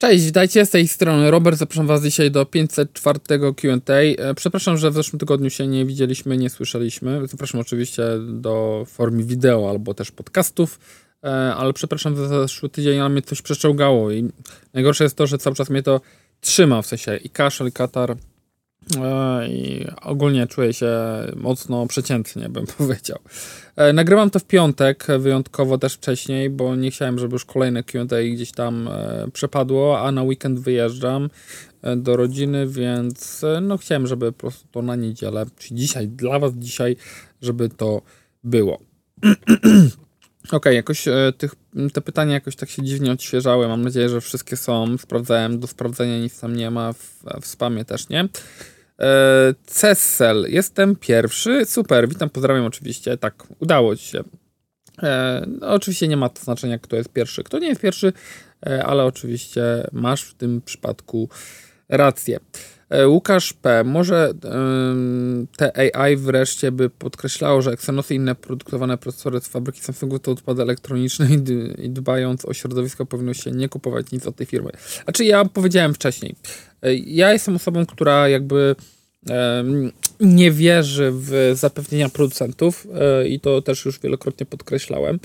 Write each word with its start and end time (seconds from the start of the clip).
Cześć, 0.00 0.24
witajcie 0.24 0.66
z 0.66 0.70
tej 0.70 0.88
strony 0.88 1.30
Robert, 1.30 1.58
zapraszam 1.58 1.86
was 1.86 2.02
dzisiaj 2.02 2.30
do 2.30 2.46
504 2.46 3.18
Q&A. 3.56 3.92
E, 3.92 4.34
przepraszam, 4.34 4.76
że 4.76 4.90
w 4.90 4.94
zeszłym 4.94 5.20
tygodniu 5.20 5.50
się 5.50 5.66
nie 5.66 5.86
widzieliśmy, 5.86 6.36
nie 6.36 6.50
słyszeliśmy. 6.50 7.26
Zapraszam 7.26 7.60
oczywiście 7.60 8.02
do 8.18 8.84
formy 8.86 9.24
wideo 9.24 9.70
albo 9.70 9.94
też 9.94 10.10
podcastów, 10.10 10.78
e, 11.24 11.28
ale 11.54 11.72
przepraszam 11.72 12.16
za 12.16 12.28
zeszły 12.28 12.68
tydzień, 12.68 13.00
ale 13.00 13.08
mnie 13.08 13.22
coś 13.22 13.42
przeczołgało 13.42 14.10
i 14.10 14.28
najgorsze 14.74 15.04
jest 15.04 15.16
to, 15.16 15.26
że 15.26 15.38
cały 15.38 15.56
czas 15.56 15.70
mnie 15.70 15.82
to 15.82 16.00
trzyma, 16.40 16.82
w 16.82 16.86
sensie 16.86 17.16
i 17.16 17.30
kaszel, 17.30 17.68
i 17.68 17.72
katar, 17.72 18.16
i 19.48 19.86
ogólnie 20.02 20.46
czuję 20.46 20.72
się 20.72 20.90
mocno 21.36 21.86
przeciętnie, 21.86 22.48
bym 22.48 22.66
powiedział. 22.78 23.18
E, 23.76 23.92
nagrywam 23.92 24.30
to 24.30 24.38
w 24.38 24.44
piątek, 24.44 25.06
wyjątkowo 25.18 25.78
też 25.78 25.94
wcześniej, 25.94 26.50
bo 26.50 26.76
nie 26.76 26.90
chciałem, 26.90 27.18
żeby 27.18 27.32
już 27.32 27.44
kolejne 27.44 27.82
Q&A 27.82 28.34
gdzieś 28.34 28.52
tam 28.52 28.88
e, 28.88 29.26
przepadło, 29.32 30.00
a 30.00 30.12
na 30.12 30.22
weekend 30.22 30.60
wyjeżdżam 30.60 31.30
do 31.96 32.16
rodziny, 32.16 32.66
więc 32.66 33.44
no 33.62 33.78
chciałem, 33.78 34.06
żeby 34.06 34.32
po 34.32 34.38
prostu 34.38 34.68
to 34.70 34.82
na 34.82 34.96
niedzielę, 34.96 35.46
czy 35.58 35.74
dzisiaj, 35.74 36.08
dla 36.08 36.38
was 36.38 36.52
dzisiaj, 36.52 36.96
żeby 37.42 37.68
to 37.68 38.02
było. 38.44 38.78
Okej, 40.48 40.58
okay, 40.58 40.74
jakoś 40.74 41.04
tych, 41.38 41.54
te 41.92 42.00
pytania 42.00 42.34
jakoś 42.34 42.56
tak 42.56 42.70
się 42.70 42.82
dziwnie 42.82 43.12
odświeżały. 43.12 43.68
Mam 43.68 43.82
nadzieję, 43.82 44.08
że 44.08 44.20
wszystkie 44.20 44.56
są. 44.56 44.98
Sprawdzałem, 44.98 45.60
do 45.60 45.66
sprawdzenia 45.66 46.18
nic 46.18 46.40
tam 46.40 46.56
nie 46.56 46.70
ma, 46.70 46.92
w, 46.92 47.24
w 47.40 47.46
spamie 47.46 47.84
też 47.84 48.08
nie. 48.08 48.28
E, 49.00 49.54
Cesel, 49.66 50.46
jestem 50.48 50.96
pierwszy. 50.96 51.66
Super, 51.66 52.08
witam, 52.08 52.30
pozdrawiam 52.30 52.64
oczywiście. 52.64 53.16
Tak, 53.16 53.46
udało 53.58 53.96
ci 53.96 54.04
się. 54.04 54.24
E, 55.02 55.44
no, 55.60 55.68
oczywiście 55.68 56.08
nie 56.08 56.16
ma 56.16 56.28
to 56.28 56.42
znaczenia, 56.42 56.78
kto 56.78 56.96
jest 56.96 57.12
pierwszy, 57.12 57.44
kto 57.44 57.58
nie 57.58 57.68
jest 57.68 57.80
pierwszy, 57.80 58.12
e, 58.66 58.86
ale 58.86 59.04
oczywiście 59.04 59.62
masz 59.92 60.22
w 60.22 60.34
tym 60.34 60.60
przypadku 60.60 61.28
rację. 61.88 62.40
Łukasz 63.06 63.52
P. 63.52 63.84
Może 63.84 64.32
te 65.56 65.96
AI 65.96 66.16
wreszcie 66.16 66.72
by 66.72 66.90
podkreślało, 66.90 67.62
że 67.62 67.70
Exynosy 67.70 68.14
i 68.14 68.16
inne 68.16 68.34
produkowane 68.34 68.98
procesory 68.98 69.40
z 69.40 69.48
fabryki 69.48 69.80
Samsungu 69.80 70.18
to 70.18 70.30
odpady 70.30 70.62
elektroniczne 70.62 71.28
i, 71.78 71.90
dbając 71.90 72.44
o 72.44 72.54
środowisko 72.54 73.06
powinno 73.06 73.34
się 73.34 73.50
nie 73.50 73.68
kupować 73.68 74.12
nic 74.12 74.26
od 74.26 74.36
tej 74.36 74.46
firmy. 74.46 74.70
Znaczy 75.04 75.24
ja 75.24 75.44
powiedziałem 75.44 75.94
wcześniej. 75.94 76.34
Ja 77.06 77.32
jestem 77.32 77.56
osobą, 77.56 77.86
która 77.86 78.28
jakby 78.28 78.74
nie 80.20 80.50
wierzy 80.50 81.10
w 81.12 81.52
zapewnienia 81.54 82.08
producentów 82.08 82.86
e, 82.94 83.28
i 83.28 83.40
to 83.40 83.62
też 83.62 83.84
już 83.84 84.00
wielokrotnie 84.00 84.46
podkreślałem. 84.46 85.20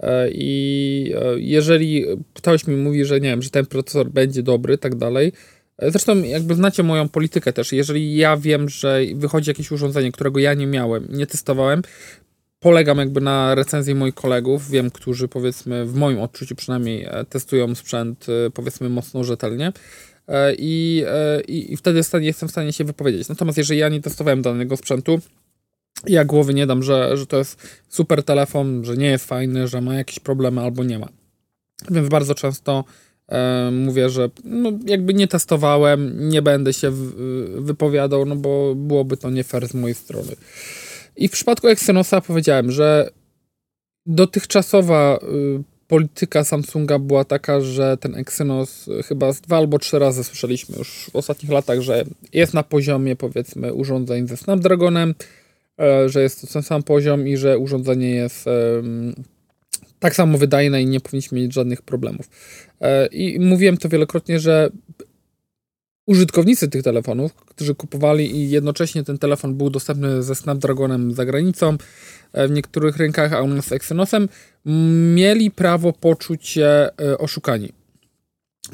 E, 0.00 0.30
I 0.30 1.12
e, 1.16 1.40
jeżeli 1.40 2.04
ktoś 2.34 2.66
mi 2.66 2.76
mówi, 2.76 3.04
że 3.04 3.20
nie 3.20 3.28
wiem, 3.28 3.42
że 3.42 3.50
ten 3.50 3.66
procesor 3.66 4.10
będzie 4.10 4.42
dobry, 4.42 4.78
tak 4.78 4.94
dalej, 4.94 5.32
Zresztą, 5.82 6.22
jakby 6.22 6.54
znacie 6.54 6.82
moją 6.82 7.08
politykę 7.08 7.52
też. 7.52 7.72
Jeżeli 7.72 8.16
ja 8.16 8.36
wiem, 8.36 8.68
że 8.68 9.00
wychodzi 9.14 9.50
jakieś 9.50 9.70
urządzenie, 9.70 10.12
którego 10.12 10.40
ja 10.40 10.54
nie 10.54 10.66
miałem, 10.66 11.06
nie 11.10 11.26
testowałem, 11.26 11.82
polegam 12.60 12.98
jakby 12.98 13.20
na 13.20 13.54
recenzji 13.54 13.94
moich 13.94 14.14
kolegów. 14.14 14.70
Wiem, 14.70 14.90
którzy 14.90 15.28
powiedzmy, 15.28 15.86
w 15.86 15.94
moim 15.94 16.20
odczuciu 16.20 16.54
przynajmniej, 16.54 17.08
testują 17.28 17.74
sprzęt 17.74 18.26
powiedzmy 18.54 18.88
mocno 18.88 19.24
rzetelnie. 19.24 19.72
E, 20.28 20.54
i, 20.58 21.04
e, 21.06 21.40
i, 21.40 21.72
i 21.72 21.76
wtedy 21.76 22.02
jestem 22.20 22.48
w 22.48 22.52
stanie 22.52 22.72
się 22.72 22.84
wypowiedzieć. 22.84 23.28
Natomiast 23.28 23.58
jeżeli 23.58 23.80
ja 23.80 23.88
nie 23.88 24.00
testowałem 24.00 24.42
danego 24.42 24.76
sprzętu, 24.76 25.20
ja 26.06 26.24
głowy 26.24 26.54
nie 26.54 26.66
dam, 26.66 26.82
że, 26.82 27.16
że 27.16 27.26
to 27.26 27.38
jest 27.38 27.82
super 27.88 28.22
telefon, 28.22 28.84
że 28.84 28.96
nie 28.96 29.06
jest 29.06 29.26
fajny, 29.26 29.68
że 29.68 29.80
ma 29.80 29.94
jakieś 29.94 30.18
problemy 30.18 30.60
albo 30.60 30.84
nie 30.84 30.98
ma. 30.98 31.08
Więc 31.90 32.08
bardzo 32.08 32.34
często 32.34 32.84
e, 33.28 33.70
mówię, 33.70 34.10
że 34.10 34.30
no, 34.44 34.72
jakby 34.86 35.14
nie 35.14 35.28
testowałem, 35.28 36.28
nie 36.28 36.42
będę 36.42 36.72
się 36.72 36.90
w, 36.90 37.14
wypowiadał, 37.58 38.26
no 38.26 38.36
bo 38.36 38.74
byłoby 38.74 39.16
to 39.16 39.30
nie 39.30 39.44
fair 39.44 39.68
z 39.68 39.74
mojej 39.74 39.94
strony. 39.94 40.32
I 41.16 41.28
w 41.28 41.32
przypadku 41.32 41.68
Exynosa 41.68 42.20
powiedziałem, 42.20 42.70
że 42.70 43.10
dotychczasowa 44.06 45.18
y, 45.22 45.75
polityka 45.88 46.44
Samsunga 46.44 46.98
była 46.98 47.24
taka, 47.24 47.60
że 47.60 47.96
ten 47.96 48.14
Exynos 48.14 48.86
chyba 49.08 49.32
z 49.32 49.40
dwa 49.40 49.56
albo 49.56 49.78
trzy 49.78 49.98
razy 49.98 50.24
słyszeliśmy 50.24 50.78
już 50.78 51.10
w 51.12 51.16
ostatnich 51.16 51.52
latach, 51.52 51.80
że 51.80 52.04
jest 52.32 52.54
na 52.54 52.62
poziomie 52.62 53.16
powiedzmy 53.16 53.72
urządzeń 53.72 54.28
ze 54.28 54.36
Snapdragonem, 54.36 55.14
e, 55.80 56.08
że 56.08 56.22
jest 56.22 56.40
to 56.40 56.46
ten 56.46 56.62
sam 56.62 56.82
poziom 56.82 57.28
i 57.28 57.36
że 57.36 57.58
urządzenie 57.58 58.10
jest 58.10 58.44
tak 60.00 60.14
samo 60.14 60.38
wydajne 60.38 60.82
i 60.82 60.86
nie 60.86 61.00
powinniśmy 61.00 61.40
mieć 61.40 61.54
żadnych 61.54 61.82
problemów. 61.82 62.28
E, 62.80 63.06
I 63.06 63.40
mówiłem 63.40 63.76
to 63.76 63.88
wielokrotnie, 63.88 64.40
że 64.40 64.70
użytkownicy 66.06 66.68
tych 66.68 66.82
telefonów, 66.82 67.34
którzy 67.34 67.74
kupowali 67.74 68.36
i 68.36 68.50
jednocześnie 68.50 69.04
ten 69.04 69.18
telefon 69.18 69.54
był 69.54 69.70
dostępny 69.70 70.22
ze 70.22 70.34
Snapdragonem 70.34 71.12
za 71.12 71.24
granicą, 71.24 71.76
e, 72.32 72.48
w 72.48 72.50
niektórych 72.50 72.96
rynkach, 72.96 73.32
a 73.32 73.42
u 73.42 73.48
nas 73.48 73.72
Exynosem, 73.72 74.28
mieli 75.14 75.50
prawo 75.50 75.92
poczuć 75.92 76.48
się 76.48 76.66
e, 77.00 77.18
oszukani. 77.18 77.72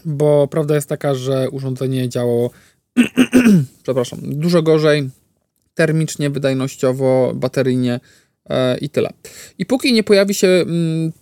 Bo 0.05 0.49
prawda 0.49 0.75
jest 0.75 0.89
taka, 0.89 1.15
że 1.15 1.51
urządzenie 1.51 2.09
działało 2.09 2.51
przepraszam, 3.83 4.19
dużo 4.23 4.63
gorzej 4.63 5.11
termicznie, 5.75 6.31
wydajnościowo, 6.31 7.33
bateryjnie 7.35 8.01
i 8.81 8.91
tyle. 8.91 9.11
I 9.59 9.67
póki 9.67 9.93
nie 9.93 10.03
pojawi 10.03 10.35
się 10.35 10.49
mm, 10.49 11.13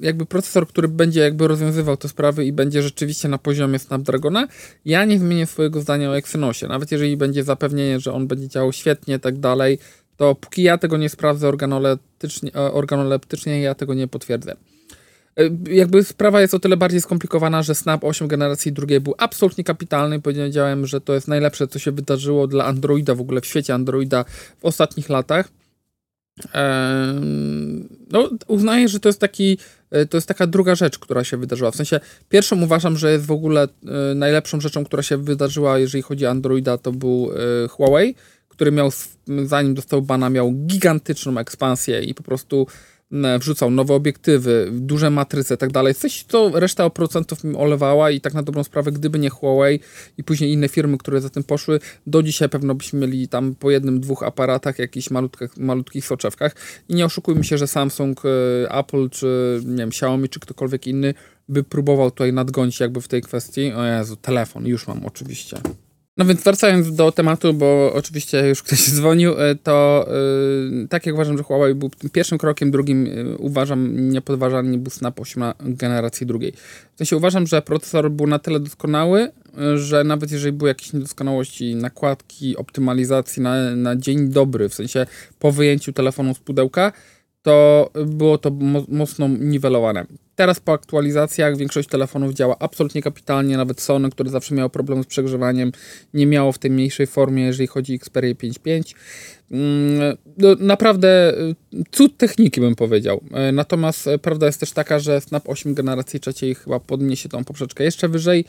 jakby 0.00 0.26
procesor, 0.26 0.68
który 0.68 0.88
będzie 0.88 1.20
jakby 1.20 1.48
rozwiązywał 1.48 1.96
te 1.96 2.08
sprawy 2.08 2.44
i 2.44 2.52
będzie 2.52 2.82
rzeczywiście 2.82 3.28
na 3.28 3.38
poziomie 3.38 3.78
Snapdragona, 3.78 4.48
ja 4.84 5.04
nie 5.04 5.18
zmienię 5.18 5.46
swojego 5.46 5.80
zdania 5.80 6.10
o 6.10 6.16
Exynosie. 6.16 6.66
Nawet 6.66 6.92
jeżeli 6.92 7.16
będzie 7.16 7.44
zapewnienie, 7.44 8.00
że 8.00 8.12
on 8.12 8.26
będzie 8.26 8.48
działał 8.48 8.72
świetnie 8.72 9.18
tak 9.18 9.38
dalej, 9.38 9.78
to 10.16 10.34
póki 10.34 10.62
ja 10.62 10.78
tego 10.78 10.96
nie 10.96 11.08
sprawdzę 11.08 11.48
organoleptycznie, 11.48 12.54
e, 12.54 12.72
organoleptycznie 12.72 13.60
ja 13.60 13.74
tego 13.74 13.94
nie 13.94 14.08
potwierdzę. 14.08 14.56
E, 15.36 15.74
jakby 15.74 16.04
sprawa 16.04 16.40
jest 16.40 16.54
o 16.54 16.58
tyle 16.58 16.76
bardziej 16.76 17.00
skomplikowana, 17.00 17.62
że 17.62 17.74
Snap 17.74 18.04
8 18.04 18.28
generacji 18.28 18.72
drugiej 18.72 19.00
był 19.00 19.14
absolutnie 19.18 19.64
kapitalny. 19.64 20.20
Powiedziałem, 20.20 20.86
że 20.86 21.00
to 21.00 21.14
jest 21.14 21.28
najlepsze, 21.28 21.68
co 21.68 21.78
się 21.78 21.92
wydarzyło 21.92 22.46
dla 22.46 22.64
Androida 22.64 23.14
w 23.14 23.20
ogóle 23.20 23.40
w 23.40 23.46
świecie 23.46 23.74
Androida 23.74 24.24
w 24.58 24.64
ostatnich 24.64 25.08
latach 25.08 25.48
no, 28.10 28.30
uznaję, 28.46 28.88
że 28.88 29.00
to 29.00 29.08
jest 29.08 29.20
taki, 29.20 29.58
e, 29.90 30.06
to 30.06 30.16
jest 30.16 30.28
taka 30.28 30.46
druga 30.46 30.74
rzecz, 30.74 30.98
która 30.98 31.24
się 31.24 31.36
wydarzyła. 31.36 31.70
W 31.70 31.76
sensie, 31.76 32.00
pierwszą 32.28 32.62
uważam, 32.62 32.96
że 32.96 33.12
jest 33.12 33.26
w 33.26 33.30
ogóle 33.30 33.62
e, 33.62 34.14
najlepszą 34.14 34.60
rzeczą, 34.60 34.84
która 34.84 35.02
się 35.02 35.16
wydarzyła, 35.16 35.78
jeżeli 35.78 36.02
chodzi 36.02 36.26
o 36.26 36.30
Androida, 36.30 36.78
to 36.78 36.92
był 36.92 37.30
e, 37.64 37.68
Huawei, 37.68 38.14
który 38.48 38.72
miał, 38.72 38.90
zanim 39.44 39.74
dostał 39.74 40.02
bana, 40.02 40.30
miał 40.30 40.52
gigantyczną 40.52 41.38
ekspansję 41.38 42.02
i 42.02 42.14
po 42.14 42.22
prostu 42.22 42.66
wrzucał 43.38 43.70
nowe 43.70 43.94
obiektywy, 43.94 44.68
duże 44.72 45.10
matryce 45.10 45.54
i 45.54 45.58
tak 45.58 45.72
dalej. 45.72 45.94
Coś, 45.94 46.24
co 46.28 46.50
reszta 46.54 46.90
procentów 46.90 47.44
mi 47.44 47.56
olewała 47.56 48.10
i 48.10 48.20
tak 48.20 48.34
na 48.34 48.42
dobrą 48.42 48.64
sprawę, 48.64 48.92
gdyby 48.92 49.18
nie 49.18 49.30
Huawei 49.30 49.80
i 50.18 50.24
później 50.24 50.52
inne 50.52 50.68
firmy, 50.68 50.98
które 50.98 51.20
za 51.20 51.30
tym 51.30 51.42
poszły, 51.42 51.80
do 52.06 52.22
dzisiaj 52.22 52.48
pewno 52.48 52.74
byśmy 52.74 53.00
mieli 53.00 53.28
tam 53.28 53.54
po 53.54 53.70
jednym, 53.70 54.00
dwóch 54.00 54.22
aparatach, 54.22 54.78
jakichś 54.78 55.10
malutkich, 55.10 55.56
malutkich 55.56 56.06
soczewkach. 56.06 56.54
I 56.88 56.94
nie 56.94 57.04
oszukujmy 57.04 57.44
się, 57.44 57.58
że 57.58 57.66
Samsung, 57.66 58.22
e, 58.24 58.74
Apple, 58.74 59.10
czy 59.10 59.60
nie 59.64 59.76
wiem, 59.76 59.88
Xiaomi, 59.88 60.28
czy 60.28 60.40
ktokolwiek 60.40 60.86
inny 60.86 61.14
by 61.48 61.62
próbował 61.62 62.10
tutaj 62.10 62.32
nadgonić 62.32 62.80
jakby 62.80 63.00
w 63.00 63.08
tej 63.08 63.22
kwestii. 63.22 63.72
O 63.72 63.84
Jezu, 63.84 64.16
telefon, 64.16 64.66
już 64.66 64.86
mam 64.86 65.06
oczywiście. 65.06 65.56
No 66.16 66.24
więc 66.24 66.42
wracając 66.42 66.94
do 66.94 67.12
tematu, 67.12 67.54
bo 67.54 67.92
oczywiście 67.92 68.48
już 68.48 68.62
ktoś 68.62 68.90
dzwonił, 68.96 69.40
e, 69.40 69.54
to 69.54 70.06
yy, 70.70 70.88
tak 70.88 71.06
jak 71.06 71.14
uważam, 71.14 71.36
że 71.36 71.42
Huawei 71.42 71.74
był 71.74 71.90
tym 71.90 72.10
pierwszym 72.10 72.38
krokiem, 72.38 72.70
drugim 72.70 73.06
yy, 73.06 73.36
uważam 73.38 74.10
niepodważalnie 74.10 74.90
Snap 74.90 75.20
8 75.20 75.44
generacji 75.60 76.26
drugiej. 76.26 76.52
W 76.94 76.98
sensie 76.98 77.16
uważam, 77.16 77.46
że 77.46 77.62
procesor 77.62 78.10
był 78.10 78.26
na 78.26 78.38
tyle 78.38 78.60
doskonały, 78.60 79.32
yy, 79.56 79.78
że 79.78 80.04
nawet 80.04 80.32
jeżeli 80.32 80.52
były 80.52 80.68
jakieś 80.68 80.92
niedoskonałości, 80.92 81.74
nakładki, 81.74 82.56
optymalizacji 82.56 83.42
na, 83.42 83.76
na 83.76 83.96
dzień 83.96 84.28
dobry, 84.28 84.68
w 84.68 84.74
sensie 84.74 85.06
po 85.38 85.52
wyjęciu 85.52 85.92
telefonu 85.92 86.34
z 86.34 86.38
pudełka, 86.38 86.92
to 87.46 87.90
było 88.06 88.38
to 88.38 88.50
mocno 88.88 89.28
niwelowane. 89.28 90.06
Teraz 90.36 90.60
po 90.60 90.72
aktualizacjach 90.72 91.56
większość 91.56 91.88
telefonów 91.88 92.34
działa 92.34 92.56
absolutnie 92.58 93.02
kapitalnie, 93.02 93.56
nawet 93.56 93.80
Sony, 93.80 94.10
które 94.10 94.30
zawsze 94.30 94.54
miało 94.54 94.70
problem 94.70 95.02
z 95.02 95.06
przegrzewaniem, 95.06 95.72
nie 96.14 96.26
miało 96.26 96.52
w 96.52 96.58
tej 96.58 96.70
mniejszej 96.70 97.06
formie, 97.06 97.42
jeżeli 97.42 97.66
chodzi 97.66 97.92
o 97.92 97.96
Xperia 97.96 98.34
5.5. 98.34 98.94
Mm, 99.50 100.16
no, 100.38 100.48
naprawdę 100.58 101.38
y, 101.38 101.54
cud 101.90 102.16
techniki 102.16 102.60
bym 102.60 102.74
powiedział. 102.74 103.20
E, 103.32 103.52
natomiast 103.52 104.06
e, 104.06 104.18
prawda 104.18 104.46
jest 104.46 104.60
też 104.60 104.72
taka, 104.72 104.98
że 104.98 105.20
Snap 105.20 105.48
8 105.48 105.74
generacji 105.74 106.20
trzeciej 106.20 106.54
chyba 106.54 106.80
podniesie 106.80 107.28
tą 107.28 107.44
poprzeczkę 107.44 107.84
jeszcze 107.84 108.08
wyżej 108.08 108.44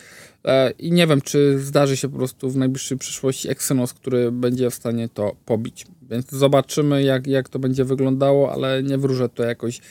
i 0.80 0.92
nie 0.92 1.08
wiem, 1.08 1.22
czy 1.22 1.60
zdarzy 1.60 1.98
się 1.98 2.10
po 2.10 2.18
prostu 2.18 2.50
w 2.50 2.58
najbliższej 2.58 2.98
przyszłości 2.98 3.50
Exynos, 3.50 3.94
który 3.94 4.32
będzie 4.32 4.70
w 4.70 4.74
stanie 4.74 5.10
to 5.10 5.36
pobić. 5.46 5.86
Więc 6.10 6.32
zobaczymy, 6.32 7.04
jak, 7.04 7.28
jak 7.28 7.50
to 7.50 7.60
będzie 7.60 7.86
wyglądało, 7.86 8.54
ale 8.54 8.84
nie 8.84 8.98
wróżę 8.98 9.30
to 9.30 9.44
jakoś 9.44 9.82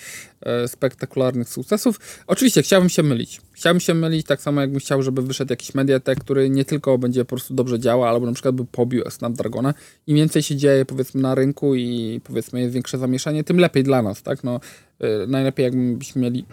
e, 0.41 0.69
spektakularnych 0.69 1.49
sukcesów. 1.49 2.01
Oczywiście 2.27 2.63
chciałbym 2.63 2.89
się 2.89 3.03
mylić. 3.03 3.41
Chciałbym 3.53 3.81
się 3.81 3.95
mylić 3.95 4.27
tak 4.27 4.43
samo, 4.43 4.61
jakbym 4.61 4.81
chciał, 4.81 5.03
żeby 5.03 5.23
wyszedł 5.23 5.53
jakiś 5.53 5.75
Mediatek, 5.75 6.21
który 6.21 6.51
nie 6.51 6.65
tylko 6.65 6.99
będzie 6.99 7.25
po 7.25 7.29
prostu 7.29 7.55
dobrze 7.55 7.81
działa, 7.81 8.09
albo 8.11 8.27
na 8.27 8.33
przykład 8.33 8.55
by 8.55 8.65
pobił 8.65 9.11
Snapdragona. 9.11 9.75
Im 10.07 10.17
więcej 10.17 10.43
się 10.43 10.57
dzieje 10.57 10.85
powiedzmy 10.85 11.21
na 11.21 11.35
rynku 11.35 11.75
i 11.75 12.21
powiedzmy 12.25 12.61
jest 12.61 12.75
większe 12.75 12.99
zamieszanie, 12.99 13.45
tym 13.45 13.61
lepiej 13.61 13.85
dla 13.85 14.03
nas, 14.03 14.23
tak? 14.23 14.45
No, 14.45 14.61
e, 15.01 15.27
najlepiej 15.27 15.65
jakbyśmy 15.65 16.23
mieli 16.23 16.45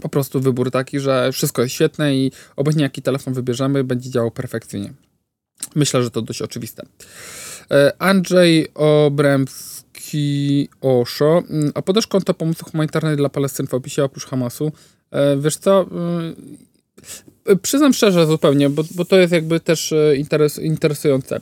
po 0.00 0.08
prostu 0.08 0.40
wybór 0.40 0.70
taki, 0.70 1.00
że 1.00 1.32
wszystko 1.32 1.62
jest 1.62 1.74
świetne 1.74 2.16
i 2.16 2.32
obecnie 2.56 2.82
jaki 2.82 3.02
telefon 3.02 3.34
wybierzemy, 3.34 3.84
będzie 3.84 4.10
działał 4.10 4.30
perfekcyjnie. 4.30 4.92
Myślę, 5.74 6.02
że 6.02 6.10
to 6.10 6.22
dość 6.22 6.42
oczywiste. 6.42 6.86
E, 7.70 7.92
Andrzej 7.98 8.68
Obremski 8.74 10.68
Oszo. 10.80 11.42
Mm, 11.50 11.72
a 11.74 11.82
podasz 11.82 12.06
konto 12.06 12.34
pomocy 12.34 12.64
humanitarnej 12.64 13.16
dla 13.16 13.28
Palestyny 13.28 13.68
w 13.68 13.74
opisie 13.74 14.04
oprócz 14.04 14.26
Hamasu. 14.26 14.72
E, 15.10 15.36
wiesz 15.36 15.56
co? 15.56 15.86
E, 17.46 17.56
przyznam 17.56 17.92
szczerze 17.92 18.26
zupełnie, 18.26 18.70
bo, 18.70 18.82
bo 18.94 19.04
to 19.04 19.16
jest 19.16 19.32
jakby 19.32 19.60
też 19.60 19.94
interes, 20.16 20.58
interesujące. 20.58 21.40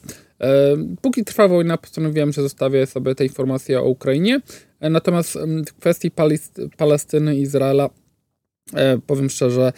Póki 1.03 1.25
trwa 1.25 1.49
wojna, 1.49 1.79
postanowiłem, 1.79 2.32
że 2.32 2.43
zostawię 2.43 2.87
sobie 2.87 3.15
te 3.15 3.25
informacje 3.25 3.81
o 3.81 3.85
Ukrainie. 3.85 4.41
Natomiast 4.81 5.37
mm, 5.37 5.65
w 5.65 5.75
kwestii 5.75 6.11
Palestyny 6.76 7.37
i 7.37 7.41
Izraela 7.41 7.91
powiem 9.06 9.31
szczerze, 9.31 9.73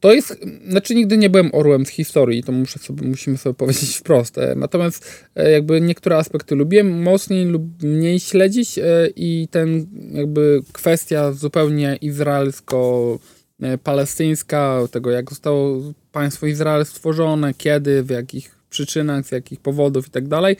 to 0.00 0.12
jest, 0.12 0.40
znaczy 0.68 0.94
nigdy 0.94 1.18
nie 1.18 1.30
byłem 1.30 1.50
orłem 1.52 1.86
z 1.86 1.88
historii, 1.88 2.42
to 2.42 2.52
muszę 2.52 2.78
sobie, 2.78 3.08
musimy 3.08 3.38
sobie 3.38 3.54
powiedzieć 3.54 3.96
wprost. 3.96 4.38
E, 4.38 4.54
natomiast 4.56 5.24
e, 5.34 5.50
jakby 5.50 5.80
niektóre 5.80 6.16
aspekty 6.16 6.54
lubiłem 6.54 7.02
mocniej 7.02 7.46
lub 7.46 7.82
mniej 7.82 8.20
śledzić 8.20 8.78
e, 8.78 8.82
i 9.16 9.48
ten 9.50 9.86
jakby 10.12 10.62
kwestia 10.72 11.32
zupełnie 11.32 11.98
izraelsko-palestyńska, 12.00 14.88
tego 14.90 15.10
jak 15.10 15.30
zostało 15.30 15.92
państwo 16.12 16.46
Izrael 16.46 16.86
stworzone, 16.86 17.54
kiedy, 17.54 18.02
w 18.02 18.10
jakich 18.10 18.58
przyczynach, 18.70 19.26
z 19.26 19.32
jakich 19.32 19.60
powodów 19.60 20.06
i 20.06 20.10
tak 20.10 20.28
dalej, 20.28 20.56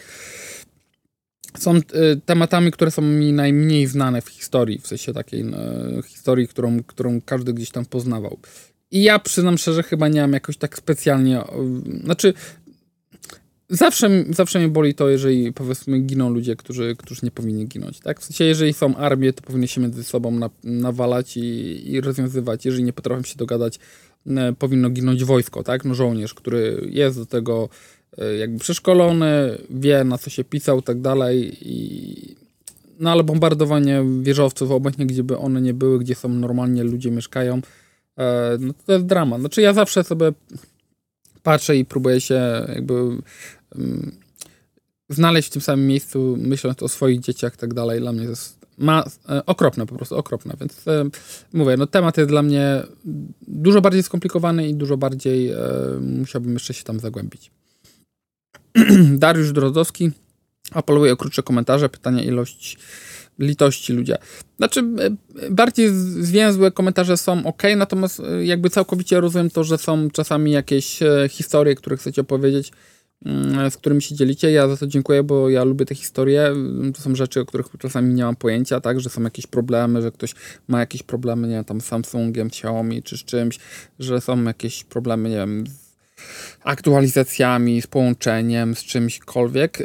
są 1.58 1.81
tematami, 2.26 2.70
które 2.70 2.90
są 2.90 3.02
mi 3.02 3.32
najmniej 3.32 3.87
znane 3.87 4.23
w 4.23 4.29
historii, 4.29 4.79
w 4.79 4.87
sensie 4.87 5.12
takiej 5.12 5.44
historii, 6.06 6.49
którą, 6.49 6.82
którą 6.82 7.20
każdy 7.20 7.52
gdzieś 7.52 7.70
tam 7.70 7.85
poznawał. 7.85 8.38
I 8.90 9.02
ja 9.02 9.19
przyznam 9.19 9.58
szczerze, 9.58 9.82
chyba 9.82 10.08
nie 10.08 10.20
mam 10.20 10.32
jakoś 10.32 10.56
tak 10.56 10.79
specjalnie. 10.79 11.43
Znaczy, 12.05 12.35
zawsze, 13.69 14.25
zawsze 14.31 14.58
mnie 14.58 14.69
boli 14.69 14.94
to, 14.94 15.08
jeżeli 15.08 15.52
powiedzmy 15.52 15.99
giną 16.00 16.31
ludzie, 16.31 16.56
którzy, 16.56 16.96
którzy 16.99 17.20
nie 17.23 17.31
powinni 17.31 17.67
ginąć. 17.67 18.00
Tak? 18.00 18.20
W 18.20 18.25
sensie, 18.25 18.44
jeżeli 18.44 18.73
są 18.73 18.96
armie, 18.96 19.32
to 19.32 19.43
powinny 19.43 19.69
się 19.69 19.81
między 19.81 20.05
sobą 20.05 20.31
na, 20.31 20.50
nawalać 20.64 21.37
i, 21.37 21.90
i 21.93 22.00
rozwiązywać. 22.00 22.64
Jeżeli 22.64 22.85
nie 22.85 22.93
potrafią 22.93 23.23
się 23.23 23.37
dogadać, 23.37 23.79
e, 24.26 24.52
powinno 24.52 24.90
ginąć 24.90 25.25
wojsko, 25.25 25.62
tak? 25.62 25.85
No, 25.85 25.94
żołnierz, 25.94 26.35
który 26.35 26.88
jest 26.90 27.19
do 27.19 27.26
tego 27.26 27.69
e, 28.19 28.37
jakby 28.37 28.58
przeszkolony, 28.58 29.58
wie 29.70 30.05
na 30.05 30.19
co 30.19 30.31
się 30.31 30.44
pisał, 30.44 30.82
tak 30.82 31.00
dalej. 31.00 31.56
I, 31.61 32.37
no 33.00 33.11
ale 33.11 33.25
bombardowanie 33.25 34.05
wieżowców, 34.23 34.70
obecnie 34.70 35.06
gdzie 35.06 35.25
by 35.25 35.38
one 35.38 35.61
nie 35.61 35.75
były, 35.75 35.99
gdzie 35.99 36.14
są 36.14 36.29
normalnie 36.29 36.85
ludzie 36.85 37.11
mieszkają, 37.11 37.61
no 38.59 38.75
to 38.87 38.93
jest 38.93 39.06
drama. 39.06 39.38
Znaczy 39.38 39.62
ja 39.62 39.73
zawsze 39.73 40.05
sobie 40.05 40.32
patrzę 41.43 41.76
i 41.76 41.85
próbuję 41.85 42.20
się 42.20 42.67
jakby 42.69 42.94
um, 43.03 44.12
znaleźć 45.09 45.49
w 45.49 45.53
tym 45.53 45.62
samym 45.62 45.87
miejscu, 45.87 46.37
myśląc 46.41 46.82
o 46.82 46.88
swoich 46.88 47.20
dzieciach 47.20 47.55
i 47.55 47.59
tak 47.59 47.75
dalej. 47.75 48.00
Dla 48.00 48.12
mnie 48.12 48.25
to 48.25 48.31
jest 48.31 48.59
ma, 48.79 49.05
e, 49.29 49.47
okropne, 49.47 49.87
po 49.87 49.94
prostu 49.94 50.17
okropne. 50.17 50.55
Więc 50.61 50.88
e, 50.88 51.05
mówię, 51.53 51.76
no 51.76 51.87
temat 51.87 52.17
jest 52.17 52.31
dla 52.31 52.43
mnie 52.43 52.82
dużo 53.49 53.81
bardziej 53.81 54.03
skomplikowany 54.03 54.69
i 54.69 54.75
dużo 54.75 54.97
bardziej 54.97 55.50
e, 55.50 55.59
musiałbym 56.00 56.53
jeszcze 56.53 56.75
się 56.75 56.85
tam 56.85 57.00
zagłębić. 57.00 57.50
Dariusz 59.12 59.53
Drozdowski 59.53 60.11
apeluje 60.73 61.12
o 61.12 61.17
krótsze 61.17 61.43
komentarze, 61.43 61.88
pytania, 61.88 62.23
ilość 62.23 62.79
litości 63.38 63.93
ludzie. 63.93 64.19
Znaczy, 64.56 64.81
e, 64.81 65.50
bardziej 65.50 65.88
zwięzłe 66.20 66.70
komentarze 66.70 67.17
są 67.17 67.46
ok, 67.46 67.62
natomiast 67.76 68.20
e, 68.20 68.44
jakby 68.44 68.70
całkowicie 68.70 69.20
rozumiem 69.20 69.50
to, 69.50 69.64
że 69.64 69.79
są 69.79 70.11
czasami 70.11 70.52
jakieś 70.52 71.02
e, 71.02 71.29
historie, 71.31 71.75
które 71.75 71.96
chcecie 71.96 72.20
opowiedzieć, 72.23 72.73
mm, 73.25 73.70
z 73.70 73.76
którymi 73.76 74.02
się 74.02 74.14
dzielicie. 74.14 74.50
Ja 74.50 74.69
za 74.69 74.76
to 74.76 74.87
dziękuję, 74.87 75.23
bo 75.23 75.50
ja 75.50 75.64
lubię 75.64 75.87
te 75.87 75.94
historie. 75.94 76.55
To 76.94 77.02
są 77.02 77.14
rzeczy, 77.14 77.40
o 77.40 77.44
których 77.44 77.67
czasami 77.79 78.14
nie 78.14 78.25
mam 78.25 78.37
pojęcia, 78.37 78.81
tak, 78.81 79.00
że 79.00 79.11
są 79.11 79.23
jakieś 79.23 79.46
problemy, 79.46 80.02
że 80.02 80.12
ktoś 80.12 80.35
ma 80.69 80.81
jakieś 80.81 81.02
problemy, 81.02 81.49
nie 81.49 81.55
wiem, 81.55 81.64
tam 81.64 81.81
z 81.81 81.85
Samsungiem, 81.85 82.46
Xiaomi 82.46 83.02
czy 83.02 83.19
z 83.19 83.25
czymś, 83.25 83.58
że 83.99 84.20
są 84.20 84.44
jakieś 84.44 84.85
problemy, 84.85 85.31
nie 85.31 85.37
wiem, 85.37 85.64
aktualizacjami, 86.65 87.82
z 87.82 87.87
połączeniem, 87.87 88.75
z 88.75 88.85
czymśkolwiek. 88.85 89.79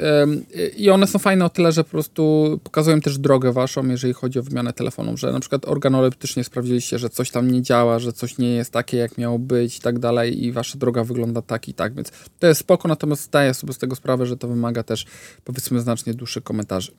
I 0.77 0.89
one 0.89 1.07
są 1.07 1.19
fajne 1.19 1.45
o 1.45 1.49
tyle, 1.49 1.71
że 1.71 1.83
po 1.83 1.89
prostu 1.89 2.59
pokazują 2.63 3.01
też 3.01 3.17
drogę 3.17 3.51
waszą, 3.51 3.87
jeżeli 3.87 4.13
chodzi 4.13 4.39
o 4.39 4.43
wymianę 4.43 4.73
telefonów, 4.73 5.19
że 5.19 5.31
na 5.31 5.39
przykład 5.39 5.65
organoleptycznie 5.65 6.43
sprawdziliście, 6.43 6.99
że 6.99 7.09
coś 7.09 7.31
tam 7.31 7.51
nie 7.51 7.61
działa, 7.61 7.99
że 7.99 8.13
coś 8.13 8.37
nie 8.37 8.49
jest 8.49 8.71
takie, 8.71 8.97
jak 8.97 9.17
miało 9.17 9.39
być 9.39 9.77
i 9.77 9.81
tak 9.81 9.99
dalej 9.99 10.43
i 10.45 10.51
wasza 10.51 10.77
droga 10.77 11.03
wygląda 11.03 11.41
tak 11.41 11.67
i 11.67 11.73
tak, 11.73 11.95
więc 11.95 12.11
to 12.39 12.47
jest 12.47 12.59
spoko, 12.59 12.87
natomiast 12.87 13.23
zdaję 13.23 13.53
sobie 13.53 13.73
z 13.73 13.77
tego 13.77 13.95
sprawę, 13.95 14.25
że 14.25 14.37
to 14.37 14.47
wymaga 14.47 14.83
też 14.83 15.05
powiedzmy 15.43 15.81
znacznie 15.81 16.13
dłuższych 16.13 16.43
komentarzy. 16.43 16.91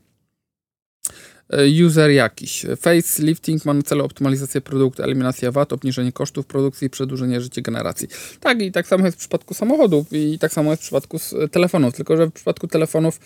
E, 1.48 1.86
user 1.86 2.10
jakiś. 2.10 2.66
Facelifting 2.80 3.64
ma 3.64 3.74
na 3.74 3.82
celu 3.82 4.04
optymalizację 4.04 4.60
produktu, 4.60 5.02
eliminację 5.02 5.50
VAT, 5.50 5.72
obniżenie 5.72 6.12
kosztów 6.12 6.46
produkcji 6.46 6.86
i 6.86 6.90
przedłużenie 6.90 7.40
życia 7.40 7.62
generacji. 7.62 8.08
Tak, 8.40 8.62
i 8.62 8.72
tak 8.72 8.86
samo 8.86 9.04
jest 9.04 9.16
w 9.16 9.20
przypadku 9.20 9.54
samochodów 9.54 10.06
i 10.12 10.38
tak 10.38 10.52
samo 10.52 10.70
jest 10.70 10.82
w 10.82 10.84
przypadku 10.84 11.18
telefonów, 11.50 11.94
tylko 11.94 12.16
że 12.16 12.26
w 12.26 12.32
przypadku 12.32 12.66
telefonów 12.66 13.20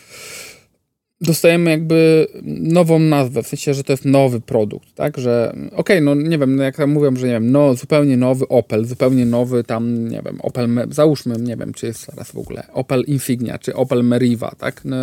dostajemy 1.21 1.71
jakby 1.71 2.27
nową 2.45 2.99
nazwę, 2.99 3.43
w 3.43 3.47
sensie, 3.47 3.75
że 3.75 3.85
to 3.85 3.93
jest 3.93 4.05
nowy 4.05 4.41
produkt, 4.41 4.95
tak, 4.95 5.19
że 5.19 5.53
okej, 5.53 5.71
okay, 5.77 6.01
no 6.01 6.15
nie 6.15 6.39
wiem, 6.39 6.57
no 6.57 6.63
jak 6.63 6.77
tam 6.77 6.91
mówią, 6.91 7.17
że 7.17 7.27
nie 7.27 7.33
wiem, 7.33 7.53
no 7.53 7.75
zupełnie 7.75 8.17
nowy 8.17 8.49
Opel, 8.49 8.85
zupełnie 8.85 9.27
nowy 9.27 9.65
tam, 9.65 10.09
nie 10.09 10.23
wiem, 10.23 10.41
Opel, 10.43 10.69
załóżmy, 10.91 11.37
nie 11.39 11.57
wiem, 11.57 11.75
czy 11.75 11.87
jest 11.87 12.07
teraz 12.07 12.33
w 12.33 12.39
ogóle 12.39 12.67
Opel 12.73 13.05
Insignia, 13.07 13.59
czy 13.59 13.75
Opel 13.75 14.05
Meriva, 14.05 14.53
tak, 14.59 14.85
no, 14.85 14.97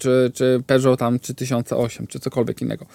czy, 0.00 0.30
czy 0.34 0.62
Peugeot 0.66 0.98
tam 0.98 1.18
3008, 1.18 2.06
czy 2.06 2.20
cokolwiek 2.20 2.62
innego. 2.62 2.86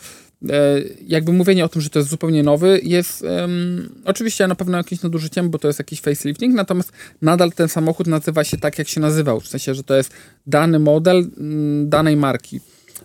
E, 0.50 0.82
jakby 1.08 1.34
mówienie 1.34 1.66
o 1.66 1.70
tym, 1.70 1.82
że 1.82 1.90
to 1.90 2.00
jest 2.00 2.12
zupełnie 2.12 2.44
nowy 2.44 2.80
jest 2.84 3.22
um, 3.22 3.90
oczywiście 4.06 4.48
na 4.48 4.56
pewno 4.56 4.78
jakimś 4.78 5.02
nadużyciem, 5.02 5.50
bo 5.50 5.60
to 5.60 5.68
jest 5.68 5.80
jakiś 5.80 6.02
facelifting, 6.02 6.56
natomiast 6.56 6.92
nadal 7.22 7.52
ten 7.52 7.68
samochód 7.68 8.08
nazywa 8.08 8.44
się 8.44 8.58
tak, 8.58 8.80
jak 8.80 8.88
się 8.88 9.02
nazywał, 9.02 9.40
w 9.40 9.48
sensie, 9.48 9.76
że 9.76 9.84
to 9.84 9.96
jest 9.96 10.14
dany 10.48 10.80
model 10.80 11.30
mm, 11.38 11.90
danej 11.90 12.18
marki. 12.18 12.60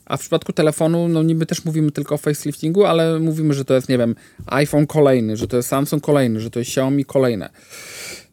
A 0.04 0.16
w 0.16 0.20
przypadku 0.20 0.52
telefonu, 0.52 1.08
no 1.08 1.22
niby 1.22 1.46
też 1.46 1.64
mówimy 1.64 1.90
tylko 1.90 2.14
o 2.14 2.18
faceliftingu, 2.18 2.84
ale 2.84 3.18
mówimy, 3.18 3.54
że 3.54 3.64
to 3.64 3.74
jest, 3.74 3.88
nie 3.88 3.98
wiem, 3.98 4.14
iPhone 4.46 4.86
kolejny, 4.86 5.36
że 5.36 5.48
to 5.48 5.56
jest 5.56 5.68
Samsung 5.68 6.04
kolejny, 6.04 6.40
że 6.40 6.50
to 6.50 6.58
jest 6.58 6.70
Xiaomi 6.70 7.04
kolejne. 7.04 7.50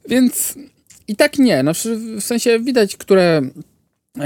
Więc 0.09 0.55
i 1.07 1.15
tak 1.15 1.39
nie. 1.39 1.61
Znaczy, 1.61 1.95
w 1.95 2.23
sensie 2.23 2.59
widać, 2.59 2.97
które 2.97 3.41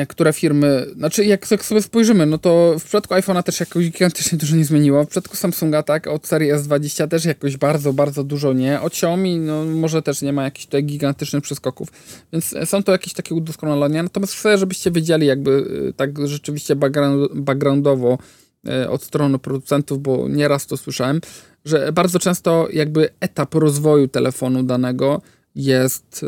które 0.10 0.33
firmy, 0.33 0.86
znaczy 0.95 1.25
jak, 1.25 1.48
sobie 1.48 1.81
spojrzymy, 1.81 2.25
no 2.25 2.38
to 2.38 2.75
w 2.79 2.83
przypadku 2.83 3.13
iPhone'a 3.13 3.43
też 3.43 3.60
jakoś 3.60 3.89
gigantycznie 3.89 4.38
dużo 4.38 4.55
nie 4.55 4.65
zmieniło, 4.65 5.03
w 5.03 5.07
przypadku 5.07 5.36
Samsunga 5.36 5.83
tak, 5.83 6.07
od 6.07 6.27
serii 6.27 6.53
S20 6.53 7.07
też 7.07 7.25
jakoś 7.25 7.57
bardzo, 7.57 7.93
bardzo 7.93 8.24
dużo 8.24 8.53
nie, 8.53 8.81
od 8.81 8.93
Xiaomi 8.93 9.38
no 9.38 9.65
może 9.65 10.01
też 10.01 10.21
nie 10.21 10.33
ma 10.33 10.43
jakichś 10.43 10.65
tutaj 10.65 10.83
gigantycznych 10.83 11.43
przeskoków, 11.43 11.88
więc 12.33 12.55
są 12.65 12.83
to 12.83 12.91
jakieś 12.91 13.13
takie 13.13 13.36
udoskonalenia, 13.36 14.03
natomiast 14.03 14.33
chcę, 14.33 14.57
żebyście 14.57 14.91
wiedzieli 14.91 15.27
jakby 15.27 15.65
e, 15.89 15.93
tak 15.93 16.27
rzeczywiście 16.27 16.75
background, 16.75 17.33
backgroundowo 17.33 18.17
e, 18.67 18.89
od 18.89 19.03
strony 19.03 19.39
producentów, 19.39 20.01
bo 20.01 20.27
nieraz 20.27 20.67
to 20.67 20.77
słyszałem, 20.77 21.21
że 21.65 21.91
bardzo 21.93 22.19
często 22.19 22.67
jakby 22.74 23.10
etap 23.19 23.53
rozwoju 23.55 24.07
telefonu 24.07 24.63
danego 24.63 25.21
jest 25.55 26.25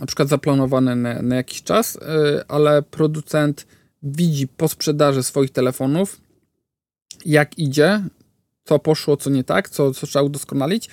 na 0.00 0.06
przykład 0.06 0.28
zaplanowany 0.28 0.96
na, 0.96 1.22
na 1.22 1.36
jakiś 1.36 1.62
czas, 1.62 1.96
e, 1.96 2.44
ale 2.48 2.82
producent 2.82 3.66
widzi 4.02 4.48
po 4.48 4.68
sprzedaży 4.68 5.22
swoich 5.22 5.50
telefonów, 5.50 6.20
jak 7.26 7.58
idzie, 7.58 8.02
co 8.64 8.78
poszło, 8.78 9.16
co 9.16 9.30
nie 9.30 9.44
tak, 9.44 9.68
co, 9.68 9.94
co 9.94 10.06
trzeba 10.06 10.22
udoskonalić. 10.22 10.88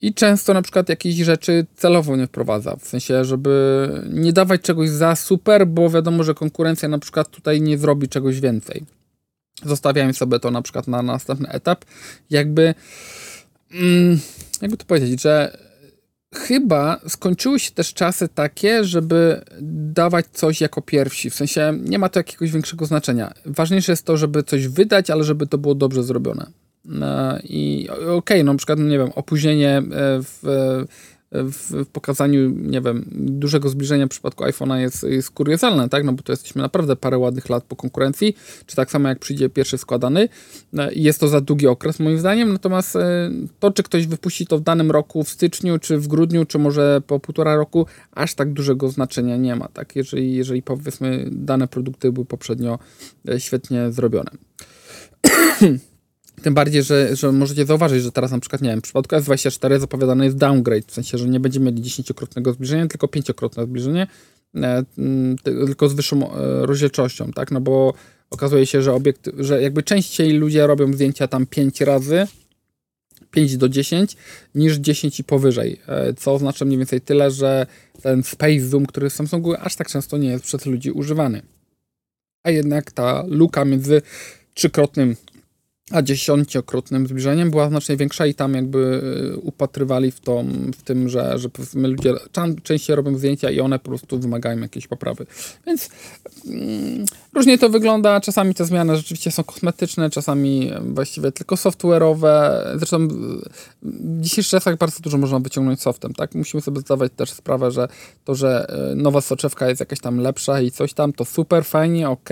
I 0.00 0.14
często 0.14 0.54
na 0.54 0.62
przykład 0.62 0.88
jakieś 0.88 1.14
rzeczy 1.14 1.66
celowo 1.76 2.16
nie 2.16 2.26
wprowadza. 2.26 2.76
W 2.76 2.88
sensie, 2.88 3.24
żeby 3.24 3.88
nie 4.10 4.32
dawać 4.32 4.60
czegoś 4.60 4.90
za 4.90 5.16
super, 5.16 5.66
bo 5.66 5.90
wiadomo, 5.90 6.24
że 6.24 6.34
konkurencja 6.34 6.88
na 6.88 6.98
przykład 6.98 7.30
tutaj 7.30 7.60
nie 7.60 7.78
zrobi 7.78 8.08
czegoś 8.08 8.40
więcej. 8.40 8.84
Zostawiamy 9.64 10.14
sobie 10.14 10.38
to 10.38 10.50
na 10.50 10.62
przykład 10.62 10.88
na 10.88 11.02
następny 11.02 11.48
etap. 11.48 11.84
Jakby, 12.30 12.74
mm, 13.72 14.20
jakby 14.62 14.76
to 14.76 14.84
powiedzieć, 14.84 15.22
że 15.22 15.58
chyba 16.36 17.00
skończyły 17.08 17.58
się 17.58 17.70
też 17.70 17.94
czasy 17.94 18.28
takie, 18.28 18.84
żeby 18.84 19.40
dawać 19.92 20.26
coś 20.32 20.60
jako 20.60 20.82
pierwsi. 20.82 21.30
W 21.30 21.34
sensie 21.34 21.78
nie 21.84 21.98
ma 21.98 22.08
to 22.08 22.18
jakiegoś 22.18 22.50
większego 22.50 22.86
znaczenia. 22.86 23.34
Ważniejsze 23.46 23.92
jest 23.92 24.06
to, 24.06 24.16
żeby 24.16 24.42
coś 24.42 24.68
wydać, 24.68 25.10
ale 25.10 25.24
żeby 25.24 25.46
to 25.46 25.58
było 25.58 25.74
dobrze 25.74 26.02
zrobione. 26.02 26.46
I 27.44 27.88
okej, 27.90 28.08
okay, 28.08 28.44
no 28.44 28.52
na 28.52 28.58
przykład, 28.58 28.78
nie 28.78 28.98
wiem, 28.98 29.10
opóźnienie 29.14 29.82
w 30.22 30.84
w, 31.32 31.86
pokazaniu, 31.86 32.50
nie 32.50 32.80
wiem, 32.80 33.04
dużego 33.12 33.68
zbliżenia 33.68 34.06
w 34.06 34.08
przypadku 34.08 34.44
iPhone'a 34.44 34.76
jest, 34.76 35.02
jest 35.02 35.30
kuriozalne, 35.30 35.88
tak? 35.88 36.04
No 36.04 36.12
bo 36.12 36.22
to 36.22 36.32
jesteśmy 36.32 36.62
naprawdę 36.62 36.96
parę 36.96 37.18
ładnych 37.18 37.48
lat 37.48 37.64
po 37.64 37.76
konkurencji, 37.76 38.36
czy 38.66 38.76
tak 38.76 38.90
samo 38.90 39.08
jak 39.08 39.18
przyjdzie 39.18 39.48
pierwszy 39.48 39.78
składany. 39.78 40.28
E, 40.78 40.94
jest 40.94 41.20
to 41.20 41.28
za 41.28 41.40
długi 41.40 41.66
okres 41.66 42.00
moim 42.00 42.18
zdaniem, 42.18 42.52
natomiast 42.52 42.96
e, 42.96 43.30
to, 43.60 43.70
czy 43.70 43.82
ktoś 43.82 44.06
wypuści 44.06 44.46
to 44.46 44.58
w 44.58 44.60
danym 44.60 44.90
roku, 44.90 45.24
w 45.24 45.28
styczniu, 45.28 45.78
czy 45.78 45.98
w 45.98 46.08
grudniu, 46.08 46.44
czy 46.44 46.58
może 46.58 47.02
po 47.06 47.20
półtora 47.20 47.56
roku, 47.56 47.86
aż 48.12 48.34
tak 48.34 48.52
dużego 48.52 48.88
znaczenia 48.88 49.36
nie 49.36 49.56
ma, 49.56 49.68
tak? 49.68 49.96
Jeżeli, 49.96 50.34
jeżeli 50.34 50.62
powiedzmy 50.62 51.28
dane 51.32 51.68
produkty 51.68 52.12
były 52.12 52.26
poprzednio 52.26 52.78
e, 53.28 53.40
świetnie 53.40 53.92
zrobione. 53.92 54.30
Tym 56.42 56.54
bardziej, 56.54 56.82
że, 56.82 57.16
że 57.16 57.32
możecie 57.32 57.66
zauważyć, 57.66 58.02
że 58.02 58.12
teraz 58.12 58.30
na 58.30 58.40
przykład, 58.40 58.62
nie 58.62 58.70
wiem, 58.70 58.80
w 58.80 58.82
przypadku 58.82 59.16
S24 59.16 59.80
zapowiadany 59.80 60.24
jest 60.24 60.36
downgrade, 60.36 60.86
w 60.86 60.94
sensie, 60.94 61.18
że 61.18 61.28
nie 61.28 61.40
będziemy 61.40 61.66
mieli 61.66 61.82
dziesięciokrotnego 61.82 62.52
zbliżenia, 62.52 62.86
tylko 62.86 63.08
pięciokrotne 63.08 63.64
zbliżenie, 63.64 64.06
e, 64.56 64.84
tylko 65.44 65.88
z 65.88 65.94
wyższą 65.94 66.32
e, 66.34 66.66
rozdzielczością, 66.66 67.32
tak? 67.32 67.50
No 67.50 67.60
bo 67.60 67.94
okazuje 68.30 68.66
się, 68.66 68.82
że 68.82 68.94
obiekt, 68.94 69.30
że 69.38 69.62
jakby 69.62 69.82
częściej 69.82 70.32
ludzie 70.32 70.66
robią 70.66 70.92
zdjęcia 70.92 71.28
tam 71.28 71.46
5 71.46 71.80
razy, 71.80 72.26
5 73.30 73.56
do 73.56 73.68
10, 73.68 74.16
niż 74.54 74.76
10 74.76 75.20
i 75.20 75.24
powyżej, 75.24 75.80
e, 75.86 76.14
co 76.14 76.34
oznacza 76.34 76.64
mniej 76.64 76.78
więcej 76.78 77.00
tyle, 77.00 77.30
że 77.30 77.66
ten 78.02 78.22
Space 78.22 78.60
Zoom, 78.60 78.86
który 78.86 79.10
w 79.10 79.12
Samsungu 79.12 79.54
aż 79.60 79.76
tak 79.76 79.88
często 79.88 80.18
nie 80.18 80.28
jest 80.28 80.44
przez 80.44 80.66
ludzi 80.66 80.90
używany. 80.90 81.42
A 82.42 82.50
jednak 82.50 82.92
ta 82.92 83.24
luka 83.28 83.64
między 83.64 84.02
trzykrotnym 84.54 85.16
a 85.90 86.02
dziesięciokrotnym 86.02 87.06
zbliżeniem 87.06 87.50
była 87.50 87.68
znacznie 87.68 87.96
większa 87.96 88.26
i 88.26 88.34
tam 88.34 88.54
jakby 88.54 88.78
y, 89.34 89.38
upatrywali 89.38 90.10
w, 90.10 90.20
to, 90.20 90.44
w 90.78 90.82
tym, 90.82 91.08
że, 91.08 91.38
że 91.38 91.48
powiedzmy 91.48 91.88
ludzie 91.88 92.14
częściej 92.62 92.96
robią 92.96 93.18
zdjęcia 93.18 93.50
i 93.50 93.60
one 93.60 93.78
po 93.78 93.88
prostu 93.88 94.18
wymagają 94.18 94.60
jakiejś 94.60 94.86
poprawy. 94.86 95.26
Więc 95.66 95.90
mm, 96.46 97.04
różnie 97.34 97.58
to 97.58 97.70
wygląda. 97.70 98.20
Czasami 98.20 98.54
te 98.54 98.64
zmiany 98.64 98.96
rzeczywiście 98.96 99.30
są 99.30 99.44
kosmetyczne, 99.44 100.10
czasami 100.10 100.70
właściwie 100.80 101.32
tylko 101.32 101.54
software'owe. 101.54 102.60
Zresztą 102.76 103.08
w 103.82 104.20
dzisiejszych 104.20 104.50
czasach 104.50 104.78
bardzo 104.78 105.00
dużo 105.00 105.18
można 105.18 105.38
wyciągnąć 105.38 105.80
softem, 105.80 106.14
tak? 106.14 106.34
Musimy 106.34 106.60
sobie 106.60 106.80
zdawać 106.80 107.12
też 107.16 107.30
sprawę, 107.30 107.70
że 107.70 107.88
to, 108.24 108.34
że 108.34 108.66
y, 108.92 108.96
nowa 108.96 109.20
soczewka 109.20 109.68
jest 109.68 109.80
jakaś 109.80 110.00
tam 110.00 110.20
lepsza 110.20 110.60
i 110.60 110.70
coś 110.70 110.94
tam, 110.94 111.12
to 111.12 111.24
super, 111.24 111.64
fajnie, 111.64 112.08
ok. 112.08 112.30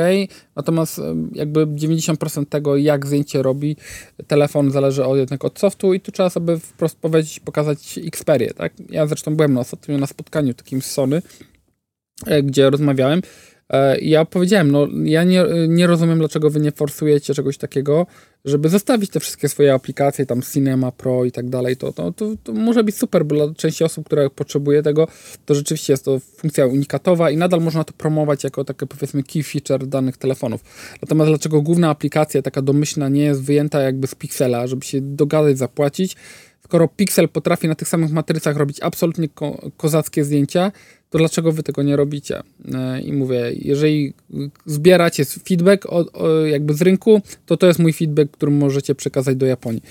Natomiast 0.57 0.99
y, 0.99 1.03
jakby 1.33 1.67
90% 1.67 2.47
tego, 2.47 2.77
jak 2.77 3.07
zdjęcie 3.07 3.44
robi 3.45 3.77
telefon, 4.27 4.71
zależy 4.71 5.05
od, 5.05 5.19
jednak 5.19 5.45
od 5.45 5.59
softu 5.59 5.95
i 5.95 6.01
tu 6.01 6.13
trzeba 6.13 6.31
sobie 6.31 6.59
wprost 6.59 6.99
powiedzieć, 6.99 7.41
pokazać 7.41 7.99
Xperię, 8.07 8.55
tak? 8.55 8.73
Ja 8.91 9.07
zresztą 9.07 9.37
byłem 9.37 9.59
ostatnio 9.59 9.99
na 9.99 10.07
spotkaniu 10.07 10.55
takim 10.55 10.83
z 10.83 10.87
Sony, 10.87 11.23
e, 12.27 12.43
gdzie 12.43 12.71
rozmawiałem 12.71 13.23
ja 14.03 14.25
powiedziałem, 14.25 14.71
no 14.71 14.89
ja 15.05 15.25
nie, 15.25 15.45
nie 15.69 15.87
rozumiem, 15.87 16.19
dlaczego 16.19 16.51
wy 16.51 16.61
nie 16.61 16.73
forsujecie 16.73 17.35
czegoś 17.35 17.59
takiego, 17.59 18.07
żeby 18.45 18.69
zostawić 18.69 19.11
te 19.11 19.21
wszystkie 19.21 19.49
swoje 19.49 19.75
aplikacje, 19.75 20.27
tam 20.27 20.43
Cinema 20.43 20.93
Pro 20.93 21.25
i 21.25 21.33
tak 21.33 21.49
dalej, 21.49 21.77
to, 21.77 21.93
to, 21.93 22.13
to, 22.13 22.27
to 22.43 22.53
może 22.53 22.85
być 22.85 22.97
super, 22.97 23.25
bo 23.25 23.35
dla 23.35 23.55
części 23.55 23.85
osób, 23.85 24.07
które 24.07 24.31
potrzebuje 24.31 24.83
tego, 24.83 25.09
to 25.47 25.55
rzeczywiście 25.55 25.93
jest 25.93 26.05
to 26.05 26.19
funkcja 26.19 26.67
unikatowa 26.67 27.31
i 27.31 27.37
nadal 27.37 27.61
można 27.61 27.85
to 27.85 27.93
promować 27.93 28.45
jako 28.45 28.65
takie 28.65 28.87
powiedzmy 28.87 29.23
key 29.23 29.43
feature 29.43 29.87
danych 29.87 30.17
telefonów. 30.17 30.61
Natomiast 31.03 31.31
dlaczego 31.31 31.63
główna 31.63 31.91
aplikacja, 31.91 32.43
taka 32.43 32.63
domyślna, 32.63 33.09
nie 33.09 33.25
jest 33.25 33.43
wyjęta 33.43 33.81
jakby 33.83 34.07
z 34.07 34.15
Pixela, 34.15 34.67
żeby 34.67 34.85
się 34.85 35.01
dogadać, 35.01 35.59
zapłacić, 35.59 36.17
skoro 36.65 36.89
Pixel 36.89 37.29
potrafi 37.29 37.69
na 37.69 37.75
tych 37.75 37.89
samych 37.89 38.11
matrycach 38.11 38.57
robić 38.57 38.81
absolutnie 38.81 39.29
ko 39.29 39.71
kozackie 39.77 40.25
zdjęcia, 40.25 40.73
to 41.15 41.19
dlaczego 41.19 41.53
wy 41.53 41.63
tego 41.63 41.83
nie 41.83 41.97
robicie? 41.97 42.43
E, 42.75 43.01
I 43.01 43.13
mówię, 43.13 43.53
jeżeli 43.55 44.15
zbieracie 44.67 45.25
feedback 45.25 45.87
o, 45.87 46.13
o, 46.13 46.41
jakby 46.41 46.75
z 46.75 46.83
rynku, 46.83 47.23
to 47.47 47.57
to 47.57 47.67
jest 47.67 47.79
mój 47.79 47.93
feedback, 47.93 48.31
który 48.31 48.53
możecie 48.53 48.95
przekazać 48.95 49.37
do 49.37 49.47
Japonii. 49.47 49.83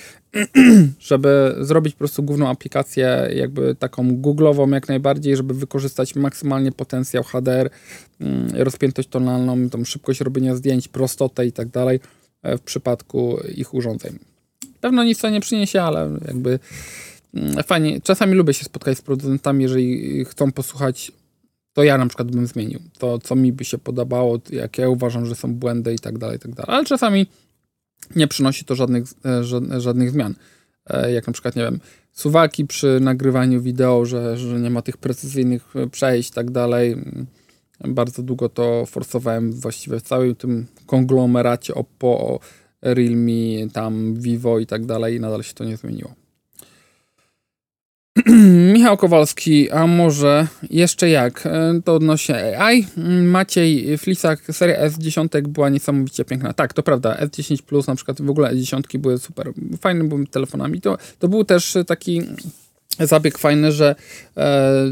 żeby 1.00 1.56
zrobić 1.62 1.94
po 1.94 2.00
prostu 2.00 2.24
główną 2.24 2.50
aplikację 2.50 3.30
jakby 3.36 3.76
taką 3.76 4.16
googlową 4.16 4.70
jak 4.70 4.88
najbardziej, 4.88 5.38
żeby 5.38 5.54
wykorzystać 5.54 6.16
maksymalnie 6.16 6.72
potencjał 6.72 7.24
HDR, 7.24 7.70
mm, 8.22 8.48
rozpiętość 8.54 9.10
tonalną, 9.10 9.70
tą 9.70 9.86
szybkość 9.86 10.22
robienia 10.22 10.56
zdjęć, 10.56 10.88
prostotę 10.88 11.46
i 11.46 11.52
tak 11.52 11.68
dalej 11.68 12.00
e, 12.44 12.58
w 12.58 12.62
przypadku 12.62 13.38
ich 13.56 13.74
urządzeń. 13.74 14.20
Pewno 14.82 15.04
nic 15.04 15.20
to 15.20 15.30
nie 15.30 15.42
przyniesie, 15.42 15.82
ale 15.82 16.10
jakby 16.28 16.60
fajnie. 17.66 18.02
Czasami 18.02 18.34
lubię 18.34 18.54
się 18.54 18.64
spotkać 18.66 18.98
z 18.98 19.02
producentami, 19.02 19.64
jeżeli 19.64 20.26
chcą 20.26 20.52
posłuchać, 20.52 21.12
to 21.74 21.84
ja 21.84 21.98
na 21.98 22.08
przykład 22.08 22.32
bym 22.32 22.48
zmienił. 22.48 22.80
To, 22.98 23.20
co 23.20 23.36
mi 23.36 23.54
by 23.54 23.66
się 23.66 23.78
podobało, 23.78 24.40
jak 24.50 24.78
ja 24.78 24.90
uważam, 24.90 25.26
że 25.26 25.36
są 25.36 25.56
błędy 25.56 25.94
i 25.94 26.00
tak 26.00 26.18
dalej, 26.18 26.38
i 26.38 26.40
tak 26.40 26.56
dalej. 26.56 26.76
Ale 26.76 26.86
czasami 26.86 27.26
nie 28.16 28.28
przynosi 28.28 28.66
to 28.66 28.76
żadnych, 28.76 29.04
e, 29.26 29.82
żadnych 29.82 30.12
zmian. 30.12 30.36
E, 30.88 31.12
jak 31.12 31.28
na 31.28 31.34
przykład, 31.34 31.56
nie 31.56 31.64
wiem, 31.64 31.80
suwaki 32.12 32.66
przy 32.66 33.00
nagrywaniu 33.02 33.62
wideo, 33.62 34.06
że, 34.06 34.38
że 34.38 34.60
nie 34.60 34.70
ma 34.70 34.82
tych 34.82 34.98
precyzyjnych 34.98 35.74
przejść 35.92 36.30
i 36.30 36.34
tak 36.34 36.52
dalej. 36.52 36.96
Bardzo 37.88 38.24
długo 38.24 38.50
to 38.50 38.86
forsowałem 38.86 39.52
właściwie 39.52 40.00
w 40.00 40.04
całym 40.04 40.36
tym 40.36 40.66
konglomeracie 40.86 41.76
Oppo, 41.76 42.40
Realme, 42.82 43.70
tam 43.74 44.14
Vivo 44.16 44.60
i 44.60 44.66
tak 44.66 44.86
dalej, 44.86 45.20
nadal 45.20 45.44
się 45.44 45.54
to 45.54 45.64
nie 45.64 45.78
zmieniło. 45.78 46.23
Michał 48.74 48.98
Kowalski, 48.98 49.72
a 49.72 49.88
może 49.88 50.48
jeszcze 50.70 51.10
jak? 51.10 51.46
E, 51.46 51.82
to 51.86 51.96
odnośnie 51.96 52.60
AI. 52.60 52.88
Maciej 53.24 53.98
Flisak, 53.98 54.42
seria 54.52 54.90
S10 54.90 55.42
była 55.48 55.70
niesamowicie 55.70 56.26
piękna. 56.26 56.54
Tak, 56.54 56.74
to 56.74 56.84
prawda. 56.84 57.18
S10 57.22 57.62
Plus, 57.62 57.88
na 57.88 57.96
przykład 57.96 58.22
w 58.22 58.30
ogóle 58.30 58.56
S10 58.56 58.98
były 58.98 59.18
super. 59.18 59.52
Fajne 59.82 60.04
były 60.04 60.28
telefonami. 60.28 60.82
To, 60.82 60.98
to 61.20 61.28
był 61.28 61.44
też 61.44 61.78
taki 61.88 62.22
zabieg 63.00 63.38
fajny, 63.38 63.72
że 63.72 63.96
e, 64.38 64.90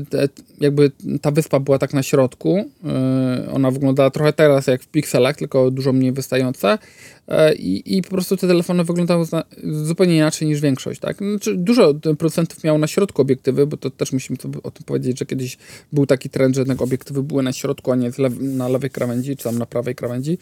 jakby 0.59 0.91
ta 1.21 1.31
wyspa 1.31 1.59
była 1.59 1.79
tak 1.79 1.93
na 1.93 2.03
środku. 2.03 2.69
E, 2.85 3.51
ona 3.51 3.71
wyglądała 3.71 4.09
trochę 4.09 4.33
teraz 4.33 4.67
jak 4.67 4.81
w 4.81 4.87
pikselach, 4.87 5.37
tylko 5.37 5.71
dużo 5.71 5.93
mniej 5.93 6.11
wystająca. 6.11 6.79
E, 7.27 7.55
i, 7.55 7.97
I 7.97 8.01
po 8.01 8.09
prostu 8.09 8.37
te 8.37 8.47
telefony 8.47 8.83
wyglądały 8.83 9.25
zupełnie 9.63 10.17
inaczej 10.17 10.47
niż 10.47 10.61
większość. 10.61 10.99
Tak? 10.99 11.17
Znaczy, 11.17 11.55
dużo 11.57 11.93
producentów 11.93 12.63
miało 12.63 12.77
na 12.77 12.87
środku 12.87 13.21
obiektywy, 13.21 13.67
bo 13.67 13.77
to 13.77 13.89
też 13.89 14.11
musimy 14.11 14.37
o 14.63 14.71
tym 14.71 14.85
powiedzieć, 14.85 15.19
że 15.19 15.25
kiedyś 15.25 15.57
był 15.93 16.05
taki 16.05 16.29
trend, 16.29 16.55
że 16.55 16.61
jednak 16.61 16.81
obiektywy 16.81 17.23
były 17.23 17.43
na 17.43 17.53
środku, 17.53 17.91
a 17.91 17.95
nie 17.95 18.11
na 18.39 18.67
lewej 18.67 18.89
krawędzi, 18.89 19.37
czy 19.37 19.43
tam 19.43 19.57
na 19.57 19.65
prawej 19.65 19.95
krawędzi. 19.95 20.37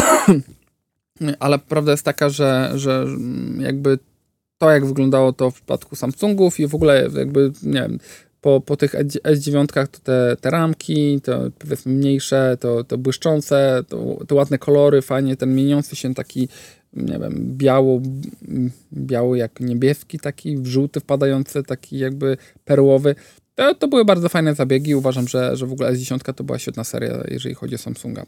Ale 1.40 1.58
prawda 1.58 1.90
jest 1.90 2.04
taka, 2.04 2.28
że, 2.28 2.72
że 2.74 3.06
jakby 3.58 3.98
to, 4.58 4.70
jak 4.70 4.86
wyglądało 4.86 5.32
to 5.32 5.50
w 5.50 5.54
przypadku 5.54 5.96
Samsungów 5.96 6.60
i 6.60 6.66
w 6.66 6.74
ogóle 6.74 7.08
jakby, 7.16 7.52
nie 7.62 7.80
wiem, 7.80 7.98
po, 8.44 8.60
po 8.60 8.76
tych 8.76 8.94
S9 9.24 9.66
to 9.66 10.00
te, 10.00 10.36
te 10.40 10.50
ramki, 10.50 11.20
to 11.20 11.40
powiedzmy 11.58 11.92
mniejsze, 11.92 12.56
to, 12.60 12.84
to 12.84 12.98
błyszczące, 12.98 13.84
to, 13.88 14.18
to 14.28 14.34
ładne 14.34 14.58
kolory, 14.58 15.02
fajnie 15.02 15.36
ten 15.36 15.54
mieniący 15.54 15.96
się 15.96 16.14
taki, 16.14 16.48
nie 16.92 17.18
wiem, 17.18 17.56
biało, 17.56 18.00
biało 18.92 19.36
jak 19.36 19.60
niebieski 19.60 20.18
taki, 20.18 20.58
żółty 20.62 21.00
wpadający, 21.00 21.62
taki 21.62 21.98
jakby 21.98 22.36
perłowy. 22.64 23.14
To, 23.54 23.74
to 23.74 23.88
były 23.88 24.04
bardzo 24.04 24.28
fajne 24.28 24.54
zabiegi. 24.54 24.94
Uważam, 24.94 25.28
że, 25.28 25.56
że 25.56 25.66
w 25.66 25.72
ogóle 25.72 25.92
S10 25.92 26.32
to 26.34 26.44
była 26.44 26.58
świetna 26.58 26.84
seria, 26.84 27.24
jeżeli 27.28 27.54
chodzi 27.54 27.74
o 27.74 27.78
Samsunga. 27.78 28.26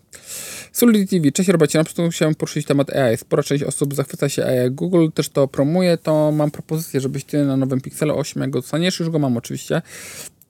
Solid 0.72 1.10
TV. 1.10 1.32
Cześć 1.32 1.48
Robercie, 1.48 1.78
na 1.78 1.84
początku 1.84 2.10
chciałem 2.10 2.34
poruszyć 2.34 2.66
temat 2.66 2.96
AI. 2.96 3.16
Spora 3.16 3.42
część 3.42 3.64
osób 3.64 3.94
zachwyca 3.94 4.28
się 4.28 4.44
AI. 4.44 4.70
Google 4.70 5.08
też 5.14 5.28
to 5.28 5.48
promuje, 5.48 5.98
to 5.98 6.32
mam 6.32 6.50
propozycję, 6.50 7.00
żebyś 7.00 7.24
ty 7.24 7.44
na 7.44 7.56
nowym 7.56 7.80
Pixelu 7.80 8.18
8, 8.18 8.42
jak 8.42 8.50
go 8.50 8.60
dostaniesz, 8.60 9.00
już 9.00 9.10
go 9.10 9.18
mam 9.18 9.36
oczywiście, 9.36 9.82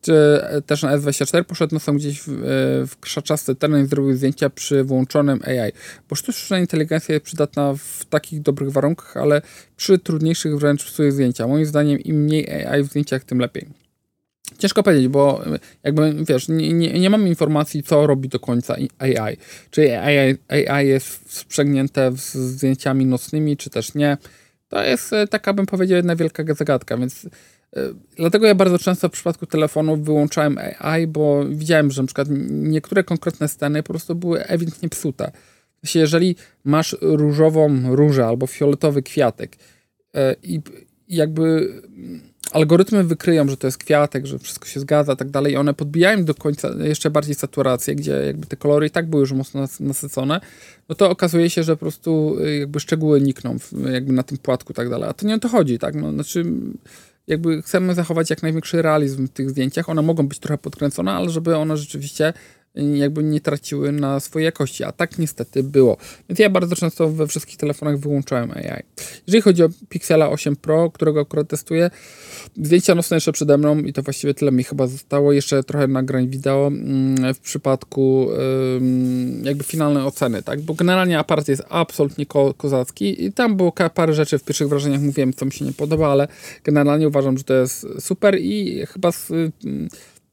czy 0.01 0.41
też 0.67 0.83
na 0.83 0.99
S24 0.99 1.45
poszedł 1.45 1.75
nosem 1.75 1.97
gdzieś 1.97 2.21
w, 2.27 2.29
w 2.89 3.01
krzaczasty 3.01 3.55
teren 3.55 3.85
i 3.85 3.89
zrobił 3.89 4.17
zdjęcia 4.17 4.51
przy 4.51 4.85
włączonym 4.85 5.41
AI. 5.45 5.73
Bo 6.09 6.17
sztuczna 6.17 6.59
inteligencja 6.59 7.13
jest 7.13 7.25
przydatna 7.25 7.75
w 7.75 8.05
takich 8.05 8.43
dobrych 8.43 8.73
warunkach, 8.73 9.17
ale 9.17 9.43
przy 9.77 9.99
trudniejszych 9.99 10.59
wręcz 10.59 10.85
psuje 10.85 11.13
zdjęcia. 11.13 11.47
Moim 11.47 11.67
zdaniem 11.67 11.99
im 11.99 12.17
mniej 12.17 12.67
AI 12.67 12.83
w 12.83 12.87
zdjęciach, 12.87 13.25
tym 13.25 13.39
lepiej. 13.39 13.86
Ciężko 14.59 14.83
powiedzieć, 14.83 15.09
bo 15.09 15.43
jakby 15.83 16.15
wiesz, 16.25 16.49
nie, 16.49 16.73
nie, 16.73 17.01
nie 17.01 17.11
mamy 17.11 17.29
informacji, 17.29 17.83
co 17.83 18.07
robi 18.07 18.29
do 18.29 18.41
końca 18.41 18.77
AI. 18.99 19.37
Czy 19.71 19.99
AI, 19.99 20.37
AI 20.69 20.89
jest 20.89 21.33
sprzęgnięte 21.33 22.13
z 22.17 22.35
zdjęciami 22.35 23.07
nocnymi, 23.07 23.57
czy 23.57 23.71
też 23.71 23.95
nie. 23.95 24.17
To 24.69 24.85
jest 24.85 25.13
e, 25.13 25.27
taka, 25.27 25.53
bym 25.53 25.67
powiedział, 25.67 25.97
jedna 25.97 26.17
wielka 26.17 26.55
zagadka, 26.55 26.97
więc 26.97 27.25
y, 27.25 27.31
dlatego 28.17 28.47
ja 28.47 28.55
bardzo 28.55 28.79
często 28.79 29.09
w 29.09 29.13
przypadku 29.13 29.47
telefonów 29.47 30.05
wyłączałem 30.05 30.59
AI, 30.79 31.07
bo 31.07 31.45
widziałem, 31.45 31.91
że 31.91 32.03
na 32.03 32.07
przykład 32.07 32.29
niektóre 32.51 33.05
konkretne 33.05 33.49
sceny 33.49 33.83
po 33.83 33.93
prostu 33.93 34.15
były 34.15 34.45
ewidentnie 34.45 34.89
psute. 34.89 35.33
jeżeli 35.95 36.37
masz 36.65 36.97
różową 37.01 37.97
różę 37.97 38.27
albo 38.27 38.47
fioletowy 38.47 39.03
kwiatek 39.03 39.57
e, 40.15 40.37
i 40.43 40.61
jakby 41.09 41.73
algorytmy 42.53 43.05
wykryją, 43.05 43.49
że 43.49 43.57
to 43.57 43.67
jest 43.67 43.79
kwiatek, 43.79 44.27
że 44.27 44.39
wszystko 44.39 44.67
się 44.67 44.81
zgadza, 44.81 45.17
tak 45.17 45.31
dalej, 45.31 45.53
i 45.53 45.57
one 45.57 45.75
podbijają 45.75 46.25
do 46.25 46.35
końca 46.35 46.69
jeszcze 46.85 47.11
bardziej 47.11 47.35
saturację, 47.35 47.95
gdzie 47.95 48.13
jakby 48.13 48.47
te 48.47 48.57
kolory 48.57 48.87
i 48.87 48.91
tak 48.91 49.07
były 49.07 49.21
już 49.21 49.33
mocno 49.33 49.67
nasycone, 49.81 50.41
no 50.89 50.95
to 50.95 51.11
okazuje 51.11 51.51
się, 51.51 51.63
że 51.63 51.77
po 51.77 51.81
prostu 51.81 52.37
y, 52.41 52.59
jakby 52.59 52.81
szczegóły 52.81 53.21
nikną 53.21 53.57
jakby 53.93 54.13
na 54.13 54.23
tym 54.23 54.39
płatku 54.39 54.73
tak 54.73 54.91
dalej. 54.91 55.11
A 55.11 55.13
to 55.13 55.27
nie 55.27 55.35
o 55.35 55.39
to 55.39 55.49
chodzi, 55.49 55.79
tak? 55.79 55.95
No, 55.95 56.13
znaczy 56.13 56.45
jakby 57.27 57.63
chcemy 57.63 57.95
zachować 57.95 58.31
jak 58.31 58.43
największy 58.43 58.83
realizm 58.83 59.27
w 59.27 59.31
tych 59.31 59.51
zdjęciach. 59.51 59.89
One 59.89 60.03
mogą 60.03 60.29
być 60.29 60.39
trochę 60.39 60.59
podkręcone, 60.59 61.13
ale 61.13 61.31
żeby 61.31 61.57
one 61.57 61.77
rzeczywiście 61.77 62.33
jakby 62.77 63.25
nie 63.25 63.41
traciły 63.41 63.93
na 63.93 64.21
swojej 64.21 64.45
jakości, 64.45 64.85
a 64.85 64.93
tak 64.93 65.19
niestety 65.19 65.63
było. 65.63 65.97
Więc 66.29 66.39
ja 66.39 66.51
bardzo 66.51 66.77
często 66.77 67.09
we 67.09 67.27
wszystkich 67.27 67.57
telefonach 67.57 67.99
wyłączałem 67.99 68.51
AI. 68.51 68.83
Jeżeli 69.27 69.43
chodzi 69.43 69.63
o 69.63 69.69
Pixela 69.89 70.29
8 70.29 70.57
Pro, 70.57 70.91
którego 70.91 71.21
akurat 71.21 71.49
testuję, 71.49 71.91
zdjęcia 72.63 72.95
nocne 72.95 73.17
jeszcze 73.17 73.33
przede 73.33 73.59
mną 73.59 73.79
i 73.79 73.93
to 73.93 74.03
właściwie 74.03 74.35
tyle 74.35 74.53
mi 74.53 74.65
chyba 74.65 74.87
zostało. 74.87 75.33
Jeszcze 75.33 75.63
trochę 75.63 75.89
nagrań 75.89 76.29
wideo 76.29 76.67
mm, 76.67 77.35
w 77.35 77.39
przypadku 77.39 78.29
jakby 79.43 79.65
finalnej 79.65 80.03
oceny, 80.03 80.43
tak? 80.43 80.61
Bo 80.61 80.75
generalnie 80.75 81.19
aparat 81.19 81.49
jest 81.49 81.63
absolutnie 81.69 82.27
ko 82.27 82.55
kozacki 82.55 83.25
i 83.25 83.33
tam 83.33 83.57
było 83.57 83.73
parę 83.95 84.15
rzeczy 84.15 84.39
w 84.39 84.45
pierwszych 84.45 84.69
wrażeniach 84.69 85.01
mówiłem, 85.01 85.33
co 85.33 85.45
mi 85.45 85.53
się 85.53 85.65
nie 85.65 85.73
podoba, 85.73 86.13
ale 86.13 86.29
generalnie 86.65 87.09
uważam, 87.09 87.39
że 87.39 87.45
to 87.45 87.55
jest 87.55 87.87
super 88.01 88.39
i 88.41 88.87
chyba 88.87 89.13
z, 89.13 89.33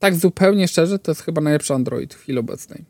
tak 0.04 0.16
zupełnie 0.16 0.68
szczerze, 0.68 1.00
to 1.00 1.12
jest 1.12 1.22
chyba 1.22 1.42
najlepszy 1.42 1.74
Android 1.74 2.14
w 2.14 2.18
chwili 2.18 2.40
obecnej. 2.40 2.84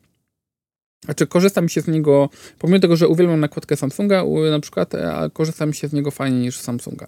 Znaczy, 1.06 1.28
korzysta 1.28 1.62
mi 1.62 1.70
się 1.70 1.82
z 1.82 1.88
niego, 1.88 2.30
pomimo 2.60 2.80
tego, 2.80 2.96
że 2.96 3.08
uwielbiam 3.08 3.40
nakładkę 3.40 3.76
Samsunga, 3.78 4.24
na 4.52 4.60
przykład, 4.60 4.96
e, 4.96 5.14
a 5.14 5.30
korzysta 5.30 5.66
mi 5.66 5.76
się 5.76 5.88
z 5.88 5.94
niego 5.94 6.12
fajniej 6.12 6.42
niż 6.42 6.58
Samsunga. 6.58 7.08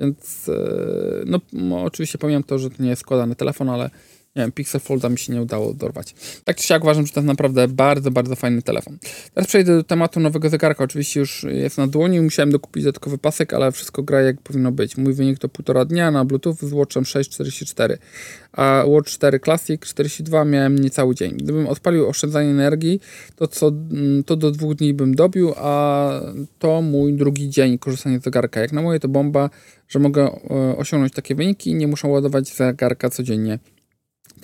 Więc, 0.00 0.48
e, 0.48 1.38
no, 1.52 1.82
oczywiście 1.84 2.18
pomijam 2.18 2.42
to, 2.42 2.58
że 2.58 2.70
to 2.70 2.82
nie 2.82 2.88
jest 2.88 3.02
składany 3.02 3.36
telefon, 3.36 3.68
ale 3.68 3.90
nie 4.36 4.42
wiem, 4.42 4.52
Pixel 4.52 4.80
Folda 4.80 5.08
mi 5.08 5.18
się 5.18 5.32
nie 5.32 5.42
udało 5.42 5.74
dorwać. 5.74 6.14
Tak 6.44 6.56
czy 6.56 6.62
siak 6.62 6.82
uważam, 6.82 7.06
że 7.06 7.12
to 7.12 7.20
jest 7.20 7.26
naprawdę 7.26 7.68
bardzo, 7.68 8.10
bardzo 8.10 8.36
fajny 8.36 8.62
telefon. 8.62 8.98
Teraz 9.34 9.48
przejdę 9.48 9.76
do 9.76 9.84
tematu 9.84 10.20
nowego 10.20 10.48
zegarka. 10.48 10.84
Oczywiście 10.84 11.20
już 11.20 11.46
jest 11.48 11.78
na 11.78 11.86
dłoni, 11.86 12.20
musiałem 12.20 12.52
dokupić 12.52 12.84
dodatkowy 12.84 13.18
pasek, 13.18 13.54
ale 13.54 13.72
wszystko 13.72 14.02
gra 14.02 14.20
jak 14.20 14.40
powinno 14.40 14.72
być. 14.72 14.96
Mój 14.96 15.14
wynik 15.14 15.38
to 15.38 15.48
półtora 15.48 15.84
dnia 15.84 16.10
na 16.10 16.24
Bluetooth 16.24 16.56
z 16.62 16.72
Watchem 16.72 17.04
6.44, 17.04 17.96
a 18.52 18.84
Watch 18.86 19.10
4 19.10 19.40
Classic 19.40 19.80
42 19.80 20.44
miałem 20.44 20.78
niecały 20.78 21.14
dzień. 21.14 21.36
Gdybym 21.36 21.66
odpalił 21.66 22.08
oszczędzanie 22.08 22.50
energii, 22.50 23.00
to, 23.36 23.48
co, 23.48 23.72
to 24.26 24.36
do 24.36 24.50
dwóch 24.50 24.74
dni 24.74 24.94
bym 24.94 25.14
dobił, 25.14 25.52
a 25.56 26.10
to 26.58 26.82
mój 26.82 27.12
drugi 27.12 27.50
dzień 27.50 27.78
korzystania 27.78 28.18
z 28.18 28.22
zegarka. 28.22 28.60
Jak 28.60 28.72
na 28.72 28.82
moje 28.82 29.00
to 29.00 29.08
bomba, 29.08 29.50
że 29.88 29.98
mogę 29.98 30.22
e, 30.50 30.76
osiągnąć 30.76 31.12
takie 31.12 31.34
wyniki 31.34 31.70
i 31.70 31.74
nie 31.74 31.86
muszę 31.86 32.08
ładować 32.08 32.48
zegarka 32.48 33.10
codziennie 33.10 33.58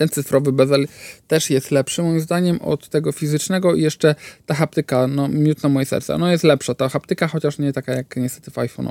ten 0.02 0.08
cyfrowy 0.08 0.52
bezel 0.52 0.86
też 1.28 1.50
jest 1.50 1.70
lepszy 1.70 2.02
moim 2.02 2.20
zdaniem 2.20 2.60
od 2.60 2.88
tego 2.88 3.12
fizycznego 3.12 3.74
i 3.74 3.82
jeszcze 3.82 4.14
ta 4.46 4.54
haptyka, 4.54 5.06
no 5.06 5.28
miód 5.28 5.62
na 5.62 5.68
moje 5.68 5.86
serce, 5.86 6.18
no 6.18 6.30
jest 6.30 6.44
lepsza 6.44 6.74
ta 6.74 6.88
haptyka, 6.88 7.28
chociaż 7.28 7.58
nie 7.58 7.72
taka 7.72 7.92
jak 7.92 8.16
niestety 8.16 8.50
w 8.50 8.58
iPhone, 8.58 8.88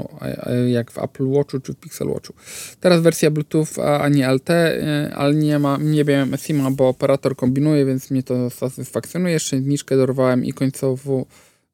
jak 0.68 0.92
w 0.92 0.98
Apple 0.98 1.28
Watchu 1.28 1.60
czy 1.60 1.74
w 1.74 1.76
Pixel 1.76 2.08
Watchu. 2.08 2.34
Teraz 2.80 3.02
wersja 3.02 3.32
Bluetooth, 3.32 3.68
a 4.00 4.10
nie 4.10 4.28
LT, 4.28 4.50
e, 4.50 5.12
ale 5.16 5.36
nie 5.36 5.60
ma, 5.60 5.78
nie 5.82 6.06
wiem 6.06 6.38
SIM-a, 6.38 6.72
bo 6.72 6.88
operator 6.88 7.36
kombinuje, 7.36 7.86
więc 7.86 8.12
mnie 8.12 8.24
to 8.24 8.50
satysfakcjonuje. 8.50 9.34
Jeszcze 9.34 9.60
zniżkę 9.60 9.98
dorwałem 9.98 10.46
i 10.46 10.54
końcowo 10.54 11.26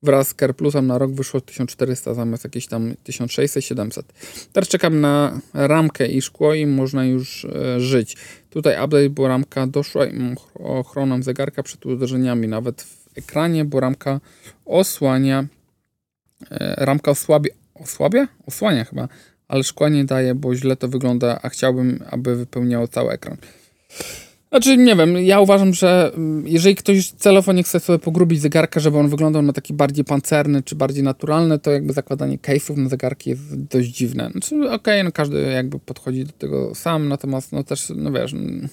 wraz 0.04 0.28
z 0.28 0.34
Care 0.34 0.56
Plusem 0.56 0.88
na 0.88 0.98
rok 0.98 1.12
wyszło 1.12 1.42
1400 1.42 2.14
zamiast 2.14 2.44
jakieś 2.44 2.68
tam 2.68 2.94
1600-700. 3.10 4.02
Teraz 4.54 4.70
czekam 4.70 5.02
na 5.02 5.40
ramkę 5.54 6.08
i 6.08 6.22
szkło 6.22 6.54
i 6.54 6.66
można 6.66 7.06
już 7.06 7.46
e, 7.46 7.80
żyć. 7.80 8.18
Tutaj 8.50 8.74
update, 8.86 9.10
bo 9.10 9.28
ramka 9.28 9.68
doszła 9.68 10.06
i 10.06 10.36
ochroną 10.54 11.24
zegarka 11.24 11.64
przed 11.64 11.86
uderzeniami. 11.86 12.48
Nawet 12.48 12.82
w 12.82 13.18
ekranie, 13.18 13.66
bo 13.66 13.80
ramka 13.80 14.20
osłania, 14.66 15.46
e, 16.52 16.76
ramka 16.86 17.12
osłabia, 17.12 17.54
osłabia? 17.76 18.28
Osłania 18.46 18.86
chyba, 18.86 19.08
ale 19.48 19.64
szkła 19.64 19.90
nie 19.90 20.06
daje, 20.06 20.36
bo 20.36 20.56
źle 20.56 20.76
to 20.76 20.88
wygląda, 20.88 21.40
a 21.42 21.50
chciałbym, 21.50 22.04
aby 22.10 22.36
wypełniało 22.36 22.88
cały 22.88 23.12
ekran. 23.12 23.38
Znaczy, 24.50 24.78
nie 24.78 24.96
wiem, 24.96 25.18
ja 25.18 25.40
uważam, 25.40 25.74
że 25.74 26.12
mm, 26.16 26.48
jeżeli 26.48 26.76
ktoś 26.76 27.12
celowo 27.12 27.54
nie 27.54 27.64
chce 27.64 27.80
sobie 27.80 28.00
pogrubić 28.00 28.42
zegarka, 28.42 28.80
żeby 28.80 28.98
on 28.98 29.10
wyglądał 29.10 29.42
na 29.42 29.54
taki 29.54 29.74
bardziej 29.74 30.06
pancerny 30.06 30.64
czy 30.64 30.76
bardziej 30.76 31.04
naturalny, 31.04 31.60
to 31.60 31.72
jakby 31.72 31.94
zakładanie 31.94 32.38
case'ów 32.38 32.78
na 32.78 32.90
zegarki 32.90 33.30
jest 33.30 33.56
dość 33.56 33.90
dziwne. 33.90 34.30
Znaczy, 34.32 34.56
okej, 34.56 34.72
okay, 34.72 35.04
no 35.04 35.12
każdy 35.12 35.42
jakby 35.42 35.80
podchodzi 35.80 36.26
do 36.26 36.32
tego 36.32 36.76
sam, 36.76 37.08
natomiast 37.08 37.52
no 37.52 37.64
też, 37.64 37.94
no 37.96 38.12
wiesz, 38.12 38.34
mm, 38.34 38.70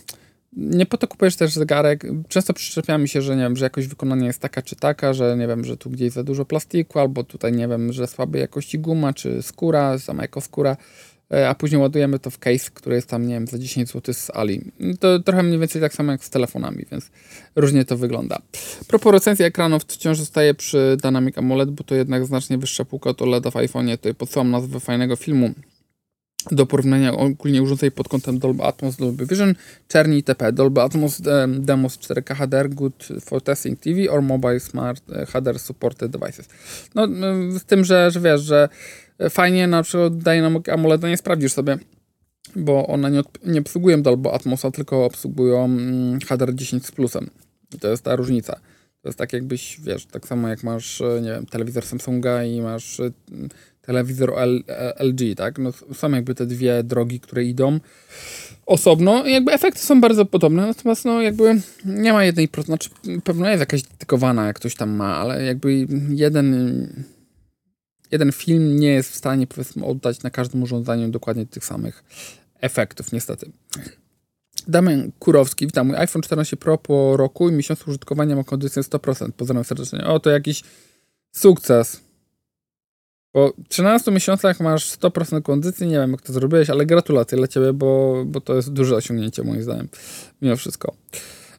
nie 0.57 0.87
po 0.87 0.99
to 0.99 1.09
kupujesz 1.09 1.37
też 1.37 1.53
zegarek. 1.53 2.07
Często 2.29 2.53
przyczepia 2.53 2.99
mi 2.99 3.09
się, 3.09 3.23
że 3.23 3.37
nie 3.37 3.43
wiem, 3.43 3.57
że 3.57 3.65
jakość 3.65 3.87
wykonania 3.87 4.27
jest 4.27 4.41
taka 4.41 4.63
czy 4.63 4.77
taka, 4.77 5.13
że 5.13 5.37
nie 5.37 5.47
wiem, 5.47 5.65
że 5.65 5.77
tu 5.77 5.91
gdzieś 5.91 6.13
za 6.13 6.25
dużo 6.25 6.45
plastiku, 6.45 6.99
albo 6.99 7.25
tutaj 7.25 7.53
nie 7.53 7.69
wiem, 7.69 7.93
że 7.93 8.07
słabej 8.07 8.41
jakości 8.41 8.79
guma, 8.79 9.13
czy 9.13 9.43
skóra, 9.43 9.99
sama 9.99 10.23
jako 10.23 10.41
skóra. 10.41 10.77
E, 11.33 11.49
a 11.49 11.55
później 11.55 11.81
ładujemy 11.81 12.19
to 12.19 12.31
w 12.31 12.39
case, 12.39 12.71
który 12.75 12.97
jest 12.97 13.09
tam, 13.09 13.27
nie 13.27 13.35
wiem, 13.35 13.47
za 13.47 13.59
10 13.59 13.89
zł 13.89 14.15
z 14.15 14.31
Ali. 14.31 14.61
To 15.01 15.19
trochę 15.19 15.43
mniej 15.43 15.59
więcej 15.59 15.83
tak 15.83 15.95
samo 15.95 16.13
jak 16.13 16.25
z 16.25 16.31
telefonami, 16.31 16.85
więc 16.91 17.11
różnie 17.57 17.85
to 17.85 17.97
wygląda. 17.97 18.39
Propos 18.87 19.13
recenzji 19.13 19.45
ekranów, 19.45 19.83
wciąż 19.83 20.19
zostaje 20.19 20.55
przy 20.55 20.97
Dynamic 21.03 21.39
AMOLED, 21.39 21.71
bo 21.71 21.85
to 21.85 21.95
jednak 21.95 22.27
znacznie 22.27 22.59
wyższa 22.59 22.85
półka 22.85 23.11
od 23.11 23.23
OLED 23.23 23.45
w 23.45 23.55
iPhone'ie. 23.55 23.97
Tutaj 23.97 24.15
podsyłam 24.15 24.51
nazwę 24.51 24.81
fajnego 24.81 25.17
filmu 25.17 25.51
do 26.53 26.67
porównania 26.67 27.13
ogólnie 27.13 27.63
urządzeń 27.63 27.91
pod 27.91 28.09
kątem 28.09 28.39
Dolby 28.39 28.63
Atmos, 28.63 28.97
Dolby 28.97 29.27
Vision, 29.27 29.55
czerni 29.89 30.17
itp. 30.17 30.53
Dolby 30.53 30.81
Atmos 30.83 31.21
Demos 31.59 31.99
4K 31.99 32.35
HDR 32.35 32.71
good 32.71 33.09
for 33.21 33.43
testing 33.43 33.81
TV 33.81 34.11
or 34.11 34.23
mobile 34.23 34.61
smart 34.61 35.03
e, 35.11 35.27
HDR 35.27 35.59
supported 35.59 36.11
devices. 36.11 36.49
No, 36.95 37.09
z 37.59 37.65
tym, 37.65 37.85
że, 37.85 38.11
że 38.11 38.21
wiesz, 38.21 38.41
że 38.41 38.69
fajnie 39.31 39.67
na 39.67 39.83
przykład 39.83 40.19
Dynamic 40.19 40.69
AMOLED 40.69 41.03
nie 41.03 41.17
sprawdzisz 41.17 41.53
sobie, 41.53 41.79
bo 42.57 42.87
one 42.87 43.11
nie, 43.11 43.23
nie 43.45 43.61
obsługują 43.61 44.03
Dolby 44.03 44.31
Atmosa, 44.31 44.71
tylko 44.71 45.05
obsługują 45.05 45.65
mm, 45.65 46.19
HDR 46.21 46.55
10 46.55 46.87
z 46.87 46.93
plusem. 46.93 47.31
I 47.75 47.79
to 47.79 47.89
jest 47.89 48.05
ta 48.05 48.17
różnica. 48.17 48.61
To 49.03 49.09
jest 49.09 49.19
tak 49.19 49.33
jakbyś, 49.33 49.81
wiesz, 49.81 50.07
tak 50.07 50.29
samo 50.29 50.49
jak 50.49 50.63
masz, 50.63 51.01
e, 51.01 51.21
nie 51.23 51.31
wiem, 51.31 51.47
telewizor 51.47 51.87
Samsunga 51.87 52.45
i 52.45 52.61
masz 52.61 53.01
e, 53.01 53.11
telewizor 53.87 54.35
LG, 54.99 55.37
tak? 55.37 55.59
No, 55.59 55.73
są 55.95 56.11
jakby 56.11 56.35
te 56.35 56.47
dwie 56.47 56.83
drogi, 56.83 57.21
które 57.21 57.45
idą 57.45 57.81
osobno. 58.67 59.27
Jakby 59.27 59.53
efekty 59.53 59.81
są 59.81 60.01
bardzo 60.01 60.25
podobne, 60.25 60.67
natomiast 60.67 61.05
no 61.05 61.23
jakby 61.23 61.61
nie 61.85 62.13
ma 62.13 62.25
jednej, 62.25 62.49
znaczy 62.65 62.91
pewno 63.25 63.49
jest 63.49 63.61
jakaś 63.61 63.83
dedykowana, 63.83 64.47
jak 64.47 64.57
ktoś 64.57 64.75
tam 64.75 64.91
ma, 64.91 65.17
ale 65.17 65.45
jakby 65.45 65.87
jeden 66.09 66.89
jeden 68.11 68.33
film 68.33 68.77
nie 68.77 68.89
jest 68.89 69.13
w 69.13 69.17
stanie 69.17 69.47
powiedzmy 69.47 69.85
oddać 69.85 70.23
na 70.23 70.31
każdym 70.31 70.63
urządzeniu 70.63 71.09
dokładnie 71.09 71.47
tych 71.47 71.65
samych 71.65 72.05
efektów, 72.61 73.13
niestety. 73.13 73.51
Damian 74.69 75.13
Kurowski, 75.19 75.67
witam. 75.67 75.87
Mój 75.87 75.97
iPhone 75.97 76.23
14 76.23 76.57
Pro 76.57 76.79
po 76.79 77.17
roku 77.17 77.49
i 77.49 77.53
miesiącu 77.53 77.91
użytkowania 77.91 78.37
ma 78.37 78.45
kondycję 78.45 78.83
100%. 78.83 79.33
Pozdrawiam 79.33 79.65
serdecznie. 79.65 80.05
O, 80.07 80.21
to 80.21 80.31
jakiś 80.31 80.63
sukces. 81.33 82.01
Po 83.35 83.53
13 83.69 84.11
miesiącach 84.11 84.61
masz 84.61 84.99
100% 84.99 85.43
kondycji. 85.43 85.87
Nie 85.87 85.97
wiem, 85.97 86.11
jak 86.11 86.23
to 86.23 86.33
zrobiłeś, 86.33 86.71
ale 86.71 86.87
gratulacje 86.87 87.39
dla 87.39 87.49
ciebie, 87.49 87.73
bo, 87.73 88.23
bo 88.27 88.41
to 88.41 88.55
jest 88.55 88.73
duże 88.73 88.97
osiągnięcie, 88.97 89.43
moim 89.43 89.63
zdaniem. 89.63 89.89
Mimo 90.43 90.57
wszystko. 90.57 90.95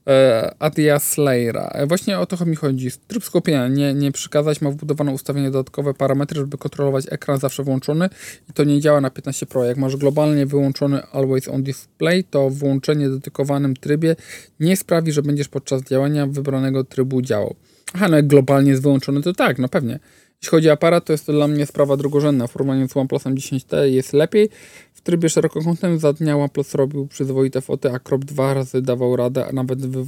E, 0.08 0.56
Adia 0.60 1.00
Slayera. 1.00 1.72
E, 1.74 1.88
właśnie 1.88 2.20
o 2.20 2.26
to 2.26 2.46
mi 2.46 2.56
chodzi. 2.56 2.90
Tryb 3.08 3.24
skupienia 3.24 3.68
nie, 3.68 3.94
nie 3.94 4.12
przykazać, 4.12 4.62
ma 4.62 4.72
wbudowane 4.72 5.12
ustawienie 5.12 5.52
dodatkowe 5.52 5.94
parametry, 5.94 6.40
żeby 6.40 6.58
kontrolować 6.58 7.06
ekran 7.10 7.40
zawsze 7.40 7.64
włączony 7.64 8.10
i 8.50 8.54
to 8.54 8.64
nie 8.64 8.82
działa 8.82 9.02
na 9.02 9.10
15 9.10 9.46
Pro. 9.46 9.64
Jak 9.64 9.78
masz 9.78 9.96
globalnie 9.96 10.46
wyłączony 10.46 11.04
Always 11.04 11.48
On 11.48 11.64
Display, 11.64 12.24
to 12.24 12.50
włączenie 12.50 13.10
w 13.10 13.14
dedykowanym 13.14 13.76
trybie 13.76 14.16
nie 14.60 14.78
sprawi, 14.78 15.12
że 15.12 15.22
będziesz 15.22 15.48
podczas 15.48 15.82
działania 15.82 16.28
wybranego 16.28 16.84
trybu 16.84 17.22
działał. 17.22 17.56
Aha, 17.94 18.08
no 18.08 18.16
jak 18.16 18.28
globalnie 18.28 18.72
jest 18.72 18.84
wyłączony, 18.84 19.22
to 19.22 19.34
tak, 19.34 19.60
no 19.60 19.70
pewnie. 19.70 20.00
Jeśli 20.42 20.52
chodzi 20.52 20.70
o 20.70 20.74
aparat, 20.74 21.06
to 21.06 21.14
jest 21.14 21.26
to 21.26 21.34
dla 21.34 21.48
mnie 21.48 21.66
sprawa 21.66 21.98
drugorzędna. 21.98 22.48
W 22.48 22.52
porównaniu 22.52 22.88
z 22.88 22.98
OnePlusem 22.98 23.36
10T 23.36 23.84
jest 23.84 24.14
lepiej. 24.14 24.50
W 24.94 25.02
trybie 25.02 25.30
szerokokątnym 25.30 26.00
za 26.00 26.14
dnia 26.14 26.38
OnePlus 26.38 26.76
robił 26.76 27.08
przyzwoite 27.08 27.62
foty, 27.62 27.92
a 27.92 28.00
Crop 28.00 28.26
dwa 28.26 28.54
razy 28.54 28.82
dawał 28.82 29.16
radę, 29.16 29.46
a 29.46 29.52
nawet 29.52 29.86
wy, 29.86 30.00
e, 30.00 30.06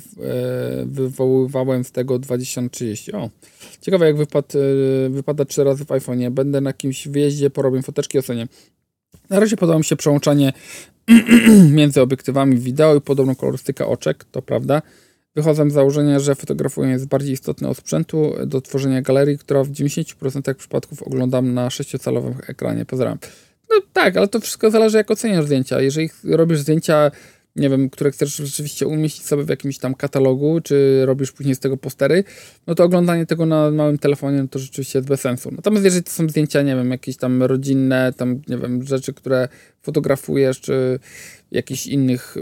wywoływałem 0.85 1.83
z 1.83 1.91
tego 1.91 2.19
2030. 2.19 3.13
O, 3.13 3.29
ciekawe 3.81 4.05
jak 4.05 4.17
wypad, 4.17 4.53
e, 4.55 5.09
wypada 5.09 5.45
trzy 5.45 5.63
razy 5.63 5.85
w 5.85 5.87
iPhone'ie. 5.87 6.29
Będę 6.29 6.61
na 6.61 6.69
jakimś 6.69 7.07
wyjeździe, 7.07 7.49
porobię 7.49 7.81
foteczki, 7.81 8.19
ocenię. 8.19 8.47
Na 9.29 9.39
razie 9.39 9.57
podoba 9.57 9.77
mi 9.77 9.85
się 9.85 9.95
przełączanie 9.95 10.53
między 11.77 12.01
obiektywami 12.01 12.57
wideo 12.57 12.95
i 12.95 13.01
podobną 13.01 13.35
kolorystykę 13.35 13.85
oczek, 13.85 14.23
to 14.23 14.41
prawda. 14.41 14.81
Wychodzę 15.37 15.69
z 15.69 15.73
założenia, 15.73 16.19
że 16.19 16.35
fotografuję 16.35 16.89
jest 16.89 17.07
bardziej 17.07 17.33
istotne 17.33 17.69
od 17.69 17.77
sprzętu 17.77 18.33
do 18.45 18.61
tworzenia 18.61 19.01
galerii, 19.01 19.37
która 19.37 19.63
w 19.63 19.69
90% 19.69 20.53
przypadków 20.53 21.03
oglądam 21.03 21.53
na 21.53 21.67
6-calowym 21.67 22.33
ekranie. 22.47 22.85
Pozdrawiam. 22.85 23.17
No 23.69 23.75
tak, 23.93 24.17
ale 24.17 24.27
to 24.27 24.39
wszystko 24.39 24.71
zależy 24.71 24.97
jak 24.97 25.11
oceniasz 25.11 25.45
zdjęcia. 25.45 25.81
Jeżeli 25.81 26.09
robisz 26.23 26.59
zdjęcia 26.59 27.11
nie 27.57 27.69
wiem, 27.69 27.89
które 27.89 28.11
chcesz 28.11 28.35
rzeczywiście 28.35 28.87
umieścić 28.87 29.25
sobie 29.25 29.43
w 29.43 29.49
jakimś 29.49 29.77
tam 29.77 29.95
katalogu, 29.95 30.61
czy 30.61 31.05
robisz 31.05 31.31
później 31.31 31.55
z 31.55 31.59
tego 31.59 31.77
postery, 31.77 32.23
no 32.67 32.75
to 32.75 32.83
oglądanie 32.83 33.25
tego 33.25 33.45
na 33.45 33.71
małym 33.71 33.97
telefonie 33.97 34.41
no 34.41 34.47
to 34.47 34.59
rzeczywiście 34.59 34.99
jest 34.99 35.09
bez 35.09 35.21
sensu. 35.21 35.51
Natomiast 35.51 35.85
jeżeli 35.85 36.03
to 36.03 36.11
są 36.11 36.29
zdjęcia, 36.29 36.61
nie 36.61 36.75
wiem, 36.75 36.91
jakieś 36.91 37.17
tam 37.17 37.43
rodzinne, 37.43 38.13
tam, 38.17 38.41
nie 38.47 38.57
wiem, 38.57 38.83
rzeczy, 38.83 39.13
które 39.13 39.47
fotografujesz, 39.81 40.61
czy 40.61 40.99
jakichś 41.51 41.87
innych 41.87 42.37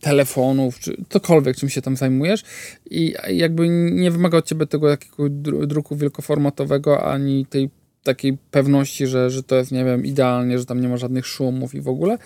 telefonów, 0.00 0.78
czy 0.78 0.96
cokolwiek, 1.08 1.56
czym 1.56 1.68
się 1.68 1.82
tam 1.82 1.96
zajmujesz 1.96 2.42
i 2.90 3.14
jakby 3.28 3.68
nie 3.68 4.10
wymaga 4.10 4.38
od 4.38 4.46
ciebie 4.46 4.66
tego 4.66 4.88
takiego 4.96 5.28
druku 5.66 5.96
wielkoformatowego, 5.96 7.04
ani 7.04 7.46
tej 7.46 7.70
takiej 8.02 8.38
pewności, 8.50 9.06
że, 9.06 9.30
że 9.30 9.42
to 9.42 9.56
jest, 9.56 9.72
nie 9.72 9.84
wiem, 9.84 10.04
idealnie, 10.04 10.58
że 10.58 10.64
tam 10.64 10.80
nie 10.80 10.88
ma 10.88 10.96
żadnych 10.96 11.26
szumów 11.26 11.74
i 11.74 11.80
w 11.80 11.88
ogóle, 11.88 12.18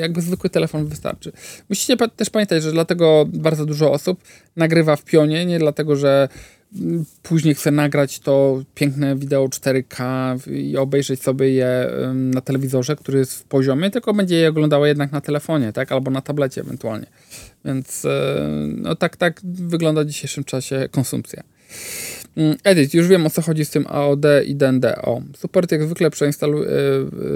jakby 0.00 0.20
zwykły 0.20 0.50
telefon 0.50 0.86
wystarczy. 0.86 1.32
Musicie 1.68 1.96
też 2.16 2.30
pamiętać, 2.30 2.62
że 2.62 2.72
dlatego 2.72 3.24
bardzo 3.32 3.66
dużo 3.66 3.92
osób 3.92 4.20
nagrywa 4.56 4.96
w 4.96 5.04
pionie, 5.04 5.46
nie 5.46 5.58
dlatego, 5.58 5.96
że 5.96 6.28
mm, 6.76 7.04
później 7.22 7.54
chce 7.54 7.70
nagrać 7.70 8.18
to 8.18 8.62
piękne 8.74 9.16
wideo 9.16 9.46
4K 9.46 10.50
i 10.52 10.76
obejrzeć 10.76 11.22
sobie 11.22 11.50
je 11.50 11.90
na 12.14 12.40
telewizorze, 12.40 12.96
który 12.96 13.18
jest 13.18 13.34
w 13.34 13.44
poziomie, 13.44 13.90
tylko 13.90 14.14
będzie 14.14 14.36
je 14.36 14.48
oglądało 14.48 14.86
jednak 14.86 15.12
na 15.12 15.20
telefonie, 15.20 15.72
tak, 15.72 15.92
albo 15.92 16.10
na 16.10 16.20
tablecie 16.20 16.60
ewentualnie. 16.60 17.06
Więc 17.64 18.04
y, 18.04 18.08
no 18.76 18.94
tak, 18.94 19.16
tak 19.16 19.40
wygląda 19.44 20.04
w 20.04 20.06
dzisiejszym 20.06 20.44
czasie 20.44 20.88
konsumpcja. 20.90 21.42
Mm, 22.36 22.56
Edit, 22.64 22.94
już 22.94 23.08
wiem 23.08 23.26
o 23.26 23.30
co 23.30 23.42
chodzi 23.42 23.64
z 23.64 23.70
tym 23.70 23.86
AOD 23.88 24.24
i 24.46 24.56
DND. 24.56 24.84
O, 25.02 25.22
support 25.36 25.72
jak 25.72 25.84
zwykle 25.84 26.10
przeinstaluj, 26.10 26.66
e, 26.66 26.70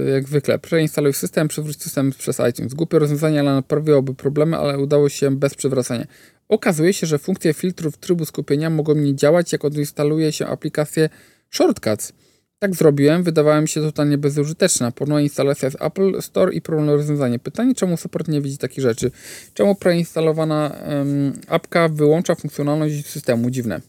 e, 0.06 0.10
jak 0.10 0.28
zwykle, 0.28 0.58
przeinstaluj 0.58 1.12
system, 1.12 1.48
przywróć 1.48 1.82
system 1.82 2.12
przez 2.18 2.40
iTunes. 2.50 2.74
Głupie 2.74 2.98
rozwiązanie, 2.98 3.40
ale 3.40 3.54
naprawiłoby 3.54 4.14
problemy, 4.14 4.56
ale 4.56 4.78
udało 4.78 5.08
się 5.08 5.36
bez 5.36 5.54
przywracania. 5.54 6.06
Okazuje 6.48 6.92
się, 6.92 7.06
że 7.06 7.18
funkcje 7.18 7.54
filtrów 7.54 7.96
trybu 7.96 8.24
skupienia 8.24 8.70
mogą 8.70 8.94
nie 8.94 9.14
działać, 9.14 9.52
jak 9.52 9.64
odinstaluje 9.64 10.32
się 10.32 10.46
aplikację 10.46 11.08
Shortcuts. 11.50 12.12
Tak 12.58 12.74
zrobiłem, 12.74 13.22
wydawała 13.22 13.60
mi 13.60 13.68
się 13.68 13.80
totalnie 13.80 14.18
bezużyteczna. 14.18 14.90
Ponowna 14.90 15.20
instalacja 15.20 15.70
z 15.70 15.82
Apple 15.82 16.22
Store 16.22 16.52
i 16.52 16.60
problemne 16.60 16.92
rozwiązanie. 16.92 17.38
Pytanie, 17.38 17.74
czemu 17.74 17.96
support 17.96 18.28
nie 18.28 18.40
widzi 18.40 18.58
takich 18.58 18.82
rzeczy? 18.82 19.10
Czemu 19.54 19.74
preinstalowana 19.74 20.76
um, 20.88 21.32
apka 21.48 21.88
wyłącza 21.88 22.34
funkcjonalność 22.34 23.06
systemu? 23.06 23.50
Dziwne. 23.50 23.80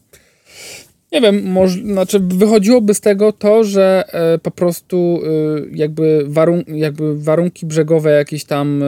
Nie 1.12 1.20
wiem, 1.20 1.42
może, 1.46 1.80
znaczy 1.80 2.20
wychodziłoby 2.20 2.94
z 2.94 3.00
tego 3.00 3.32
to, 3.32 3.64
że 3.64 4.04
e, 4.08 4.38
po 4.38 4.50
prostu 4.50 5.20
e, 5.24 5.28
jakby, 5.72 6.24
warun 6.26 6.64
jakby 6.66 7.18
warunki 7.18 7.66
brzegowe 7.66 8.10
jakieś 8.10 8.44
tam 8.44 8.82
e, 8.82 8.86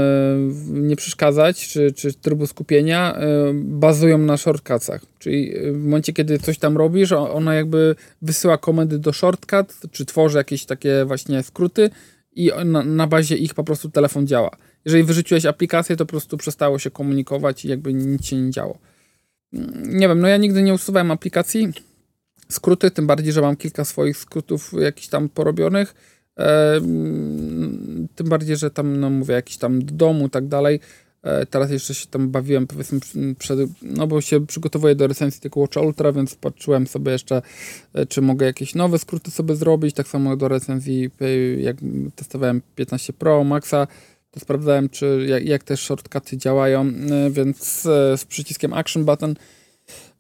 nie 0.69 0.97
przeszkadzać, 0.97 1.69
czy, 1.69 1.93
czy 1.93 2.13
trybu 2.13 2.47
skupienia 2.47 3.19
bazują 3.55 4.19
na 4.19 4.37
shortcutsach. 4.37 5.03
Czyli 5.19 5.53
w 5.73 5.85
momencie, 5.85 6.13
kiedy 6.13 6.39
coś 6.39 6.59
tam 6.59 6.77
robisz, 6.77 7.13
ona 7.13 7.55
jakby 7.55 7.95
wysyła 8.23 8.59
komendy 8.59 8.99
do 8.99 9.13
shortcut, 9.13 9.75
czy 9.91 10.05
tworzy 10.05 10.39
jakieś 10.39 10.65
takie 10.65 11.05
właśnie 11.05 11.43
skróty 11.43 11.91
i 12.33 12.51
na, 12.65 12.85
na 12.85 13.07
bazie 13.07 13.37
ich 13.37 13.55
po 13.55 13.65
prostu 13.65 13.91
telefon 13.91 14.27
działa. 14.27 14.51
Jeżeli 14.85 15.05
wyrzuciłeś 15.05 15.47
aplikację, 15.47 15.97
to 15.97 16.07
po 16.07 16.11
prostu 16.11 16.37
przestało 16.37 16.79
się 16.79 16.91
komunikować 16.91 17.65
i 17.65 17.69
jakby 17.69 17.95
nic 17.95 18.27
się 18.27 18.37
nie 18.37 18.51
działo. 18.51 18.79
Mm, 19.53 19.99
nie 19.99 20.09
wiem, 20.09 20.21
no 20.21 20.29
ja 20.29 20.37
nigdy 20.37 20.63
nie 20.63 20.75
usuwałem 20.75 21.11
aplikacji, 21.11 21.73
skróty, 22.49 22.91
tym 22.91 23.07
bardziej, 23.07 23.33
że 23.33 23.41
mam 23.41 23.57
kilka 23.57 23.85
swoich 23.85 24.17
skrótów 24.17 24.73
jakichś 24.79 25.09
tam 25.09 25.29
porobionych. 25.29 25.95
Tym 28.15 28.29
bardziej, 28.29 28.57
że 28.57 28.71
tam, 28.71 29.01
no 29.01 29.11
mówię, 29.11 29.35
jakiś 29.35 29.57
tam 29.57 29.85
do 29.85 29.95
domu 29.95 30.29
tak 30.29 30.49
dalej. 30.49 30.81
E, 31.25 31.47
teraz 31.47 31.71
jeszcze 31.71 31.95
się 31.95 32.07
tam 32.07 32.31
bawiłem, 32.31 32.67
powiedzmy, 32.67 33.01
przed, 33.39 33.59
no 33.83 34.07
bo 34.07 34.21
się 34.21 34.47
przygotowuję 34.47 34.95
do 34.95 35.07
recenzji 35.07 35.41
tego 35.41 35.61
Watch 35.61 35.77
Ultra, 35.77 36.13
więc 36.13 36.35
patrzyłem 36.35 36.87
sobie 36.87 37.13
jeszcze, 37.13 37.43
e, 37.95 38.07
czy 38.07 38.23
mogę 38.23 38.47
jakieś 38.47 38.75
nowe 38.75 38.99
skróty 38.99 39.31
sobie 39.31 39.57
zrobić. 39.57 39.95
Tak 39.95 40.09
samo 40.09 40.37
do 40.37 40.49
recenzji, 40.49 41.11
e, 41.21 41.37
jak 41.61 41.77
testowałem 42.17 42.63
15 42.75 43.13
Pro 43.13 43.45
Maxa, 43.45 43.87
to 44.31 44.41
sprawdzałem, 44.41 44.89
czy 44.89 45.27
jak, 45.29 45.45
jak 45.45 45.65
te 45.65 45.77
shortcuty 45.77 46.37
działają, 46.37 46.93
więc 47.31 47.83
z 48.17 48.25
przyciskiem 48.25 48.73
Action 48.73 49.05
Button 49.05 49.35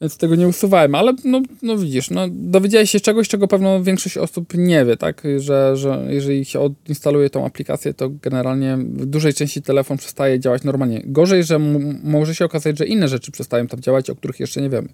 więc 0.00 0.16
tego 0.16 0.34
nie 0.34 0.48
usuwałem, 0.48 0.94
ale 0.94 1.12
no, 1.24 1.42
no 1.62 1.78
widzisz, 1.78 2.10
no, 2.10 2.26
dowiedziałeś 2.30 2.90
się 2.90 3.00
czegoś, 3.00 3.28
czego 3.28 3.48
pewno 3.48 3.82
większość 3.82 4.18
osób 4.18 4.54
nie 4.54 4.84
wie, 4.84 4.96
tak, 4.96 5.22
że, 5.38 5.76
że 5.76 6.06
jeżeli 6.08 6.44
się 6.44 6.60
odinstaluje 6.60 7.30
tą 7.30 7.46
aplikację, 7.46 7.94
to 7.94 8.10
generalnie 8.22 8.76
w 8.76 9.06
dużej 9.06 9.34
części 9.34 9.62
telefon 9.62 9.96
przestaje 9.96 10.40
działać 10.40 10.62
normalnie. 10.64 11.02
Gorzej, 11.04 11.44
że 11.44 11.58
może 12.04 12.34
się 12.34 12.44
okazać, 12.44 12.78
że 12.78 12.86
inne 12.86 13.08
rzeczy 13.08 13.32
przestają 13.32 13.66
tam 13.66 13.80
działać, 13.80 14.10
o 14.10 14.16
których 14.16 14.40
jeszcze 14.40 14.62
nie 14.62 14.70
wiemy. 14.70 14.88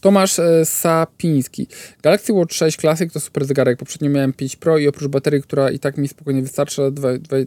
Tomasz 0.00 0.38
e, 0.38 0.64
Sapiński. 0.64 1.66
Galaxy 2.02 2.32
Watch 2.32 2.54
6 2.54 2.78
Classic 2.78 3.12
to 3.12 3.20
super 3.20 3.44
zegarek. 3.44 3.78
Poprzednio 3.78 4.10
miałem 4.10 4.32
5 4.32 4.56
Pro 4.56 4.78
i 4.78 4.88
oprócz 4.88 5.08
baterii, 5.08 5.42
która 5.42 5.70
i 5.70 5.78
tak 5.78 5.98
mi 5.98 6.08
spokojnie 6.08 6.42
wystarcza 6.42 6.82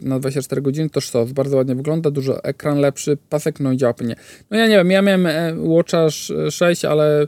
na 0.02 0.18
24 0.18 0.62
godziny, 0.62 0.90
to 0.90 1.00
sztos. 1.00 1.32
Bardzo 1.32 1.56
ładnie 1.56 1.74
wygląda, 1.74 2.10
dużo 2.10 2.44
ekran 2.44 2.78
lepszy, 2.78 3.18
pasek, 3.28 3.60
no 3.60 3.72
i 3.72 3.76
działa 3.76 3.94
płynnie. 3.94 4.16
No 4.50 4.56
ja 4.56 4.66
nie 4.66 4.76
wiem, 4.76 4.90
ja 4.90 5.02
miałem 5.02 5.26
e, 5.26 5.54
Watcha 5.56 6.10
6, 6.50 6.84
ale 6.84 7.26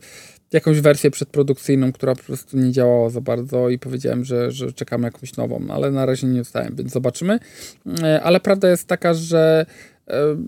jakąś 0.53 0.81
wersję 0.81 1.11
przedprodukcyjną, 1.11 1.93
która 1.93 2.15
po 2.15 2.23
prostu 2.23 2.57
nie 2.59 2.73
działała 2.73 3.11
za 3.11 3.21
bardzo 3.21 3.69
i 3.69 3.79
powiedziałem, 3.79 4.25
że, 4.25 4.51
że 4.51 4.73
czekam 4.73 5.03
jakąś 5.03 5.37
nową, 5.37 5.67
ale 5.71 5.91
na 5.91 6.07
razie 6.07 6.27
nie 6.27 6.39
dostałem, 6.39 6.77
więc 6.77 6.93
zobaczymy. 6.93 7.39
E, 8.03 8.23
ale 8.23 8.41
prawda 8.41 8.71
jest 8.71 8.89
taka, 8.89 9.15
że 9.15 9.67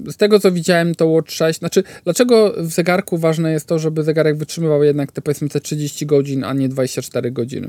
z 0.07 0.17
tego 0.17 0.41
co 0.41 0.53
widziałem, 0.53 0.95
to 0.95 1.07
Watch 1.07 1.31
6, 1.31 1.59
znaczy, 1.59 1.83
dlaczego 2.05 2.55
w 2.59 2.73
zegarku 2.73 3.19
ważne 3.19 3.53
jest 3.53 3.67
to, 3.67 3.79
żeby 3.79 4.03
zegarek 4.03 4.37
wytrzymywał 4.37 4.85
jednak 4.85 5.13
te 5.13 5.23
powiedzmy 5.23 5.49
te 5.49 5.61
30 5.61 6.07
godzin, 6.07 6.45
a 6.45 6.53
nie 6.53 6.69
24 6.69 7.31
godziny? 7.31 7.69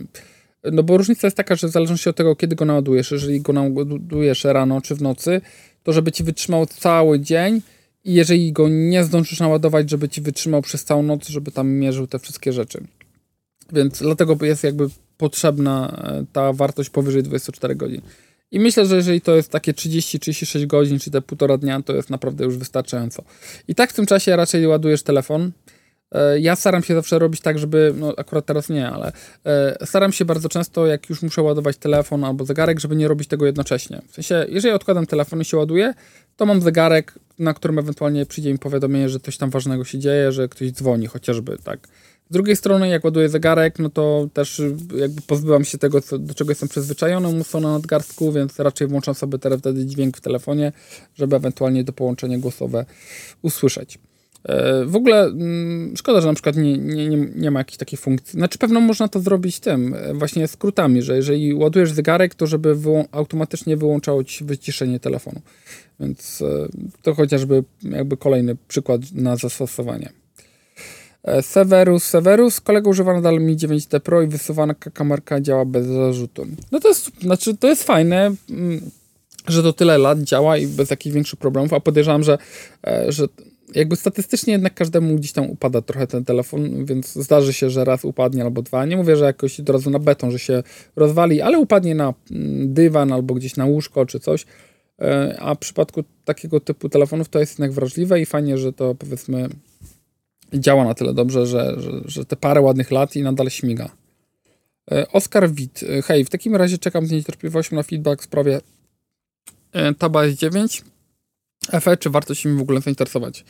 No 0.72 0.84
bo 0.84 0.98
różnica 0.98 1.28
jest 1.28 1.38
taka, 1.38 1.56
że 1.56 1.68
w 1.68 1.72
zależności 1.72 2.10
od 2.10 2.16
tego, 2.16 2.36
kiedy 2.36 2.56
go 2.56 2.66
naładujesz, 2.66 3.12
jeżeli 3.12 3.42
go 3.42 3.54
naładujesz 3.54 4.44
rano 4.44 4.82
czy 4.82 4.96
w 4.96 5.02
nocy, 5.02 5.42
to 5.84 5.94
żeby 5.94 6.12
ci 6.12 6.24
wytrzymał 6.24 6.66
cały 6.66 7.20
dzień 7.20 7.62
i 8.04 8.14
jeżeli 8.14 8.54
go 8.54 8.70
nie 8.70 9.04
zdążysz 9.04 9.40
naładować, 9.40 9.90
żeby 9.90 10.10
ci 10.10 10.22
wytrzymał 10.22 10.62
przez 10.62 10.84
całą 10.84 11.04
noc, 11.04 11.28
żeby 11.28 11.52
tam 11.52 11.70
mierzył 11.70 12.08
te 12.08 12.20
wszystkie 12.20 12.54
rzeczy. 12.54 12.84
Więc 13.74 14.00
dlatego 14.00 14.46
jest 14.46 14.64
jakby 14.64 14.90
potrzebna 15.18 16.04
e, 16.04 16.26
ta 16.34 16.54
wartość 16.54 16.90
powyżej 16.90 17.24
24 17.24 17.76
godzin. 17.76 18.02
I 18.52 18.60
myślę, 18.60 18.86
że 18.86 18.96
jeżeli 18.96 19.22
to 19.22 19.36
jest 19.36 19.52
takie 19.52 19.74
30-36 19.74 20.68
godzin, 20.68 21.00
czy 21.00 21.12
te 21.12 21.22
półtora 21.22 21.58
dnia, 21.58 21.82
to 21.82 21.96
jest 21.96 22.10
naprawdę 22.10 22.44
już 22.46 22.58
wystarczająco. 22.58 23.24
I 23.68 23.76
tak 23.76 23.92
w 23.92 23.94
tym 23.94 24.06
czasie 24.06 24.36
raczej 24.36 24.68
ładujesz 24.68 25.04
telefon. 25.04 25.52
E, 26.12 26.40
ja 26.40 26.56
staram 26.56 26.84
się 26.84 26.96
zawsze 26.96 27.20
robić 27.20 27.42
tak, 27.42 27.60
żeby, 27.60 27.94
no 27.98 28.14
akurat 28.18 28.46
teraz 28.46 28.70
nie, 28.70 28.90
ale 28.90 29.12
e, 29.46 29.86
staram 29.86 30.12
się 30.12 30.26
bardzo 30.26 30.50
często, 30.50 30.86
jak 30.86 31.10
już 31.10 31.22
muszę 31.22 31.42
ładować 31.42 31.78
telefon 31.78 32.24
albo 32.24 32.46
zegarek, 32.46 32.80
żeby 32.80 32.96
nie 32.96 33.08
robić 33.08 33.28
tego 33.28 33.46
jednocześnie. 33.46 34.02
W 34.08 34.16
sensie, 34.16 34.46
jeżeli 34.50 34.74
odkładam 34.76 35.06
telefon 35.06 35.42
i 35.42 35.46
się 35.46 35.58
ładuje, 35.58 35.94
to 36.36 36.46
mam 36.46 36.62
zegarek, 36.62 37.14
na 37.40 37.54
którym 37.54 37.80
ewentualnie 37.80 38.26
przyjdzie 38.26 38.52
mi 38.52 38.60
powiadomienie, 38.60 39.10
że 39.10 39.20
coś 39.20 39.38
tam 39.38 39.50
ważnego 39.50 39.86
się 39.86 40.00
dzieje, 40.00 40.32
że 40.32 40.48
ktoś 40.50 40.72
dzwoni 40.72 41.08
chociażby, 41.08 41.58
tak. 41.64 41.88
Z 42.30 42.34
drugiej 42.34 42.56
strony, 42.56 42.90
jak 42.90 43.04
ładuję 43.04 43.30
zegarek, 43.30 43.80
no 43.80 43.90
to 43.90 44.28
też 44.34 44.62
jakby 44.96 45.22
pozbyłam 45.22 45.66
się 45.66 45.78
tego, 45.78 46.02
co, 46.02 46.20
do 46.20 46.34
czego 46.34 46.52
jestem 46.52 46.70
przyzwyczajony, 46.70 47.34
mocno 47.34 47.60
na 47.60 47.72
nadgarstku, 47.72 48.32
więc 48.32 48.60
raczej 48.60 48.88
włączam 48.88 49.16
sobie 49.16 49.40
teraz 49.40 49.60
wtedy 49.60 49.86
dźwięk 49.86 50.18
w 50.18 50.22
telefonie, 50.22 50.72
żeby 51.16 51.36
ewentualnie 51.36 51.84
to 51.84 51.94
połączenie 51.94 52.40
głosowe 52.40 52.86
usłyszeć. 53.42 54.00
E, 54.44 54.86
w 54.86 54.96
ogóle 54.96 55.26
mm, 55.26 55.98
szkoda, 55.98 56.22
że 56.22 56.28
na 56.28 56.34
przykład 56.34 56.56
nie, 56.56 56.78
nie, 56.78 57.08
nie, 57.08 57.28
nie 57.36 57.52
ma 57.52 57.60
jakiejś 57.60 57.78
takiej 57.78 57.98
funkcji. 57.98 58.32
Znaczy 58.32 58.58
pewno 58.58 58.82
można 58.82 59.08
to 59.08 59.20
zrobić 59.20 59.60
tym, 59.60 59.94
e, 59.94 60.14
właśnie 60.14 60.48
skrótami, 60.48 61.02
że 61.02 61.16
jeżeli 61.16 61.54
ładujesz 61.54 61.92
zegarek, 61.92 62.36
to 62.36 62.48
żeby 62.48 62.76
wyłą 62.76 63.06
automatycznie 63.12 63.78
wyłączało 63.78 64.24
ci 64.24 64.44
wyciszenie 64.44 65.00
telefonu. 65.00 65.42
Więc 66.00 66.42
e, 66.42 66.68
to 67.02 67.14
chociażby 67.14 67.64
jakby 67.84 68.18
kolejny 68.18 68.56
przykład 68.68 69.02
na 69.14 69.36
zastosowanie. 69.36 70.10
E, 71.28 71.42
Severus, 71.42 72.04
Severus, 72.04 72.62
kolega 72.62 72.90
używa 72.90 73.14
nadal 73.14 73.40
Mi 73.40 73.58
9T 73.58 74.00
Pro 74.00 74.22
i 74.22 74.28
wysuwana 74.28 74.74
kamerka 74.74 75.42
działa 75.42 75.66
bez 75.66 75.86
zarzutu. 75.86 76.48
No 76.72 76.80
to 76.80 76.88
jest, 76.88 77.12
znaczy 77.22 77.58
to 77.58 77.68
jest 77.68 77.84
fajne, 77.84 78.36
mm, 78.50 78.82
że 79.48 79.64
to 79.64 79.74
tyle 79.74 79.98
lat 79.98 80.22
działa 80.22 80.58
i 80.58 80.68
bez 80.68 80.90
jakichś 80.90 81.14
większych 81.14 81.40
problemów, 81.40 81.74
a 81.74 81.80
podejrzewam, 81.80 82.24
że, 82.24 82.38
e, 82.88 83.12
że 83.12 83.28
jakby 83.76 83.96
statystycznie 83.96 84.54
jednak 84.54 84.74
każdemu 84.74 85.16
gdzieś 85.16 85.32
tam 85.32 85.50
upada 85.50 85.82
trochę 85.82 86.08
ten 86.08 86.26
telefon, 86.26 86.86
więc 86.86 87.14
zdarzy 87.14 87.54
się, 87.54 87.70
że 87.70 87.86
raz 87.86 88.06
upadnie 88.06 88.44
albo 88.44 88.62
dwa. 88.62 88.86
Nie 88.86 88.98
mówię, 88.98 89.16
że 89.16 89.26
jakoś 89.26 89.60
od 89.60 89.70
razu 89.70 89.90
na 89.90 90.00
beton, 90.00 90.32
że 90.32 90.40
się 90.40 90.64
rozwali, 90.96 91.42
ale 91.42 91.60
upadnie 91.60 91.96
na 91.96 92.14
mm, 92.32 92.74
dywan 92.74 93.12
albo 93.12 93.34
gdzieś 93.34 93.56
na 93.56 93.66
łóżko 93.66 94.06
czy 94.06 94.20
coś. 94.20 94.46
E, 95.02 95.38
a 95.40 95.56
w 95.56 95.58
przypadku 95.58 96.04
takiego 96.26 96.60
typu 96.60 96.90
telefonów 96.90 97.30
to 97.30 97.40
jest 97.40 97.52
jednak 97.52 97.72
wrażliwe 97.72 98.22
i 98.22 98.26
fajnie, 98.26 98.58
że 98.58 98.74
to 98.74 98.96
powiedzmy 98.96 99.50
działa 100.54 100.84
na 100.84 100.94
tyle 100.94 101.14
dobrze, 101.14 101.48
że, 101.48 101.76
że, 101.82 101.92
że 102.06 102.26
te 102.26 102.36
parę 102.36 102.62
ładnych 102.62 102.92
lat 102.92 103.16
i 103.16 103.24
nadal 103.24 103.50
śmiga. 103.50 103.90
E, 104.92 105.12
Oskar 105.12 105.52
Wit. 105.52 105.84
E, 105.84 106.02
hej, 106.02 106.26
w 106.26 106.30
takim 106.30 106.56
razie 106.56 106.78
czekam 106.78 107.08
z 107.08 107.12
niecierpliwością 107.12 107.76
na 107.76 107.84
feedback 107.84 108.22
w 108.22 108.26
sprawie 108.26 108.62
Taba 109.98 110.22
S9. 110.22 110.82
FE, 111.82 111.98
czy 111.98 112.10
warto 112.10 112.36
się 112.36 112.50
mi 112.50 112.58
w 112.58 112.62
ogóle 112.62 112.82
zainteresować? 112.82 113.46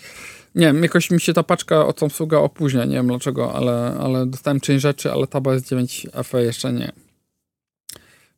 Nie 0.56 0.66
wiem, 0.66 0.84
jakoś 0.84 1.12
mi 1.12 1.22
się 1.22 1.34
ta 1.34 1.44
paczka 1.44 1.86
od 1.86 2.00
Samsunga 2.00 2.38
opóźnia, 2.38 2.86
nie 2.86 2.96
wiem 2.96 3.08
dlaczego, 3.08 3.54
ale, 3.54 3.98
ale 4.00 4.26
dostałem 4.26 4.60
część 4.60 4.82
rzeczy, 4.82 5.12
ale 5.12 5.28
Taba 5.28 5.52
S9 5.52 6.24
FE 6.24 6.44
jeszcze 6.44 6.74
nie. 6.74 6.92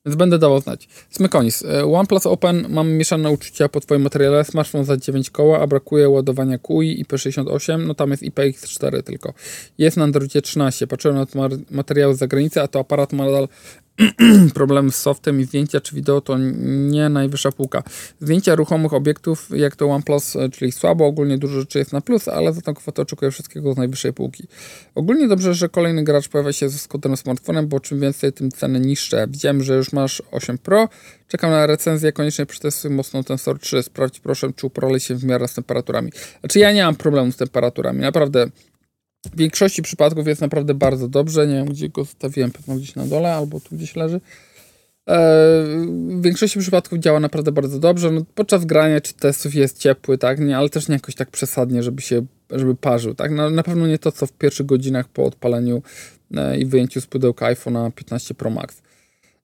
Więc 0.06 0.16
będę 0.16 0.40
dawał 0.40 0.62
znać. 0.62 0.88
Smykonis. 1.10 1.66
E, 1.66 1.86
OnePlus 1.86 2.26
Open 2.26 2.66
mam 2.70 2.92
mieszane 2.92 3.32
uczucia 3.32 3.70
po 3.70 3.80
twoim 3.80 4.02
materiale. 4.02 4.46
Smartphone 4.46 4.86
za 4.86 4.98
9 4.98 5.30
koła, 5.30 5.60
a 5.60 5.68
brakuje 5.68 6.10
ładowania 6.10 6.58
QI 6.58 7.06
IP68. 7.06 7.88
No 7.88 7.94
tam 7.94 8.12
jest 8.12 8.24
IPX4 8.24 9.04
tylko. 9.04 9.34
Jest 9.78 9.98
na 9.98 10.04
Androidzie 10.04 10.42
13. 10.42 10.88
Patrzyłem 10.88 11.18
na 11.18 11.50
materiały 11.72 12.16
z 12.16 12.18
zagranicy, 12.18 12.62
a 12.62 12.68
to 12.68 12.80
aparat 12.80 13.14
ma 13.14 13.26
nadal 13.26 13.48
problemy 14.54 14.92
z 14.92 14.96
softem 14.96 15.42
i 15.42 15.44
zdjęcia 15.44 15.82
czy 15.82 15.96
wideo 15.96 16.22
to 16.22 16.38
nie 16.38 17.10
najwyższa 17.10 17.52
półka. 17.52 17.84
Zdjęcia 18.20 18.56
ruchomych 18.56 18.94
obiektów, 18.94 19.50
jak 19.56 19.76
to 19.76 19.86
OnePlus, 19.86 20.36
e, 20.36 20.50
czyli 20.50 20.72
słabo, 20.72 21.06
ogólnie 21.06 21.38
dużo 21.38 21.60
rzeczy 21.60 21.80
jest 21.80 21.94
na 21.94 22.02
plus, 22.02 22.28
ale 22.28 22.54
za 22.54 22.62
tą 22.62 22.74
kwotę 22.74 23.02
oczekuję 23.02 23.32
wszystkiego 23.32 23.74
z 23.74 23.78
najwyższej 23.78 24.14
półki. 24.14 24.48
Ogólnie 24.96 25.28
dobrze, 25.28 25.54
że 25.54 25.70
kolejny 25.70 26.04
gracz 26.04 26.28
pojawia 26.28 26.54
się 26.54 26.70
ze 26.70 26.78
skuterem 26.78 27.18
smartfonem, 27.18 27.68
bo 27.68 27.80
czym 27.80 28.00
więcej, 28.00 28.34
tym 28.34 28.52
ceny 28.52 28.80
niższe. 28.80 29.28
Widziałem, 29.28 29.64
że 29.64 29.76
już 29.76 29.94
masz 29.94 30.22
8 30.32 30.58
Pro, 30.58 30.90
czekam 31.28 31.52
na 31.52 31.68
recenzję, 31.68 32.12
koniecznie 32.12 32.46
przetestuj 32.46 32.92
mocno 32.92 33.24
Tensor 33.24 33.60
3, 33.60 33.84
sprawdź 33.84 34.20
proszę, 34.20 34.54
czy 34.56 34.68
uporali 34.68 35.00
się 35.00 35.16
w 35.16 35.24
miarę 35.24 35.48
z 35.48 35.54
temperaturami. 35.54 36.12
Znaczy 36.40 36.60
ja 36.60 36.72
nie 36.72 36.84
mam 36.84 36.96
problemu 36.96 37.32
z 37.32 37.38
temperaturami, 37.38 38.00
naprawdę 38.00 38.46
w 39.26 39.38
większości 39.38 39.82
przypadków 39.82 40.28
jest 40.28 40.42
naprawdę 40.42 40.74
bardzo 40.74 41.08
dobrze. 41.08 41.48
Nie 41.48 41.56
wiem, 41.56 41.66
gdzie 41.66 41.90
go 41.90 42.04
zostawiłem, 42.04 42.52
pewno 42.52 42.76
gdzieś 42.76 42.96
na 42.96 43.06
dole 43.06 43.34
albo 43.36 43.60
tu 43.60 43.76
gdzieś 43.76 43.96
leży. 43.96 44.22
E, 45.08 45.18
w 46.10 46.22
większości 46.22 46.60
przypadków 46.60 47.00
działa 47.00 47.20
naprawdę 47.20 47.52
bardzo 47.52 47.80
dobrze. 47.80 48.12
No, 48.12 48.22
podczas 48.36 48.66
grania 48.66 49.02
czy 49.02 49.14
testów 49.14 49.56
jest 49.56 49.78
ciepły, 49.78 50.18
tak, 50.18 50.40
nie, 50.40 50.58
ale 50.58 50.70
też 50.70 50.88
nie 50.88 50.94
jakoś 50.94 51.16
tak 51.16 51.30
przesadnie, 51.32 51.84
żeby 51.84 52.02
się 52.02 52.26
żeby 52.52 52.76
parzył. 52.76 53.16
Tak? 53.16 53.32
No, 53.32 53.50
na 53.50 53.64
pewno 53.64 53.88
nie 53.88 54.00
to, 54.00 54.12
co 54.12 54.28
w 54.28 54.32
pierwszych 54.32 54.66
godzinach 54.66 55.08
po 55.08 55.26
odpaleniu 55.26 55.82
e, 56.36 56.58
i 56.58 56.66
wyjęciu 56.66 57.02
z 57.02 57.08
pudełka 57.08 57.54
iPhone'a 57.54 57.92
15 57.92 58.34
Pro 58.34 58.50
Max. 58.50 58.82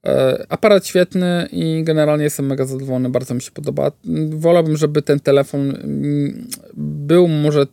E, 0.05 0.45
aparat 0.49 0.87
świetny 0.87 1.47
i 1.51 1.83
generalnie 1.83 2.23
jestem 2.23 2.45
mega 2.45 2.65
zadowolony, 2.65 3.09
bardzo 3.09 3.33
mi 3.33 3.41
się 3.41 3.51
podoba. 3.51 3.91
Wolałbym, 4.29 4.77
żeby 4.77 5.01
ten 5.01 5.19
telefon 5.19 5.69
mm, 5.69 6.47
był 6.73 7.27
może 7.27 7.65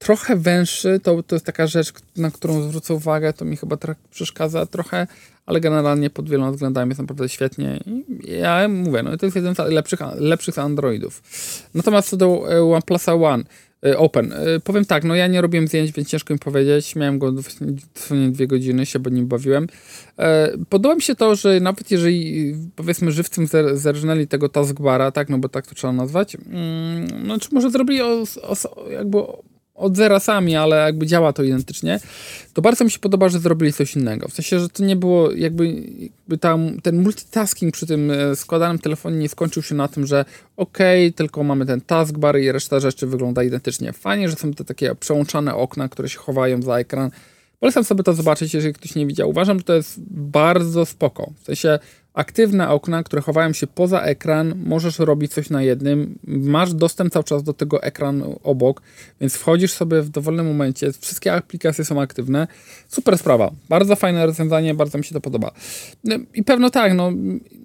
trochę 0.00 0.36
węższy, 0.36 1.00
to, 1.02 1.22
to 1.22 1.36
jest 1.36 1.46
taka 1.46 1.66
rzecz, 1.66 1.92
na 2.16 2.30
którą 2.30 2.62
zwrócę 2.62 2.94
uwagę, 2.94 3.32
to 3.32 3.44
mi 3.44 3.56
chyba 3.56 3.76
trochę 3.76 4.00
przeszkadza 4.10 4.66
trochę, 4.66 5.06
ale 5.46 5.60
generalnie 5.60 6.10
pod 6.10 6.30
wieloma 6.30 6.52
względami 6.52 6.90
jest 6.90 7.00
naprawdę 7.00 7.28
świetnie. 7.28 7.80
I 7.86 8.04
ja 8.38 8.68
mówię, 8.68 9.02
no 9.02 9.16
to 9.16 9.26
jest 9.26 9.36
jeden 9.36 9.54
z 9.54 9.58
lepszych, 9.58 10.00
lepszych 10.16 10.58
Androidów. 10.58 11.22
Natomiast 11.74 12.08
co 12.08 12.16
do 12.16 12.52
e, 12.52 12.62
OnePlusa 12.62 13.14
One, 13.14 13.44
e, 13.86 13.98
Open. 13.98 14.32
E, 14.32 14.60
powiem 14.64 14.84
tak, 14.84 15.04
no 15.04 15.14
ja 15.14 15.26
nie 15.26 15.40
robiłem 15.40 15.68
zdjęć, 15.68 15.92
więc 15.92 16.08
ciężko 16.08 16.34
mi 16.34 16.40
powiedzieć. 16.40 16.96
Miałem 16.96 17.18
go 17.18 17.32
dosłownie 17.32 18.30
dwie 18.30 18.46
godziny, 18.46 18.86
się 18.86 18.98
bo 18.98 19.10
nim 19.10 19.26
bawiłem. 19.26 19.66
Podoba 20.68 20.94
mi 20.94 21.02
się 21.02 21.14
to, 21.14 21.34
że 21.34 21.60
nawet 21.60 21.90
jeżeli 21.90 22.54
powiedzmy 22.76 23.12
żywcem 23.12 23.46
zerżnęli 23.74 24.26
tego 24.26 24.48
taskbara, 24.48 25.10
tak, 25.10 25.28
no 25.28 25.38
bo 25.38 25.48
tak 25.48 25.66
to 25.66 25.74
trzeba 25.74 25.92
nazwać, 25.92 26.34
mm, 26.34 27.26
no 27.26 27.38
czy 27.38 27.48
może 27.52 27.70
zrobili 27.70 28.02
o, 28.02 28.24
o, 28.42 28.90
jakby 28.90 29.18
od 29.80 29.96
zera 29.96 30.20
sami, 30.20 30.56
ale 30.56 30.76
jakby 30.76 31.06
działa 31.06 31.32
to 31.32 31.42
identycznie, 31.42 32.00
to 32.54 32.62
bardzo 32.62 32.84
mi 32.84 32.90
się 32.90 32.98
podoba, 32.98 33.28
że 33.28 33.38
zrobili 33.38 33.72
coś 33.72 33.96
innego. 33.96 34.28
W 34.28 34.32
sensie, 34.32 34.60
że 34.60 34.68
to 34.68 34.84
nie 34.84 34.96
było 34.96 35.32
jakby, 35.32 35.66
jakby 35.98 36.38
tam, 36.38 36.80
ten 36.82 37.02
multitasking 37.02 37.74
przy 37.74 37.86
tym 37.86 38.10
e, 38.10 38.36
składanym 38.36 38.78
telefonie 38.78 39.16
nie 39.16 39.28
skończył 39.28 39.62
się 39.62 39.74
na 39.74 39.88
tym, 39.88 40.06
że 40.06 40.24
okej, 40.56 41.06
okay, 41.06 41.16
tylko 41.16 41.42
mamy 41.42 41.66
ten 41.66 41.80
taskbar 41.80 42.40
i 42.40 42.52
reszta 42.52 42.80
rzeczy 42.80 43.06
wygląda 43.06 43.42
identycznie. 43.42 43.92
Fajnie, 43.92 44.28
że 44.28 44.36
są 44.36 44.54
te 44.54 44.64
takie 44.64 44.94
przełączane 44.94 45.54
okna, 45.54 45.88
które 45.88 46.08
się 46.08 46.18
chowają 46.18 46.62
za 46.62 46.78
ekran. 46.78 47.10
Polecam 47.60 47.84
sobie 47.84 48.02
to 48.02 48.14
zobaczyć, 48.14 48.54
jeżeli 48.54 48.74
ktoś 48.74 48.94
nie 48.94 49.06
widział. 49.06 49.30
Uważam, 49.30 49.58
że 49.58 49.64
to 49.64 49.74
jest 49.74 50.00
bardzo 50.10 50.86
spoko. 50.86 51.32
W 51.42 51.44
sensie 51.44 51.78
aktywne 52.20 52.68
okna, 52.68 53.02
które 53.02 53.22
chowają 53.22 53.52
się 53.52 53.66
poza 53.66 54.00
ekran, 54.00 54.54
możesz 54.64 54.98
robić 54.98 55.32
coś 55.32 55.50
na 55.50 55.62
jednym, 55.62 56.18
masz 56.24 56.74
dostęp 56.74 57.12
cały 57.12 57.24
czas 57.24 57.42
do 57.42 57.52
tego 57.52 57.82
ekranu 57.82 58.40
obok, 58.42 58.82
więc 59.20 59.34
wchodzisz 59.34 59.72
sobie 59.72 60.02
w 60.02 60.08
dowolnym 60.08 60.46
momencie, 60.46 60.92
wszystkie 61.00 61.32
aplikacje 61.32 61.84
są 61.84 62.00
aktywne. 62.00 62.46
Super 62.88 63.18
sprawa, 63.18 63.50
bardzo 63.68 63.96
fajne 63.96 64.26
rozwiązanie, 64.26 64.74
bardzo 64.74 64.98
mi 64.98 65.04
się 65.04 65.14
to 65.14 65.20
podoba. 65.20 65.50
No, 66.04 66.16
I 66.34 66.44
pewno 66.44 66.70
tak, 66.70 66.94
no, 66.94 67.12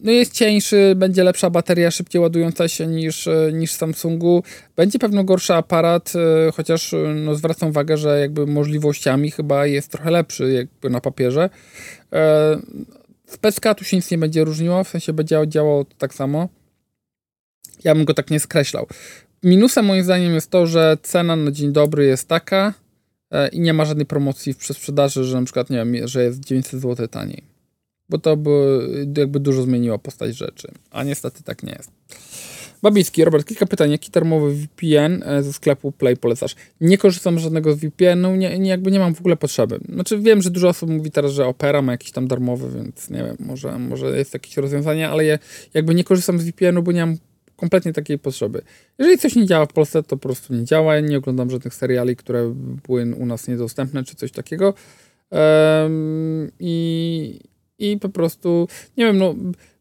no 0.02 0.12
jest 0.12 0.34
cieńszy, 0.34 0.94
będzie 0.96 1.24
lepsza 1.24 1.50
bateria, 1.50 1.92
szybciej 1.92 2.22
ładująca 2.22 2.68
się 2.68 2.88
niż, 2.88 3.30
niż 3.54 3.72
Samsungu, 3.72 4.44
będzie 4.76 5.00
pewno 5.00 5.24
gorszy 5.24 5.54
aparat, 5.54 6.14
e, 6.16 6.52
chociaż 6.52 6.96
no, 7.16 7.36
zwracam 7.36 7.70
uwagę, 7.70 7.98
że 7.98 8.20
jakby 8.20 8.48
możliwościami 8.48 9.32
chyba 9.32 9.66
jest 9.66 9.92
trochę 9.92 10.12
lepszy 10.12 10.54
jakby 10.54 10.90
na 10.90 11.02
papierze. 11.02 11.50
E, 12.14 12.58
z 13.52 13.78
tu 13.78 13.84
się 13.84 13.98
nic 13.98 14.12
nie 14.12 14.18
będzie 14.18 14.44
różniło, 14.44 14.84
w 14.84 14.90
sensie 14.90 15.14
będzie 15.14 15.42
działało 15.48 15.86
tak 15.98 16.14
samo. 16.14 16.50
Ja 17.84 17.96
bym 17.96 18.06
go 18.06 18.14
tak 18.14 18.32
nie 18.32 18.40
skreślał. 18.40 18.88
Minusem 19.44 19.86
moim 19.86 20.04
zdaniem 20.04 20.34
jest 20.34 20.52
to, 20.52 20.68
że 20.68 20.98
cena 21.04 21.36
na 21.36 21.52
dzień 21.52 21.72
dobry 21.74 22.06
jest 22.06 22.28
taka 22.28 22.74
e, 23.32 23.48
i 23.48 23.60
nie 23.60 23.74
ma 23.74 23.86
żadnej 23.86 24.06
promocji 24.06 24.54
w 24.54 24.58
przesprzedaży, 24.58 25.24
że 25.24 25.40
na 25.40 25.46
przykład, 25.46 25.70
nie 25.70 25.78
wiem, 25.78 26.08
że 26.08 26.24
jest 26.24 26.40
900 26.40 26.82
zł 26.82 27.08
taniej. 27.08 27.44
Bo 28.10 28.18
to 28.18 28.38
by 28.38 28.80
jakby 29.18 29.40
dużo 29.40 29.64
zmieniło 29.64 30.00
postać 30.00 30.38
rzeczy. 30.38 30.68
A 30.92 31.04
niestety 31.04 31.44
tak 31.44 31.64
nie 31.64 31.72
jest. 31.72 31.92
Babicki, 32.82 33.26
Robert, 33.26 33.48
kilka 33.48 33.66
pytań. 33.66 33.92
Jaki 33.92 34.12
termowy 34.12 34.56
VPN 34.56 35.24
e, 35.26 35.44
ze 35.44 35.54
sklepu 35.54 35.92
Play 35.92 36.18
polecasz? 36.18 36.56
Nie 36.82 36.98
korzystam 36.98 37.40
z 37.40 37.42
żadnego 37.42 37.74
z 37.74 37.80
VPN-u, 37.80 38.36
nie, 38.36 38.60
nie, 38.60 38.70
jakby 38.70 38.92
nie 38.92 39.00
mam 39.00 39.16
w 39.16 39.20
ogóle 39.20 39.36
potrzeby. 39.36 39.80
Znaczy 39.94 40.20
wiem, 40.20 40.42
że 40.42 40.50
dużo 40.52 40.70
osób 40.70 40.90
mówi 40.90 41.12
teraz, 41.12 41.32
że 41.32 41.46
Opera 41.46 41.82
ma 41.82 41.92
jakiś 41.92 42.12
tam 42.12 42.28
darmowy, 42.28 42.80
więc 42.80 43.10
nie 43.10 43.24
wiem, 43.24 43.36
może, 43.40 43.80
może 43.80 44.18
jest 44.18 44.34
jakieś 44.34 44.58
rozwiązanie, 44.58 45.10
ale 45.10 45.26
ja 45.26 45.40
jakby 45.74 45.96
nie 45.96 46.04
korzystam 46.04 46.40
z 46.40 46.44
VPN-u, 46.44 46.84
bo 46.84 46.92
nie 46.92 47.06
mam 47.06 47.18
kompletnie 47.56 47.94
takiej 47.94 48.20
potrzeby. 48.20 48.62
Jeżeli 49.00 49.18
coś 49.18 49.36
nie 49.36 49.46
działa 49.46 49.66
w 49.66 49.74
Polsce, 49.74 50.04
to 50.04 50.18
po 50.18 50.18
prostu 50.18 50.54
nie 50.54 50.66
działa. 50.66 51.00
Nie 51.00 51.18
oglądam 51.18 51.50
żadnych 51.50 51.74
seriali, 51.74 52.16
które 52.16 52.54
były 52.88 53.16
u 53.16 53.26
nas 53.26 53.48
niedostępne, 53.48 54.04
czy 54.04 54.16
coś 54.16 54.32
takiego. 54.32 54.74
Um, 55.32 56.52
i, 56.60 57.40
I 57.80 58.00
po 58.00 58.10
prostu, 58.10 58.68
nie 58.98 59.06
wiem, 59.06 59.18
no 59.18 59.36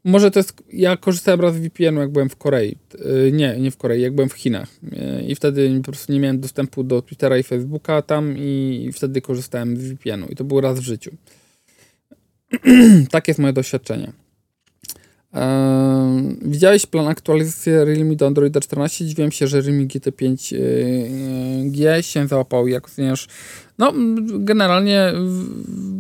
może 0.04 0.30
to 0.30 0.38
jest. 0.38 0.62
Ja 0.72 0.96
korzystałem 0.96 1.40
raz 1.40 1.54
z 1.54 1.58
VPN-u, 1.58 2.00
jak 2.00 2.10
byłem 2.10 2.28
w 2.28 2.36
Korei. 2.36 2.76
Y, 3.26 3.32
nie, 3.32 3.56
nie 3.60 3.70
w 3.70 3.76
Korei, 3.76 4.02
jak 4.02 4.14
byłem 4.14 4.28
w 4.28 4.32
Chinach. 4.32 4.68
Y, 4.84 5.22
I 5.22 5.34
wtedy 5.34 5.76
po 5.76 5.92
prostu 5.92 6.12
nie 6.12 6.20
miałem 6.20 6.40
dostępu 6.40 6.84
do 6.84 7.02
Twittera 7.02 7.38
i 7.38 7.42
Facebooka 7.42 8.02
tam, 8.02 8.34
i 8.38 8.90
wtedy 8.92 9.20
korzystałem 9.20 9.76
z 9.76 9.92
VPN-u. 9.92 10.26
I 10.26 10.36
to 10.36 10.44
był 10.44 10.60
raz 10.60 10.80
w 10.80 10.82
życiu. 10.82 11.10
tak 13.10 13.28
jest 13.28 13.40
moje 13.40 13.52
doświadczenie. 13.52 14.23
Widziałeś 16.42 16.86
plan 16.86 17.08
aktualizacji 17.08 17.72
Realme 17.72 18.16
do 18.16 18.26
Androida 18.26 18.60
14? 18.60 19.06
Dziwiłem 19.06 19.32
się, 19.32 19.46
że 19.46 19.60
Realme 19.60 19.84
GT5G 19.84 22.02
się 22.02 22.26
załapał. 22.26 22.68
Jak 22.68 22.86
oceniasz? 22.86 23.28
No, 23.78 23.92
generalnie 24.38 25.12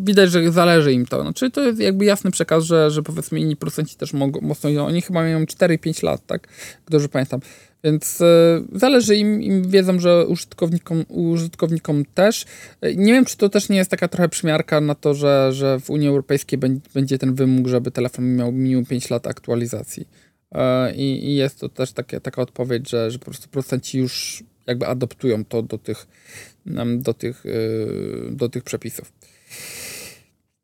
widać, 0.04 0.30
że 0.30 0.52
zależy 0.52 0.92
im 0.92 1.06
to. 1.06 1.22
Znaczy, 1.22 1.50
to 1.50 1.64
jest 1.64 1.80
jakby 1.80 2.04
jasny 2.04 2.30
przekaz, 2.30 2.64
że, 2.64 2.90
że 2.90 3.02
powiedzmy 3.02 3.40
inni 3.40 3.56
producenci 3.56 3.96
też 3.96 4.12
mogą 4.12 4.40
mocno. 4.40 4.86
Oni 4.86 5.02
chyba 5.02 5.20
mają 5.20 5.44
4-5 5.44 6.04
lat, 6.04 6.26
tak? 6.26 6.48
Dobrze 6.88 7.08
pamiętam. 7.08 7.40
Więc 7.84 8.20
e, 8.20 8.62
zależy 8.72 9.16
im, 9.16 9.42
im 9.42 9.70
wiedzą, 9.70 10.00
że 10.00 10.26
użytkownikom, 10.26 11.04
użytkownikom 11.08 12.04
też. 12.14 12.44
E, 12.80 12.94
nie 12.94 13.12
wiem, 13.12 13.24
czy 13.24 13.36
to 13.36 13.48
też 13.48 13.68
nie 13.68 13.76
jest 13.76 13.90
taka 13.90 14.08
trochę 14.08 14.28
przymiarka 14.28 14.80
na 14.80 14.94
to, 14.94 15.14
że, 15.14 15.52
że 15.52 15.80
w 15.80 15.90
Unii 15.90 16.08
Europejskiej 16.08 16.58
będzie 16.94 17.18
ten 17.18 17.34
wymóg, 17.34 17.68
żeby 17.68 17.90
telefon 17.90 18.36
miał 18.36 18.52
minimum 18.52 18.86
5 18.86 19.10
lat 19.10 19.26
aktualizacji. 19.26 20.08
E, 20.52 20.94
I, 20.94 21.34
jest 21.34 21.60
to 21.60 21.68
też 21.68 21.92
takie, 21.92 22.20
taka 22.20 22.42
odpowiedź, 22.42 22.90
że, 22.90 23.10
że 23.10 23.18
po 23.18 23.24
prostu 23.24 23.48
producenci 23.48 23.98
już 23.98 24.44
jakby 24.66 24.86
adoptują 24.86 25.44
to 25.44 25.62
do 25.62 25.78
tych, 25.78 26.06
do 26.96 27.14
tych, 27.14 27.44
do 28.30 28.48
tych 28.48 28.64
przepisów. 28.64 29.12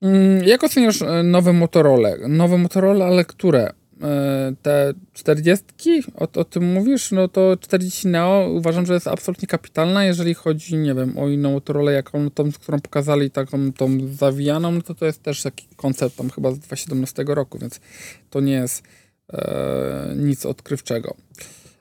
Mm, 0.03 0.45
jak 0.45 0.65
oceniasz 0.65 1.01
nowe 1.25 1.53
Motorola? 1.53 2.09
Nowe 2.29 2.59
Motorola, 2.59 3.07
ale 3.07 3.25
które? 3.25 3.73
E, 4.03 4.53
te 4.63 4.93
40, 5.13 5.65
o, 6.15 6.29
o 6.41 6.45
tym 6.45 6.73
mówisz, 6.73 7.11
no 7.13 7.29
to 7.29 7.57
40 7.61 8.09
Neo 8.09 8.49
uważam, 8.51 8.87
że 8.87 8.95
jest 8.95 9.09
absolutnie 9.09 9.49
kapitalna, 9.49 10.05
jeżeli 10.05 10.35
chodzi, 10.35 10.77
nie 10.77 10.95
wiem, 10.95 11.19
o 11.19 11.29
inną 11.29 11.53
Motorola, 11.53 11.93
jaką 11.93 12.31
tą, 12.31 12.53
którą 12.53 12.81
pokazali, 12.81 13.31
taką 13.31 13.73
tą 13.73 13.99
zawijaną, 14.13 14.73
no 14.73 14.83
to 14.83 14.95
to 14.95 15.07
jest 15.07 15.23
też 15.23 15.43
taki 15.43 15.67
koncept 15.77 16.17
tam 16.17 16.31
chyba 16.31 16.53
z 16.53 16.59
2017 16.59 17.25
roku, 17.27 17.59
więc 17.59 17.81
to 18.31 18.41
nie 18.41 18.53
jest 18.53 18.83
e, 19.33 20.15
nic 20.17 20.47
odkrywczego. 20.47 21.17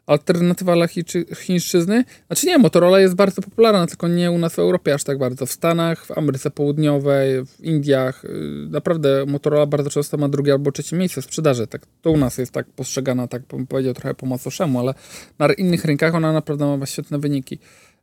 Alternatywa 0.10 0.76
dla 0.76 0.88
chińszczyzny? 1.36 2.04
Znaczy 2.28 2.48
nie, 2.48 2.58
Motorola 2.58 3.00
jest 3.00 3.16
bardzo 3.16 3.42
popularna, 3.42 3.88
tylko 3.88 4.08
nie 4.08 4.32
u 4.32 4.38
nas 4.38 4.56
w 4.56 4.60
Europie 4.60 4.94
aż 4.94 5.04
tak 5.04 5.18
bardzo. 5.18 5.46
W 5.46 5.52
Stanach, 5.52 6.06
w 6.06 6.12
Ameryce 6.12 6.52
Południowej, 6.52 7.46
w 7.46 7.62
Indiach. 7.62 8.26
Y, 8.26 8.30
naprawdę 8.70 9.26
Motorola 9.28 9.66
bardzo 9.66 9.90
często 9.90 10.18
ma 10.18 10.30
drugie 10.30 10.52
albo 10.52 10.72
trzecie 10.72 10.96
miejsce 10.96 11.22
w 11.22 11.26
sprzedaży. 11.26 11.68
Tak, 11.68 11.82
to 12.02 12.12
u 12.12 12.18
nas 12.18 12.38
jest 12.38 12.52
tak 12.52 12.68
postrzegana, 12.68 13.28
tak 13.28 13.42
bym 13.42 13.68
powiedział, 13.68 13.94
trochę 13.94 14.16
po 14.16 14.26
macoszemu, 14.26 14.80
ale 14.80 14.94
na 15.40 15.54
innych 15.54 15.86
rynkach 15.86 16.16
ona 16.16 16.34
naprawdę 16.34 16.78
ma 16.78 16.86
świetne 16.86 17.20
wyniki. 17.20 17.60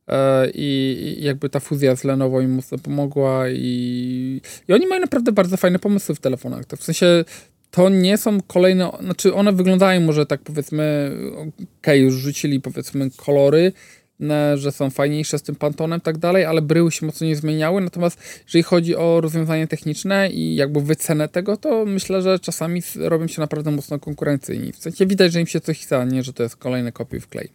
E, 0.08 0.50
I 0.54 1.16
jakby 1.20 1.48
ta 1.48 1.60
fuzja 1.60 1.96
z 1.96 2.04
Lenovo 2.04 2.40
im 2.40 2.50
mocno 2.50 2.78
pomogła 2.78 3.48
i, 3.48 4.40
i 4.68 4.72
oni 4.72 4.86
mają 4.86 5.00
naprawdę 5.00 5.32
bardzo 5.32 5.56
fajne 5.56 5.78
pomysły 5.78 6.14
w 6.14 6.20
telefonach. 6.20 6.64
To 6.64 6.76
w 6.76 6.82
sensie 6.82 7.24
to 7.70 7.88
nie 7.88 8.18
są 8.18 8.42
kolejne, 8.42 8.90
znaczy 9.00 9.34
one 9.34 9.52
wyglądają 9.52 10.00
może 10.00 10.26
tak 10.26 10.40
powiedzmy, 10.40 11.16
okay, 11.82 11.98
już 11.98 12.14
rzucili 12.14 12.60
powiedzmy 12.60 13.10
kolory, 13.16 13.72
że 14.54 14.72
są 14.72 14.90
fajniejsze 14.90 15.38
z 15.38 15.42
tym 15.42 15.54
Pantonem 15.56 15.98
i 15.98 16.02
tak 16.02 16.18
dalej, 16.18 16.44
ale 16.44 16.62
bryły 16.62 16.92
się 16.92 17.06
mocno 17.06 17.26
nie 17.26 17.36
zmieniały, 17.36 17.80
natomiast 17.80 18.18
jeżeli 18.46 18.62
chodzi 18.62 18.96
o 18.96 19.20
rozwiązanie 19.20 19.66
techniczne 19.68 20.30
i 20.30 20.54
jakby 20.54 20.80
wycenę 20.80 21.28
tego, 21.28 21.56
to 21.56 21.84
myślę, 21.84 22.22
że 22.22 22.38
czasami 22.38 22.82
robią 22.96 23.26
się 23.26 23.40
naprawdę 23.40 23.70
mocno 23.70 23.98
konkurencyjni. 23.98 24.72
W 24.72 24.76
sensie 24.76 25.06
widać, 25.06 25.32
że 25.32 25.40
im 25.40 25.46
się 25.46 25.60
coś 25.60 25.80
chce, 25.80 26.06
nie, 26.06 26.22
że 26.22 26.32
to 26.32 26.42
jest 26.42 26.56
kolejny 26.56 26.92
kopiuj 26.92 27.20
w 27.20 27.28
klej. 27.28 27.48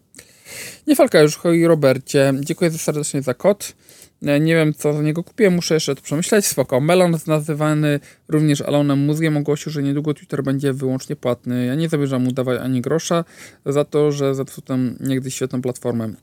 Nie 0.87 0.95
falka 0.95 1.21
już, 1.21 1.35
hoj 1.35 1.65
Robercie. 1.65 2.33
Dziękuję 2.39 2.71
serdecznie 2.71 3.21
za 3.21 3.33
kod. 3.33 3.73
E, 4.25 4.39
nie 4.39 4.55
wiem, 4.55 4.73
co 4.73 4.93
za 4.93 5.01
niego 5.01 5.23
kupiłem, 5.23 5.53
muszę 5.53 5.73
jeszcze 5.73 5.95
to 5.95 6.01
przemyśleć. 6.01 6.45
Spoko. 6.45 6.81
Melon 6.81 7.17
nazywany 7.27 7.99
również 8.27 8.61
Alonem 8.61 8.99
Mózgiem 8.99 9.37
ogłosił, 9.37 9.71
że 9.71 9.83
niedługo 9.83 10.13
Twitter 10.13 10.43
będzie 10.43 10.73
wyłącznie 10.73 11.15
płatny. 11.15 11.65
Ja 11.65 11.75
nie 11.75 11.89
zamierzam 11.89 12.23
mu 12.23 12.31
dawać 12.31 12.59
ani 12.61 12.81
grosza 12.81 13.25
za 13.65 13.85
to, 13.85 14.11
że 14.11 14.35
zepsuł 14.35 14.63
tam 14.63 14.95
niegdyś 14.99 15.35
świetną 15.35 15.61
platformę. 15.61 16.13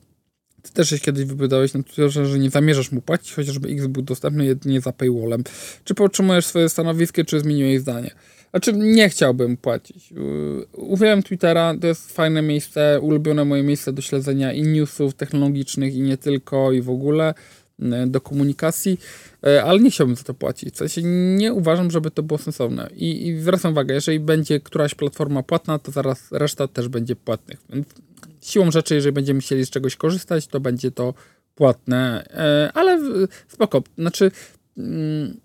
Ty 0.62 0.72
też 0.72 0.90
się 0.90 0.98
kiedyś 0.98 1.24
wypowiadałeś 1.24 1.74
na 1.74 1.82
Twitterze, 1.82 2.26
że 2.26 2.38
nie 2.38 2.50
zamierzasz 2.50 2.92
mu 2.92 3.00
płacić, 3.00 3.34
chociażby 3.34 3.68
X 3.68 3.86
był 3.86 4.02
dostępny 4.02 4.44
jedynie 4.44 4.80
za 4.80 4.92
paywallem. 4.92 5.44
Czy 5.84 5.94
podtrzymujesz 5.94 6.46
swoje 6.46 6.68
stanowisko, 6.68 7.24
czy 7.24 7.40
zmieniłeś 7.40 7.80
zdanie? 7.80 8.10
Znaczy, 8.50 8.72
nie 8.72 9.08
chciałbym 9.08 9.56
płacić. 9.56 10.14
Uwielbiam 10.72 11.22
Twittera, 11.22 11.74
to 11.80 11.86
jest 11.86 12.12
fajne 12.12 12.42
miejsce, 12.42 13.00
ulubione 13.00 13.44
moje 13.44 13.62
miejsce 13.62 13.92
do 13.92 14.02
śledzenia 14.02 14.52
i 14.52 14.62
newsów 14.62 15.14
technologicznych, 15.14 15.94
i 15.94 16.00
nie 16.00 16.16
tylko, 16.16 16.72
i 16.72 16.82
w 16.82 16.90
ogóle 16.90 17.34
do 18.06 18.20
komunikacji, 18.20 19.00
e, 19.46 19.64
ale 19.64 19.80
nie 19.80 19.90
chciałbym 19.90 20.16
za 20.16 20.22
to 20.22 20.34
płacić. 20.34 20.74
W 20.74 20.76
sensie 20.76 21.02
nie 21.36 21.52
uważam, 21.52 21.90
żeby 21.90 22.10
to 22.10 22.22
było 22.22 22.38
sensowne. 22.38 22.90
I, 22.96 23.28
I 23.28 23.40
zwracam 23.40 23.72
uwagę, 23.72 23.94
jeżeli 23.94 24.20
będzie 24.20 24.60
któraś 24.60 24.94
platforma 24.94 25.42
płatna, 25.42 25.78
to 25.78 25.92
zaraz 25.92 26.32
reszta 26.32 26.68
też 26.68 26.88
będzie 26.88 27.16
płatnych. 27.16 27.58
Siłą 28.40 28.70
rzeczy, 28.70 28.94
jeżeli 28.94 29.12
będziemy 29.12 29.40
chcieli 29.40 29.66
z 29.66 29.70
czegoś 29.70 29.96
korzystać, 29.96 30.46
to 30.46 30.60
będzie 30.60 30.90
to 30.90 31.14
płatne, 31.54 32.24
e, 32.30 32.70
ale 32.74 33.00
spoko. 33.48 33.82
Znaczy, 33.98 34.30
mm, 34.78 35.40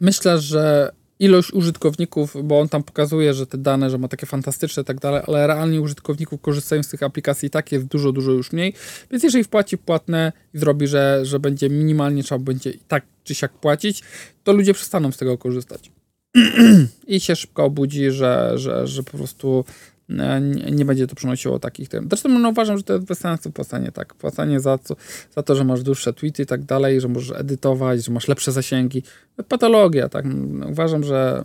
myślę, 0.00 0.38
że 0.38 0.92
ilość 1.18 1.52
użytkowników, 1.52 2.36
bo 2.44 2.60
on 2.60 2.68
tam 2.68 2.82
pokazuje, 2.82 3.34
że 3.34 3.46
te 3.46 3.58
dane, 3.58 3.90
że 3.90 3.98
ma 3.98 4.08
takie 4.08 4.26
fantastyczne 4.26 4.82
i 4.82 4.86
tak 4.86 5.00
dalej, 5.00 5.22
ale 5.26 5.46
realnie 5.46 5.80
użytkowników 5.80 6.40
korzystają 6.40 6.82
z 6.82 6.88
tych 6.88 7.02
aplikacji 7.02 7.46
i 7.46 7.50
tak 7.50 7.72
jest 7.72 7.86
dużo, 7.86 8.12
dużo 8.12 8.32
już 8.32 8.52
mniej. 8.52 8.74
Więc 9.10 9.24
jeżeli 9.24 9.44
wpłaci 9.44 9.78
płatne 9.78 10.32
i 10.54 10.58
zrobi, 10.58 10.86
że, 10.86 11.20
że 11.22 11.40
będzie 11.40 11.70
minimalnie 11.70 12.22
trzeba 12.22 12.38
będzie 12.38 12.72
tak 12.88 13.04
czy 13.24 13.34
siak 13.34 13.52
płacić, 13.52 14.02
to 14.44 14.52
ludzie 14.52 14.74
przestaną 14.74 15.12
z 15.12 15.16
tego 15.16 15.38
korzystać. 15.38 15.90
I 17.06 17.20
się 17.20 17.36
szybko 17.36 17.64
obudzi, 17.64 18.10
że, 18.10 18.52
że, 18.54 18.86
że 18.86 19.02
po 19.02 19.18
prostu 19.18 19.64
nie, 20.08 20.70
nie 20.70 20.84
będzie 20.84 21.06
to 21.06 21.14
przynosiło 21.14 21.58
takich 21.58 21.88
tym. 21.88 22.06
Zresztą 22.08 22.28
no, 22.28 22.48
uważam, 22.48 22.76
że 22.76 22.82
to 22.82 22.92
jest 22.92 23.06
bez 23.06 23.18
sensu 23.18 23.50
płacenie, 23.50 23.92
tak. 23.92 24.14
Płacenie 24.14 24.60
za, 24.60 24.78
co, 24.78 24.96
za 25.36 25.42
to, 25.42 25.56
że 25.56 25.64
masz 25.64 25.82
dłuższe 25.82 26.12
tweety 26.12 26.42
i 26.42 26.46
tak 26.46 26.64
dalej, 26.64 27.00
że 27.00 27.08
możesz 27.08 27.40
edytować, 27.40 28.04
że 28.04 28.12
masz 28.12 28.28
lepsze 28.28 28.52
zasięgi. 28.52 29.02
Patologia, 29.48 30.08
tak. 30.08 30.24
Uważam, 30.70 31.04
że 31.04 31.42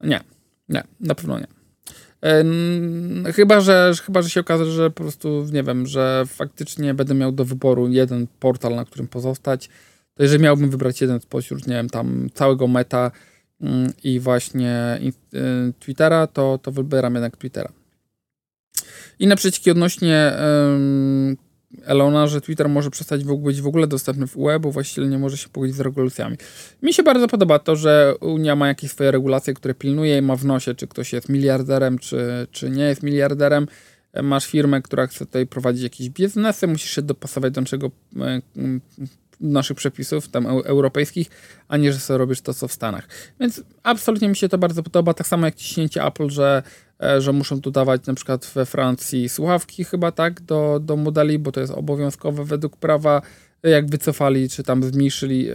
nie, 0.00 0.20
nie, 0.68 0.84
na 1.00 1.14
pewno 1.14 1.38
nie. 1.38 1.46
E, 2.22 3.32
chyba, 3.32 3.60
że, 3.60 3.92
chyba, 4.06 4.22
że 4.22 4.30
się 4.30 4.40
okaże, 4.40 4.66
że 4.66 4.90
po 4.90 5.02
prostu, 5.02 5.46
nie 5.52 5.62
wiem, 5.62 5.86
że 5.86 6.24
faktycznie 6.26 6.94
będę 6.94 7.14
miał 7.14 7.32
do 7.32 7.44
wyboru 7.44 7.88
jeden 7.88 8.26
portal, 8.40 8.74
na 8.74 8.84
którym 8.84 9.08
pozostać, 9.08 9.68
to 10.14 10.22
jeżeli 10.22 10.42
miałbym 10.42 10.70
wybrać 10.70 11.00
jeden 11.00 11.20
spośród, 11.20 11.66
nie 11.66 11.74
wiem, 11.74 11.90
tam 11.90 12.28
całego 12.34 12.68
meta, 12.68 13.10
i 14.04 14.20
właśnie 14.20 15.00
y, 15.34 15.72
Twittera, 15.80 16.26
to, 16.26 16.58
to 16.62 16.72
wybieram 16.72 17.14
jednak 17.14 17.36
Twittera. 17.36 17.72
Inne 19.18 19.36
przecieki 19.36 19.70
odnośnie 19.70 20.32
um, 20.40 21.36
Elona, 21.84 22.26
że 22.26 22.40
Twitter 22.40 22.68
może 22.68 22.90
przestać 22.90 23.24
być 23.24 23.62
w 23.62 23.66
ogóle 23.66 23.86
dostępny 23.86 24.26
w 24.26 24.36
UE, 24.36 24.60
bo 24.60 24.72
właściwie 24.72 25.06
nie 25.06 25.18
może 25.18 25.36
się 25.36 25.48
pogodzić 25.48 25.76
z 25.76 25.80
regulacjami. 25.80 26.36
Mi 26.82 26.94
się 26.94 27.02
bardzo 27.02 27.28
podoba 27.28 27.58
to, 27.58 27.76
że 27.76 28.14
Unia 28.20 28.56
ma 28.56 28.68
jakieś 28.68 28.90
swoje 28.90 29.10
regulacje, 29.10 29.54
które 29.54 29.74
pilnuje 29.74 30.18
i 30.18 30.22
ma 30.22 30.36
w 30.36 30.44
nosie, 30.44 30.74
czy 30.74 30.86
ktoś 30.86 31.12
jest 31.12 31.28
miliarderem, 31.28 31.98
czy, 31.98 32.46
czy 32.50 32.70
nie 32.70 32.84
jest 32.84 33.02
miliarderem. 33.02 33.66
Masz 34.22 34.46
firmę, 34.46 34.82
która 34.82 35.06
chce 35.06 35.26
tutaj 35.26 35.46
prowadzić 35.46 35.82
jakieś 35.82 36.10
biznesy, 36.10 36.66
musisz 36.66 36.90
się 36.90 37.02
dopasować 37.02 37.52
do 37.52 37.62
czego 37.62 37.90
e, 38.16 38.40
naszych 39.40 39.76
przepisów, 39.76 40.28
tam 40.28 40.46
europejskich, 40.46 41.30
a 41.68 41.76
nie, 41.76 41.92
że 41.92 41.98
sobie 41.98 42.18
robisz 42.18 42.40
to, 42.40 42.54
co 42.54 42.68
w 42.68 42.72
Stanach. 42.72 43.08
Więc 43.40 43.62
absolutnie 43.82 44.28
mi 44.28 44.36
się 44.36 44.48
to 44.48 44.58
bardzo 44.58 44.82
podoba, 44.82 45.14
tak 45.14 45.26
samo 45.26 45.46
jak 45.46 45.54
ciśnięcie 45.54 46.04
Apple, 46.04 46.30
że, 46.30 46.62
e, 47.02 47.20
że 47.20 47.32
muszą 47.32 47.60
tu 47.60 47.70
dawać 47.70 48.06
na 48.06 48.14
przykład 48.14 48.50
we 48.54 48.66
Francji 48.66 49.28
słuchawki 49.28 49.84
chyba, 49.84 50.12
tak, 50.12 50.40
do, 50.40 50.80
do 50.80 50.96
modeli, 50.96 51.38
bo 51.38 51.52
to 51.52 51.60
jest 51.60 51.72
obowiązkowe 51.72 52.44
według 52.44 52.76
prawa, 52.76 53.22
jak 53.62 53.90
wycofali, 53.90 54.48
czy 54.48 54.62
tam 54.62 54.82
zmniejszyli 54.82 55.48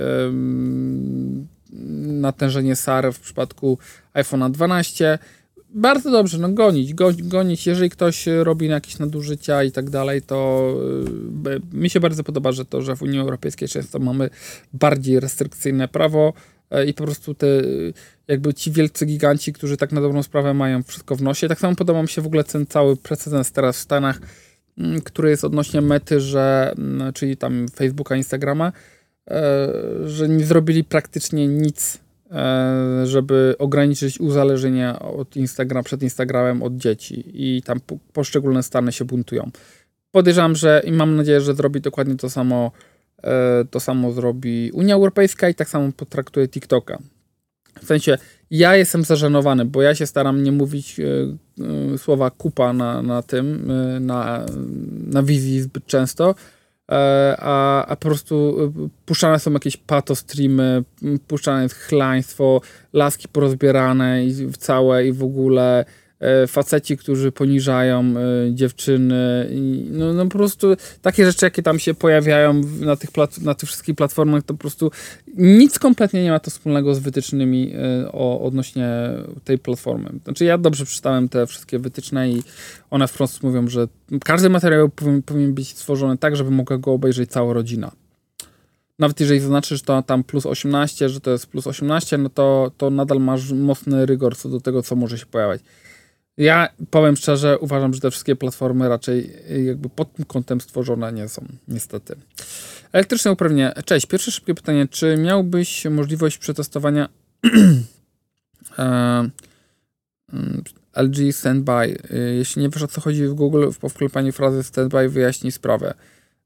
natężenie 2.04 2.76
SAR 2.76 3.13
w 3.13 3.20
przypadku 3.20 3.78
iPhone'a 4.13 4.52
12, 4.52 5.20
bardzo 5.74 6.12
dobrze, 6.12 6.38
no 6.38 6.50
gonić, 6.50 6.94
gonić. 7.24 7.68
Jeżeli 7.68 7.90
ktoś 7.90 8.26
robi 8.44 8.68
jakieś 8.68 9.00
nadużycia 9.00 9.64
i 9.64 9.72
tak 9.72 9.90
dalej, 9.90 10.22
to 10.22 10.70
y, 11.48 11.78
mi 11.78 11.90
się 11.90 12.00
bardzo 12.00 12.24
podoba, 12.24 12.52
że 12.52 12.66
to, 12.66 12.82
że 12.82 12.96
w 12.96 13.02
Unii 13.02 13.20
Europejskiej 13.20 13.68
często 13.68 14.00
mamy 14.00 14.30
bardziej 14.74 15.20
restrykcyjne 15.20 15.88
prawo 15.88 16.34
y, 16.76 16.86
i 16.86 16.94
po 16.94 17.04
prostu 17.04 17.34
te 17.34 17.48
jakby 18.28 18.54
ci 18.54 18.72
wielcy 18.72 19.06
giganci, 19.06 19.54
którzy 19.54 19.78
tak 19.78 19.92
na 19.92 20.02
dobrą 20.02 20.24
sprawę 20.24 20.54
mają 20.54 20.84
wszystko 20.84 21.16
w 21.16 21.22
nosie. 21.22 21.48
Tak 21.48 21.60
samo 21.60 21.76
podoba 21.76 22.02
mi 22.02 22.10
się 22.10 22.22
w 22.22 22.26
ogóle 22.26 22.44
ten 22.44 22.66
cały 22.66 22.98
precedens 22.98 23.52
teraz 23.52 23.78
w 23.78 23.80
Stanach, 23.80 24.20
mm, 24.78 25.02
który 25.02 25.30
jest 25.30 25.44
odnośnie 25.44 25.82
mety, 25.82 26.20
że, 26.20 26.74
mm, 26.78 27.14
czyli 27.14 27.38
tam 27.38 27.68
Facebooka, 27.76 28.16
Instagrama, 28.16 28.72
y, 28.72 29.34
że 30.10 30.30
nie 30.30 30.46
zrobili 30.46 30.84
praktycznie 30.84 31.48
nic 31.48 32.01
E, 32.01 32.01
żeby 33.04 33.56
ograniczyć 33.60 34.20
uzależnienie 34.20 35.00
od 35.00 35.36
Instagram, 35.36 35.84
przed 35.84 36.04
Instagramem 36.04 36.63
od 36.63 36.78
dzieci 36.78 37.24
i 37.34 37.62
tam 37.62 37.80
poszczególne 38.13 38.63
stany 38.63 38.91
się 38.91 39.06
buntują. 39.06 39.52
Podejrzewam, 40.12 40.56
że 40.56 40.82
i 40.86 40.91
mam 40.91 41.15
nadzieję, 41.15 41.41
że 41.41 41.56
zrobi 41.56 41.82
dokładnie 41.82 42.15
to 42.15 42.30
samo, 42.30 42.72
e, 43.24 43.65
to 43.72 43.80
samo 43.80 44.12
zrobi 44.12 44.72
Unia 44.74 44.96
Europejska 44.96 45.50
i 45.50 45.56
tak 45.56 45.70
samo 45.70 45.91
potraktuje 45.98 46.48
TikToka. 46.48 46.98
W 47.82 47.86
sensie, 47.86 48.17
ja 48.52 48.76
jestem 48.76 49.04
zażenowany, 49.04 49.65
bo 49.65 49.82
ja 49.82 49.96
się 49.96 50.08
staram 50.08 50.44
nie 50.44 50.52
mówić 50.52 51.00
e, 51.00 51.98
słowa 51.98 52.30
kupa 52.30 52.74
na, 52.74 53.02
na 53.02 53.22
tym, 53.22 53.72
na, 54.00 54.46
na 55.08 55.24
wizji 55.24 55.62
zbyt 55.62 55.86
często, 55.86 56.36
E, 56.36 56.61
a, 57.39 57.86
a 57.86 57.96
po 57.96 58.08
prostu 58.08 58.56
e, 58.86 58.89
puszczane 59.06 59.39
są 59.39 59.52
jakieś 59.52 59.78
pato 59.78 60.15
streamy, 60.15 60.84
puszczane 61.28 61.63
jest 61.63 61.76
chlaństwo, 61.76 62.62
laski 62.94 63.28
porozbierane 63.28 64.26
i 64.26 64.52
całe 64.52 65.08
i 65.08 65.13
w 65.13 65.24
ogóle. 65.24 65.80
E, 65.80 66.01
faceci, 66.48 66.98
którzy 66.98 67.32
poniżają 67.32 68.02
e, 68.02 68.56
dziewczyny. 68.56 69.50
No, 69.92 70.14
no 70.14 70.24
po 70.26 70.38
prostu 70.38 70.68
takie 71.02 71.26
rzeczy, 71.26 71.46
jakie 71.46 71.64
tam 71.64 71.80
się 71.80 71.94
pojawiają 71.94 72.62
na 72.80 72.96
tych, 72.96 73.10
na 73.42 73.54
tych 73.54 73.70
wszystkich 73.70 73.96
platformach, 73.96 74.44
to 74.44 74.54
po 74.54 74.60
prostu 74.60 74.92
nic 75.38 75.80
kompletnie 75.80 76.24
nie 76.24 76.32
ma 76.32 76.40
to 76.40 76.52
wspólnego 76.52 76.96
z 76.96 77.00
wytycznymi 77.00 77.74
e, 77.74 78.12
o, 78.12 78.42
odnośnie 78.42 78.90
tej 79.44 79.58
platformy. 79.58 80.10
Znaczy 80.24 80.46
ja 80.46 80.58
dobrze 80.58 80.86
przeczytałem 80.86 81.30
te 81.30 81.48
wszystkie 81.48 81.80
wytyczne 81.80 82.30
i 82.30 82.44
one 82.90 83.08
wprost 83.08 83.44
mówią, 83.44 83.67
że 83.67 83.88
każdy 84.24 84.50
materiał 84.50 84.90
powinien, 84.90 85.22
powinien 85.22 85.54
być 85.54 85.67
stworzony 85.67 86.17
tak, 86.17 86.36
żeby 86.36 86.52
mogła 86.52 86.78
go 86.78 86.92
obejrzeć 86.92 87.32
cała 87.32 87.54
rodzina 87.54 87.92
nawet 89.00 89.19
jeżeli 89.19 89.40
zaznaczysz 89.40 89.82
to 89.82 90.02
tam 90.02 90.24
plus 90.24 90.46
18, 90.46 91.10
że 91.10 91.22
to 91.22 91.32
jest 91.32 91.48
plus 91.48 91.67
18, 91.67 92.17
no 92.17 92.30
to, 92.30 92.72
to 92.78 92.90
nadal 92.90 93.19
masz 93.19 93.52
mocny 93.52 94.06
rygor 94.06 94.38
co 94.38 94.50
do 94.50 94.62
tego, 94.62 94.84
co 94.84 94.96
może 94.96 95.17
się 95.17 95.26
pojawiać. 95.26 95.62
Ja 96.38 96.69
powiem 96.90 97.15
szczerze, 97.15 97.60
uważam, 97.60 97.94
że 97.94 98.00
te 98.00 98.12
wszystkie 98.12 98.36
platformy 98.36 98.90
raczej 98.90 99.32
y, 99.52 99.63
jakby 99.63 99.90
pod 99.90 100.13
tym 100.13 100.25
kątem 100.25 100.62
stworzone 100.62 101.13
nie 101.13 101.27
są, 101.27 101.46
niestety. 101.67 102.15
Elektryczne 102.92 103.32
uprawnienie. 103.32 103.73
Cześć, 103.86 104.06
pierwsze 104.06 104.32
szybkie 104.32 104.56
pytanie. 104.56 104.88
Czy 104.88 105.17
miałbyś 105.17 105.86
możliwość 105.86 106.38
przetestowania 106.38 107.10
e, 108.79 109.29
mm, 110.34 110.63
LG 110.96 111.32
Standby. 111.32 111.71
E, 111.71 112.17
jeśli 112.17 112.62
nie 112.62 112.69
wiesz 112.69 112.84
o 112.84 112.88
co 112.88 113.02
chodzi 113.02 113.27
w 113.27 113.34
Google, 113.34 113.69
po 113.82 113.90
wklepaniu 113.90 114.32
frazy 114.32 114.63
Standby 114.63 115.10
wyjaśni 115.10 115.52
sprawę. 115.52 115.94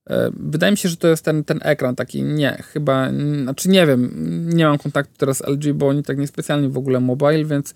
E, 0.09 0.31
wydaje 0.39 0.71
mi 0.71 0.77
się, 0.77 0.89
że 0.89 0.97
to 0.97 1.07
jest 1.07 1.25
ten, 1.25 1.43
ten 1.43 1.59
ekran 1.63 1.95
taki, 1.95 2.23
nie, 2.23 2.63
chyba, 2.73 3.09
znaczy 3.43 3.69
nie 3.69 3.87
wiem, 3.87 4.11
nie 4.49 4.65
mam 4.65 4.77
kontaktu 4.77 5.13
teraz 5.17 5.37
z 5.37 5.47
LG, 5.47 5.73
bo 5.73 5.87
oni 5.87 6.03
tak 6.03 6.17
niespecjalnie 6.17 6.69
w 6.69 6.77
ogóle 6.77 6.99
mobile, 6.99 7.45
więc 7.45 7.73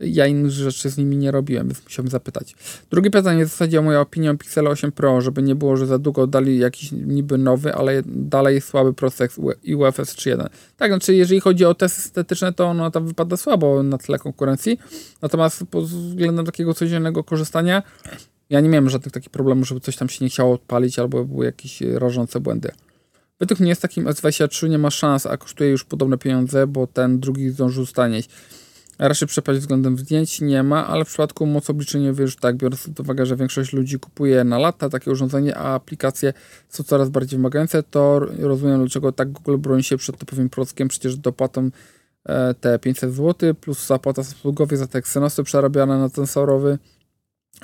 ja 0.00 0.26
innych 0.26 0.50
rzeczy 0.50 0.90
z 0.90 0.98
nimi 0.98 1.16
nie 1.16 1.30
robiłem, 1.30 1.66
więc 1.68 1.84
musiałbym 1.84 2.10
zapytać. 2.10 2.54
Drugie 2.90 3.10
pytanie 3.10 3.46
w 3.46 3.48
zasadzie 3.48 3.78
o 3.78 3.82
moją 3.82 4.00
opinię 4.00 4.30
o 4.30 4.34
Pixel 4.34 4.66
8 4.66 4.92
Pro, 4.92 5.20
żeby 5.20 5.42
nie 5.42 5.54
było, 5.54 5.76
że 5.76 5.86
za 5.86 5.98
długo 5.98 6.26
dali 6.26 6.58
jakiś 6.58 6.92
niby 6.92 7.38
nowy, 7.38 7.74
ale 7.74 8.02
dalej 8.06 8.60
słaby 8.60 8.94
procesor 8.94 9.54
i 9.62 9.74
UFS 9.74 9.98
3.1. 9.98 10.46
Tak, 10.76 10.90
znaczy 10.90 11.14
jeżeli 11.14 11.40
chodzi 11.40 11.64
o 11.64 11.74
testy 11.74 11.98
estetyczne, 11.98 12.52
to 12.52 12.66
ono 12.66 12.90
tam 12.90 13.06
wypada 13.06 13.36
słabo 13.36 13.82
na 13.82 13.98
tle 13.98 14.18
konkurencji, 14.18 14.78
natomiast 15.22 15.64
pod 15.70 15.84
względem 15.84 16.46
takiego 16.46 16.74
codziennego 16.74 17.24
korzystania 17.24 17.82
ja 18.50 18.60
nie 18.60 18.68
miałem 18.68 18.90
żadnych 18.90 19.12
takich 19.12 19.30
problemów, 19.30 19.68
żeby 19.68 19.80
coś 19.80 19.96
tam 19.96 20.08
się 20.08 20.24
nie 20.24 20.28
chciało 20.28 20.54
odpalić 20.54 20.98
albo 20.98 21.24
były 21.24 21.46
jakieś 21.46 21.80
rażące 21.80 22.40
błędy. 22.40 22.70
Według 23.40 23.60
mnie 23.60 23.74
z 23.74 23.80
takim 23.80 24.04
S23 24.04 24.68
nie 24.68 24.78
ma 24.78 24.90
szans, 24.90 25.26
a 25.26 25.36
kosztuje 25.36 25.70
już 25.70 25.84
podobne 25.84 26.18
pieniądze, 26.18 26.66
bo 26.66 26.86
ten 26.86 27.20
drugi 27.20 27.50
zdążył 27.50 27.86
stanieść. 27.86 28.30
Raczej 28.98 29.28
przepaść 29.28 29.60
względem 29.60 29.98
zdjęć 29.98 30.40
nie 30.40 30.62
ma, 30.62 30.86
ale 30.86 31.04
w 31.04 31.08
przypadku 31.08 31.46
mocy 31.46 31.72
obliczeniowej 31.72 32.22
już 32.22 32.36
tak, 32.36 32.56
biorąc 32.56 32.86
pod 32.86 33.00
uwagę, 33.00 33.26
że 33.26 33.36
większość 33.36 33.72
ludzi 33.72 33.98
kupuje 33.98 34.44
na 34.44 34.58
lata 34.58 34.88
takie 34.88 35.10
urządzenie, 35.10 35.56
a 35.56 35.74
aplikacje 35.74 36.32
są 36.68 36.84
coraz 36.84 37.08
bardziej 37.08 37.38
wymagające, 37.38 37.82
to 37.82 38.20
rozumiem, 38.38 38.80
dlaczego 38.80 39.12
tak 39.12 39.32
Google 39.32 39.56
broni 39.56 39.82
się 39.82 39.96
przed 39.96 40.18
typowym 40.18 40.48
prockiem, 40.48 40.88
przecież 40.88 41.16
dopłatą 41.16 41.70
e, 42.24 42.54
te 42.54 42.78
500 42.78 43.14
zł 43.14 43.54
plus 43.54 43.86
zapłata 43.86 44.22
usługowie 44.22 44.76
za 44.76 44.86
te 44.86 44.98
Exynosy 44.98 45.44
przerabiane 45.44 45.98
na 45.98 46.08
sensorowy. 46.08 46.78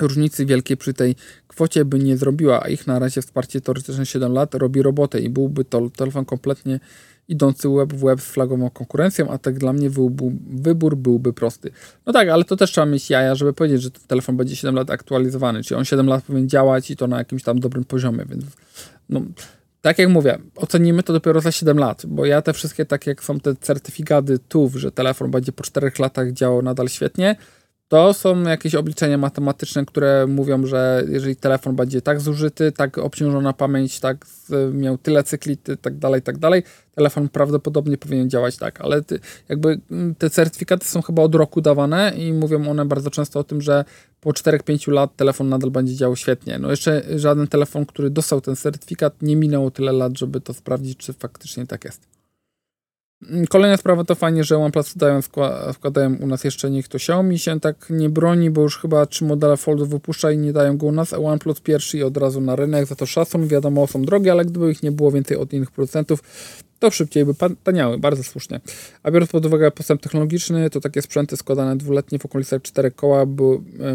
Różnicy 0.01 0.47
wielkiej 0.47 0.77
przy 0.77 0.95
tej 0.95 1.17
kwocie 1.49 1.85
by 1.85 1.99
nie 1.99 2.17
zrobiła, 2.17 2.63
a 2.63 2.69
ich 2.69 2.87
na 2.87 2.99
razie 2.99 3.23
wsparcie 3.23 3.61
teoretyczne 3.61 4.07
7 4.07 4.33
lat 4.33 4.55
robi 4.55 4.83
robotę 4.83 5.21
i 5.21 5.31
byłby 5.31 5.65
to 5.65 5.91
telefon 5.97 6.25
kompletnie 6.25 6.81
idący 7.29 7.69
web 7.69 7.93
w 7.93 8.05
web 8.05 8.21
z 8.21 8.25
flagową 8.25 8.71
konkurencją, 8.71 9.31
a 9.31 9.39
tak 9.39 9.59
dla 9.59 9.73
mnie 9.73 9.91
wybór 10.51 10.97
byłby 10.97 11.33
prosty. 11.33 11.71
No 12.07 12.13
tak, 12.13 12.29
ale 12.29 12.45
to 12.45 12.57
też 12.57 12.71
trzeba 12.71 12.87
mieć 12.87 13.11
jaja, 13.11 13.35
żeby 13.35 13.53
powiedzieć, 13.53 13.83
że 13.83 13.91
ten 13.91 14.03
telefon 14.07 14.37
będzie 14.37 14.57
7 14.57 14.75
lat 14.75 14.91
aktualizowany, 14.91 15.63
czyli 15.63 15.79
on 15.79 15.85
7 15.85 16.07
lat 16.07 16.25
powinien 16.25 16.49
działać 16.49 16.91
i 16.91 16.97
to 16.97 17.07
na 17.07 17.19
jakimś 17.19 17.43
tam 17.43 17.61
dobrym 17.61 17.85
poziomie, 17.85 18.25
więc 18.29 18.45
no, 19.09 19.21
tak 19.81 19.99
jak 19.99 20.09
mówię, 20.09 20.39
ocenimy 20.57 21.03
to 21.03 21.13
dopiero 21.13 21.41
za 21.41 21.53
7 21.53 21.79
lat, 21.79 22.03
bo 22.07 22.27
ja 22.27 22.43
te 22.43 22.53
wszystkie, 22.53 22.85
tak 22.85 23.07
jak 23.07 23.25
są 23.25 23.41
te 23.41 23.57
certyfikaty 23.57 24.39
TUW, 24.39 24.79
że 24.79 24.93
telefon 24.93 25.31
będzie 25.31 25.53
po 25.53 25.63
4 25.63 25.93
latach 25.99 26.33
działał 26.33 26.63
nadal 26.63 26.89
świetnie, 26.89 27.37
to 27.89 28.15
są 28.15 28.43
jakieś 28.43 28.75
obliczenia 28.75 29.19
matematyczne, 29.19 29.85
które 29.85 30.27
mówią, 30.27 30.67
że 30.67 31.05
jeżeli 31.09 31.37
telefon 31.37 31.77
będzie 31.77 32.03
tak 32.03 32.21
zużyty, 32.21 32.73
tak 32.73 32.99
obciążona 32.99 33.53
pamięć, 33.53 34.01
tak 34.01 34.27
miał 34.73 34.99
tyle 34.99 35.25
cykli, 35.25 35.57
tak 35.57 35.99
dalej, 35.99 36.23
tak 36.23 36.39
dalej, 36.39 36.63
telefon 36.95 37.29
prawdopodobnie 37.29 37.99
powinien 37.99 38.31
działać 38.31 38.57
tak, 38.57 38.81
ale 38.81 39.03
ty, 39.03 39.21
jakby 39.49 39.81
mm, 39.91 40.15
te 40.15 40.31
certyfikaty 40.31 40.87
są 40.87 41.03
chyba 41.03 41.23
od 41.23 41.35
roku 41.35 41.61
dawane 41.61 42.13
i 42.17 42.33
mówią 42.33 42.69
one 42.69 42.85
bardzo 42.85 43.11
często 43.11 43.41
o 43.41 43.45
tym, 43.45 43.61
że 43.61 43.85
po 44.21 44.31
4-5 44.31 44.93
lat 44.93 45.17
telefon 45.17 45.49
nadal 45.49 45.71
będzie 45.71 45.95
działał 45.95 46.17
świetnie. 46.17 46.59
No 46.59 46.71
jeszcze 46.71 47.03
żaden 47.19 47.47
telefon, 47.47 47.87
który 47.87 48.11
dostał 48.11 48.41
ten 48.41 48.57
certyfikat, 48.57 49.23
nie 49.23 49.37
minęło 49.37 49.71
tyle 49.71 49.93
lat, 49.93 50.19
żeby 50.19 50.41
to 50.41 50.55
sprawdzić, 50.55 50.99
czy 50.99 51.13
faktycznie 51.13 51.67
tak 51.67 51.85
jest. 51.85 52.14
Mm, 53.31 53.47
kolejna 53.47 53.77
sprawa 53.77 54.05
to 54.05 54.15
fajnie, 54.15 54.45
że 54.45 54.59
OnePlus 54.59 54.89
wkładają, 54.89 55.21
wkładają 55.73 56.17
u 56.17 56.27
nas 56.27 56.45
jeszcze 56.45 56.71
niech 56.71 56.89
to 56.89 56.97
Xiaomi 56.97 57.39
się 57.39 57.61
tak 57.61 57.91
nie 57.91 58.11
broni, 58.11 58.51
bo 58.51 58.63
już 58.63 58.79
chyba 58.79 59.07
trzy 59.07 59.25
modele 59.25 59.57
Foldów 59.57 59.89
wypuszcza 59.89 60.33
i 60.33 60.39
nie 60.39 60.53
dają 60.53 60.77
go 60.77 60.87
u 60.87 60.93
nas, 60.93 61.13
a 61.13 61.19
OnePlus 61.19 61.61
pierwszy 61.61 61.99
i 61.99 62.03
od 62.03 62.17
razu 62.17 62.41
na 62.41 62.57
rynek, 62.57 62.87
za 62.87 62.95
to 62.95 63.07
szacun, 63.07 63.49
wiadomo 63.49 63.87
są 63.87 64.03
drogie, 64.03 64.33
ale 64.33 64.45
gdyby 64.45 64.71
ich 64.71 64.83
nie 64.83 64.93
było 64.93 65.13
więcej 65.13 65.37
od 65.37 65.53
innych 65.53 65.71
producentów, 65.71 66.23
to 66.79 66.91
szybciej 66.91 67.25
by 67.25 67.35
taniały, 67.65 67.99
bardzo 67.99 68.23
słusznie. 68.23 68.61
A 69.03 69.11
biorąc 69.11 69.31
pod 69.31 69.47
uwagę 69.47 69.71
postęp 69.71 70.03
technologiczny, 70.03 70.71
to 70.71 70.81
takie 70.81 71.03
sprzęty 71.03 71.37
składane 71.37 71.77
dwuletnie 71.77 72.19
w 72.19 72.27
okolicach 72.27 72.63
czterech 72.63 72.95
koła 72.95 73.27
by, 73.27 73.43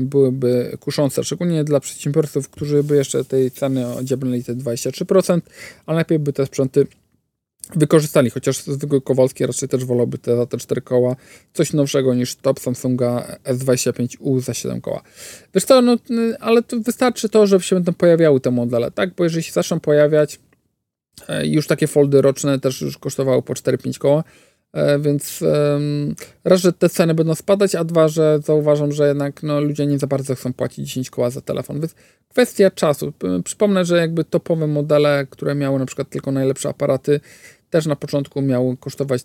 byłyby 0.01 0.77
kuszące, 0.79 1.23
szczególnie 1.23 1.63
dla 1.63 1.79
przedsiębiorców, 1.79 2.49
którzy 2.49 2.83
by 2.83 2.95
jeszcze 2.95 3.25
tej 3.25 3.51
ceny 3.51 3.87
odziebrali 3.95 4.43
te 4.43 4.55
23%, 4.55 5.41
a 5.85 5.91
najlepiej 5.91 6.19
by 6.19 6.33
te 6.33 6.45
sprzęty 6.45 6.87
wykorzystali, 7.75 8.29
chociaż 8.29 8.63
zwykły 8.63 9.01
Kowalski 9.01 9.45
raczej 9.45 9.69
też 9.69 9.85
wolałby 9.85 10.17
te, 10.17 10.47
te 10.47 10.57
4 10.57 10.81
koła 10.81 11.15
coś 11.53 11.73
nowszego 11.73 12.13
niż 12.13 12.35
top 12.35 12.59
Samsunga 12.59 13.37
S25U 13.43 14.39
za 14.39 14.53
7 14.53 14.81
koła. 14.81 15.01
Wiesz 15.55 15.65
co, 15.65 15.81
no, 15.81 15.97
ale 16.39 16.63
to 16.63 16.79
wystarczy 16.79 17.29
to, 17.29 17.47
że 17.47 17.59
się 17.59 17.75
będą 17.75 17.93
pojawiały 17.93 18.39
te 18.39 18.51
modele, 18.51 18.91
tak? 18.91 19.15
Bo 19.15 19.23
jeżeli 19.23 19.43
się 19.43 19.51
zaczną 19.51 19.79
pojawiać, 19.79 20.39
e, 21.27 21.47
już 21.47 21.67
takie 21.67 21.87
foldy 21.87 22.21
roczne 22.21 22.59
też 22.59 22.81
już 22.81 22.97
kosztowały 22.97 23.41
po 23.41 23.53
4-5 23.53 23.97
koła, 23.97 24.23
e, 24.73 24.99
więc 24.99 25.43
raz, 26.43 26.61
że 26.61 26.73
te 26.73 26.89
ceny 26.89 27.13
będą 27.13 27.35
spadać, 27.35 27.75
a 27.75 27.83
dwa, 27.83 28.07
że 28.07 28.39
zauważam, 28.45 28.91
że 28.91 29.07
jednak 29.07 29.43
no, 29.43 29.61
ludzie 29.61 29.85
nie 29.85 29.99
za 29.99 30.07
bardzo 30.07 30.35
chcą 30.35 30.53
płacić 30.53 30.87
10 30.87 31.09
koła 31.09 31.29
za 31.29 31.41
telefon, 31.41 31.79
więc 31.79 31.95
kwestia 32.29 32.71
czasu. 32.71 33.13
Przypomnę, 33.43 33.85
że 33.85 33.97
jakby 33.97 34.23
topowe 34.23 34.67
modele, 34.67 35.27
które 35.29 35.55
miały 35.55 35.79
na 35.79 35.85
przykład 35.85 36.09
tylko 36.09 36.31
najlepsze 36.31 36.69
aparaty, 36.69 37.19
też 37.69 37.85
na 37.85 37.95
początku 37.95 38.41
miały 38.41 38.77
kosztować 38.77 39.23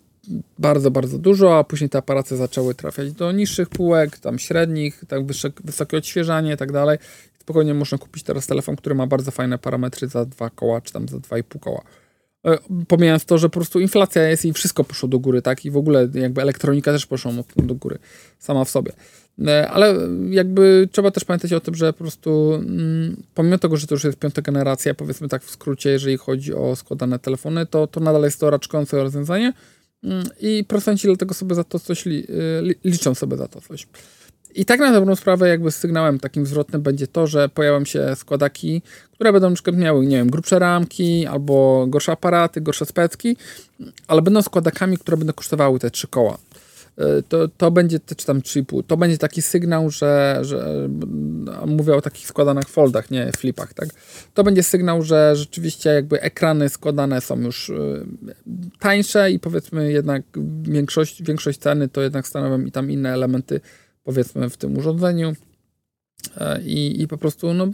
bardzo, 0.59 0.91
bardzo 0.91 1.19
dużo, 1.19 1.59
a 1.59 1.65
później 1.65 1.91
te 1.91 1.99
aparaty 1.99 2.37
zaczęły 2.37 2.75
trafiać 2.75 3.13
do 3.13 3.33
niższych 3.33 3.69
półek, 3.69 4.19
tam 4.19 4.39
średnich, 4.39 5.05
tak 5.09 5.21
wysokie 5.65 5.97
odświeżanie 5.97 6.53
i 6.53 6.57
tak 6.57 6.73
dalej. 6.73 6.99
Spokojnie 7.41 7.75
można 7.75 7.99
kupić 7.99 8.23
teraz 8.23 8.47
telefon, 8.47 8.77
który 8.77 8.95
ma 8.95 9.07
bardzo 9.07 9.31
fajne 9.31 9.59
parametry 9.59 10.09
za 10.09 10.25
dwa 10.25 10.51
koła, 10.51 10.81
czy 10.81 10.93
tam 10.93 11.09
za 11.09 11.19
dwa 11.19 11.39
i 11.39 11.45
pół 11.45 11.61
koła. 11.61 11.83
E, 12.47 12.59
pomijając 12.89 13.25
to, 13.25 13.39
że 13.39 13.49
po 13.49 13.53
prostu 13.53 13.81
inflacja 13.81 14.29
jest 14.29 14.45
i 14.45 14.53
wszystko 14.53 14.85
poszło 14.85 15.09
do 15.09 15.19
góry, 15.19 15.43
tak? 15.43 15.65
I 15.65 15.71
w 15.71 15.77
ogóle 15.77 16.09
jakby 16.15 16.43
elektronika 16.43 16.93
też 16.93 17.07
poszła 17.07 17.33
do 17.57 17.75
góry 17.75 17.99
sama 18.39 18.65
w 18.65 18.71
sobie. 18.71 18.93
E, 19.47 19.71
ale 19.71 19.95
jakby 20.31 20.89
trzeba 20.93 21.11
też 21.11 21.25
pamiętać 21.25 21.53
o 21.53 21.61
tym, 21.61 21.75
że 21.75 21.93
po 21.93 21.99
prostu 21.99 22.55
mm, 22.55 23.23
pomimo 23.35 23.59
tego, 23.59 23.77
że 23.77 23.87
to 23.87 23.95
już 23.95 24.05
jest 24.05 24.19
piąta 24.19 24.43
generacja, 24.43 24.95
powiedzmy 24.95 25.29
tak 25.29 25.43
w 25.43 25.51
skrócie, 25.51 25.91
jeżeli 25.91 26.17
chodzi 26.17 26.55
o 26.55 26.77
składane 26.77 27.19
telefony, 27.19 27.67
to, 27.67 27.87
to 27.87 28.01
nadal 28.01 28.23
jest 28.23 28.41
to 28.41 28.51
raczkujące 28.51 29.03
rozwiązanie 29.03 29.53
mm, 30.05 30.25
i 30.41 30.65
procenci 30.69 31.07
dlatego 31.09 31.35
sobie 31.35 31.55
za 31.55 31.65
to 31.65 31.79
coś 31.79 32.07
li, 32.07 32.27
li, 32.63 32.75
liczą 32.85 33.15
sobie 33.15 33.37
za 33.37 33.49
to 33.49 33.61
coś. 33.61 33.87
I 34.55 34.65
tak 34.65 34.81
na 34.81 34.93
dobrą 34.93 35.17
sprawę 35.17 35.49
jakby 35.49 35.71
sygnałem 35.71 36.19
takim 36.19 36.47
zwrotnym 36.47 36.83
będzie 36.83 37.07
to, 37.07 37.27
że 37.27 37.49
pojawią 37.49 37.85
się 37.85 38.17
składaki, 38.17 38.83
które 39.13 39.33
będą 39.33 39.49
na 39.51 39.55
przykład 39.55 39.77
miały, 39.77 40.07
nie 40.07 40.17
wiem, 40.17 40.31
grubsze 40.31 40.59
ramki 40.59 41.27
albo 41.27 41.87
gorsze 41.89 42.13
aparaty, 42.13 42.61
gorsze 42.61 42.87
specki, 42.87 43.37
ale 44.09 44.23
będą 44.23 44.43
składakami, 44.43 44.99
które 44.99 45.17
będą 45.17 45.33
kosztowały 45.33 45.79
te 45.79 45.91
trzy 45.91 46.09
koła. 46.09 46.39
E, 46.99 47.23
to, 47.23 47.49
to 47.49 47.71
będzie, 47.71 48.01
czy 48.17 48.27
tam 48.27 48.41
3,5, 48.41 48.83
to 48.87 48.97
będzie 48.97 49.19
taki 49.19 49.43
sygnał, 49.43 49.91
że, 49.91 50.39
że 50.43 50.89
mówię 51.67 51.97
o 51.97 52.01
takich 52.01 52.27
składanych 52.27 52.69
foldach, 52.69 53.11
nie 53.11 53.33
flipach, 53.37 53.75
tak? 53.75 53.89
To 54.35 54.45
będzie 54.45 54.63
sygnał, 54.63 55.03
że 55.03 55.37
rzeczywiście 55.37 55.91
jakby 55.91 56.21
ekrany 56.21 56.69
składane 56.69 57.21
są 57.21 57.41
już 57.41 57.71
e, 57.71 57.75
tańsze 58.79 59.31
i 59.31 59.39
powiedzmy 59.39 59.93
jednak 59.93 60.23
większość, 60.63 61.23
większość 61.23 61.59
ceny 61.59 61.89
to 61.89 62.03
jednak 62.03 62.29
stanowią 62.29 62.65
i 62.65 62.73
tam 62.73 62.91
inne 62.91 63.13
elementy 63.13 63.61
powiedzmy 64.05 64.51
w 64.51 64.57
tym 64.57 64.79
urządzeniu. 64.79 65.35
E, 66.37 66.63
I, 66.63 67.03
i 67.03 67.09
po 67.09 67.19
prostu 67.19 67.55
no, 67.55 67.67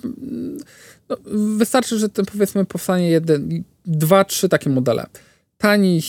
no 1.09 1.17
wystarczy, 1.57 1.99
że 1.99 2.09
ten 2.09 2.27
powiedzmy 2.27 2.65
powstanie 2.65 3.11
jeden, 3.11 3.65
dwa, 3.87 4.25
trzy 4.25 4.49
takie 4.49 4.71
modele 4.71 5.07
tani, 5.61 6.01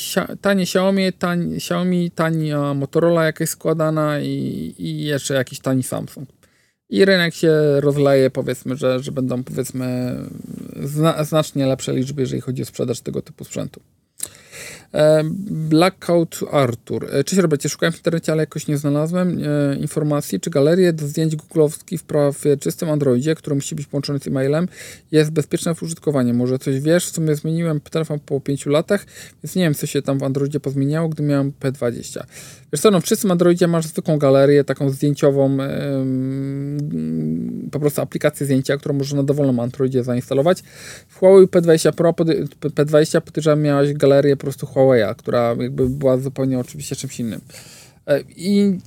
tanie 0.42 0.64
Xiaomi, 0.64 1.14
tani, 1.14 1.56
Xiaomi, 1.56 2.12
tani 2.12 2.52
Motorola 2.76 3.26
jakaś 3.26 3.50
składana 3.50 4.20
i, 4.20 4.76
i 4.78 5.04
jeszcze 5.04 5.34
jakiś 5.34 5.60
tani 5.60 5.84
Samsung. 5.84 6.30
I 6.90 7.06
rynek 7.06 7.34
się 7.34 7.52
rozleje, 7.80 8.30
powiedzmy, 8.30 8.76
że, 8.76 9.00
że 9.00 9.12
będą 9.12 9.44
powiedzmy 9.44 10.16
zna, 10.84 11.24
znacznie 11.24 11.66
lepsze 11.66 11.94
liczby, 11.94 12.22
jeżeli 12.22 12.42
chodzi 12.42 12.62
o 12.62 12.66
sprzedaż 12.66 13.02
tego 13.02 13.22
typu 13.22 13.44
sprzętu. 13.44 13.82
Blackout 15.52 16.40
Arthur. 16.52 17.08
E, 17.12 17.24
cześć 17.24 17.42
Robercie, 17.42 17.70
szukałem 17.70 17.94
w 17.94 17.98
internecie, 17.98 18.32
ale 18.32 18.44
jakoś 18.44 18.68
nie 18.68 18.78
znalazłem 18.78 19.40
e, 19.44 19.76
informacji, 19.76 20.40
czy 20.40 20.50
galerię 20.50 20.94
do 20.94 21.08
zdjęć 21.08 21.36
googlowskich 21.36 22.02
w 22.02 22.04
prawie 22.04 22.58
czystym 22.60 22.90
Androidzie, 22.90 23.36
który 23.36 23.56
musi 23.56 23.76
być 23.76 23.88
połączony 23.88 24.20
z 24.20 24.28
e-mailem, 24.28 24.68
jest 25.12 25.32
bezpieczna 25.32 25.74
w 25.74 25.84
użytkowaniu. 25.84 26.34
Może 26.34 26.60
coś 26.60 26.80
wiesz? 26.80 27.06
W 27.06 27.16
sumie 27.16 27.36
zmieniłem 27.36 27.80
telefon 27.80 28.20
po 28.26 28.42
5 28.42 28.66
latach, 28.66 29.06
więc 29.44 29.56
nie 29.56 29.64
wiem, 29.64 29.74
co 29.74 29.88
się 29.88 30.02
tam 30.02 30.20
w 30.20 30.24
Androidzie 30.24 30.60
pozmieniało, 30.60 31.10
gdy 31.10 31.24
miałem 31.24 31.52
P20. 31.52 32.24
Wiesz 32.74 32.82
co, 32.82 32.92
no 32.92 33.02
w 33.02 33.04
czystym 33.04 33.32
Androidzie 33.32 33.68
masz 33.68 33.88
zwykłą 33.88 34.18
galerię, 34.18 34.64
taką 34.64 34.90
zdjęciową, 34.90 35.58
po 37.72 37.80
prostu 37.80 38.02
aplikację 38.02 38.46
zdjęcia, 38.46 38.78
którą 38.78 38.96
można 38.96 39.18
na 39.18 39.24
dowolnym 39.24 39.60
Androidzie 39.60 40.04
zainstalować. 40.04 40.64
W 41.08 41.18
Huawei 41.18 41.48
P20 41.48 41.92
Pro, 41.92 42.12
P20 42.12 43.22
podejrzewam 43.22 43.62
miałaś 43.62 43.94
galerię 43.94 44.38
po 44.38 44.42
prostu 44.42 44.66
Huawei'a, 44.82 45.16
która 45.16 45.56
jakby 45.60 45.90
była 45.90 46.18
zupełnie 46.18 46.60
oczywiście 46.60 46.96
czymś 46.96 47.20
innym. 47.20 47.42
E, 48.08 48.22
I 48.22 48.80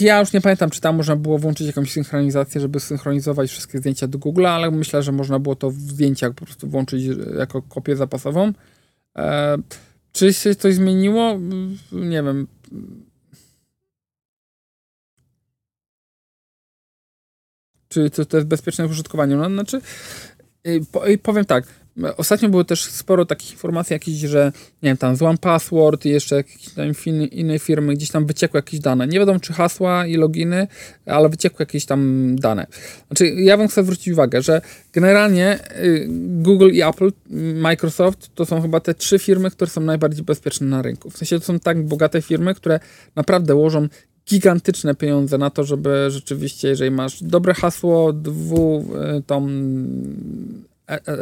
ja 0.00 0.20
już 0.20 0.32
nie 0.32 0.40
pamiętam, 0.40 0.70
czy 0.70 0.80
tam 0.80 0.96
można 0.96 1.16
było 1.16 1.38
włączyć 1.38 1.66
jakąś 1.66 1.92
synchronizację, 1.92 2.60
żeby 2.60 2.80
synchronizować 2.80 3.50
wszystkie 3.50 3.78
zdjęcia 3.78 4.06
do 4.06 4.18
Google, 4.18 4.46
ale 4.46 4.70
myślę, 4.70 5.02
że 5.02 5.12
można 5.12 5.38
było 5.38 5.56
to 5.56 5.70
w 5.70 5.74
zdjęciach 5.74 6.34
po 6.34 6.44
prostu 6.44 6.68
włączyć 6.68 7.04
jako 7.38 7.62
kopię 7.62 7.96
zapasową. 7.96 8.52
E, 9.16 9.56
czy 10.12 10.32
się 10.32 10.54
coś 10.54 10.74
zmieniło? 10.74 11.38
Nie 11.92 12.22
wiem. 12.22 12.46
Czy 17.88 18.10
to, 18.10 18.24
to 18.24 18.36
jest 18.36 18.48
bezpieczne 18.48 18.88
w 18.88 18.90
użytkowaniu? 18.90 19.36
No, 19.36 19.48
znaczy, 19.48 19.80
powiem 21.22 21.44
tak, 21.44 21.64
Ostatnio 22.16 22.48
było 22.48 22.64
też 22.64 22.84
sporo 22.84 23.24
takich 23.24 23.52
informacji 23.52 23.94
jakichś, 23.94 24.20
że 24.20 24.52
nie 24.82 24.90
wiem, 24.90 24.96
tam 24.96 25.16
złam 25.16 25.38
password 25.38 26.04
i 26.04 26.08
jeszcze 26.08 26.36
jakieś 26.36 26.68
tam 26.68 26.92
inne 27.30 27.58
firmy 27.58 27.94
gdzieś 27.94 28.10
tam 28.10 28.26
wyciekły 28.26 28.58
jakieś 28.58 28.80
dane. 28.80 29.06
Nie 29.06 29.18
wiadomo, 29.18 29.40
czy 29.40 29.52
hasła 29.52 30.06
i 30.06 30.16
loginy, 30.16 30.66
ale 31.06 31.28
wyciekły 31.28 31.62
jakieś 31.62 31.86
tam 31.86 32.30
dane. 32.38 32.66
Znaczy, 33.06 33.26
ja 33.26 33.56
bym 33.56 33.68
chcę 33.68 33.82
zwrócić 33.82 34.08
uwagę, 34.08 34.42
że 34.42 34.60
generalnie 34.92 35.58
y, 35.76 36.06
Google 36.42 36.70
i 36.72 36.82
Apple, 36.82 37.12
Microsoft 37.54 38.34
to 38.34 38.46
są 38.46 38.62
chyba 38.62 38.80
te 38.80 38.94
trzy 38.94 39.18
firmy, 39.18 39.50
które 39.50 39.70
są 39.70 39.80
najbardziej 39.80 40.24
bezpieczne 40.24 40.66
na 40.66 40.82
rynku. 40.82 41.10
W 41.10 41.16
sensie 41.16 41.38
to 41.38 41.44
są 41.44 41.60
tak 41.60 41.82
bogate 41.82 42.22
firmy, 42.22 42.54
które 42.54 42.80
naprawdę 43.16 43.54
łożą 43.54 43.88
gigantyczne 44.28 44.94
pieniądze 44.94 45.38
na 45.38 45.50
to, 45.50 45.64
żeby 45.64 46.06
rzeczywiście, 46.10 46.68
jeżeli 46.68 46.90
masz 46.90 47.22
dobre 47.22 47.54
hasło, 47.54 48.12
dwu, 48.12 48.86
y, 49.18 49.22
tą 49.22 49.48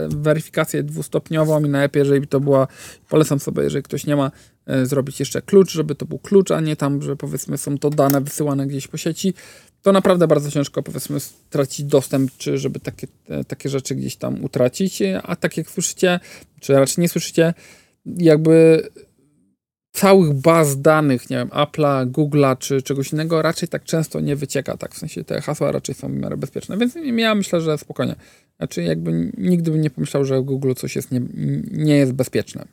weryfikację 0.09 0.83
dwustopniową 0.83 1.65
i 1.65 1.69
najlepiej, 1.69 2.01
jeżeli 2.01 2.27
to 2.27 2.41
była, 2.41 2.67
polecam 3.09 3.41
sobie, 3.41 3.63
jeżeli 3.63 3.83
ktoś 3.83 4.07
nie 4.07 4.17
ma, 4.17 4.31
e, 4.67 4.87
zrobić 4.87 5.21
jeszcze 5.21 5.43
klucz, 5.43 5.73
żeby 5.73 5.95
to 5.95 6.07
był 6.07 6.19
klucz, 6.19 6.51
a 6.51 6.61
nie 6.61 6.77
tam, 6.77 7.03
że 7.03 7.17
powiedzmy 7.17 7.59
są 7.59 7.79
to 7.79 7.91
dane 7.91 8.21
wysyłane 8.21 8.67
gdzieś 8.67 8.89
po 8.89 8.97
sieci, 8.97 9.35
to 9.83 9.93
naprawdę 9.93 10.29
bardzo 10.29 10.51
ciężko 10.51 10.83
powiedzmy 10.83 11.21
stracić 11.21 11.87
dostęp, 11.87 12.31
czy 12.39 12.59
żeby 12.59 12.81
takie, 12.81 13.07
takie 13.49 13.69
rzeczy 13.69 13.95
gdzieś 13.95 14.17
tam 14.17 14.45
utracić, 14.45 15.03
a 15.23 15.37
tak 15.37 15.57
jak 15.57 15.71
słyszycie, 15.71 16.21
czy 16.61 16.73
raczej 16.73 17.03
nie 17.03 17.09
słyszycie, 17.09 17.55
jakby 18.07 18.83
całych 19.93 20.33
baz 20.33 20.81
danych, 20.81 21.31
nie 21.31 21.37
wiem, 21.37 21.49
Apple'a, 21.49 22.11
Google'a 22.11 22.59
czy 22.59 22.83
czegoś 22.83 23.13
innego 23.13 23.43
raczej 23.43 23.69
tak 23.69 23.85
często 23.85 24.21
nie 24.21 24.37
wycieka, 24.37 24.77
tak, 24.77 24.95
w 24.95 24.99
sensie 24.99 25.25
te 25.25 25.41
hasła 25.41 25.73
raczej 25.73 25.95
są 25.95 26.09
w 26.09 26.13
miarę 26.13 26.37
bezpieczne, 26.37 26.79
więc 26.79 26.95
ja 27.17 27.35
myślę, 27.35 27.61
że 27.61 27.79
spokojnie. 27.79 28.17
Znaczy 28.57 28.83
jakby 28.83 29.33
nigdy 29.39 29.71
bym 29.71 29.81
nie 29.81 29.91
pomyślał, 29.91 30.25
że 30.25 30.43
Google 30.43 30.73
coś 30.77 30.97
jest 30.97 31.13
nie, 31.13 31.21
nie 31.71 31.97
jest 31.97 32.13
bezpieczne. 32.13 32.65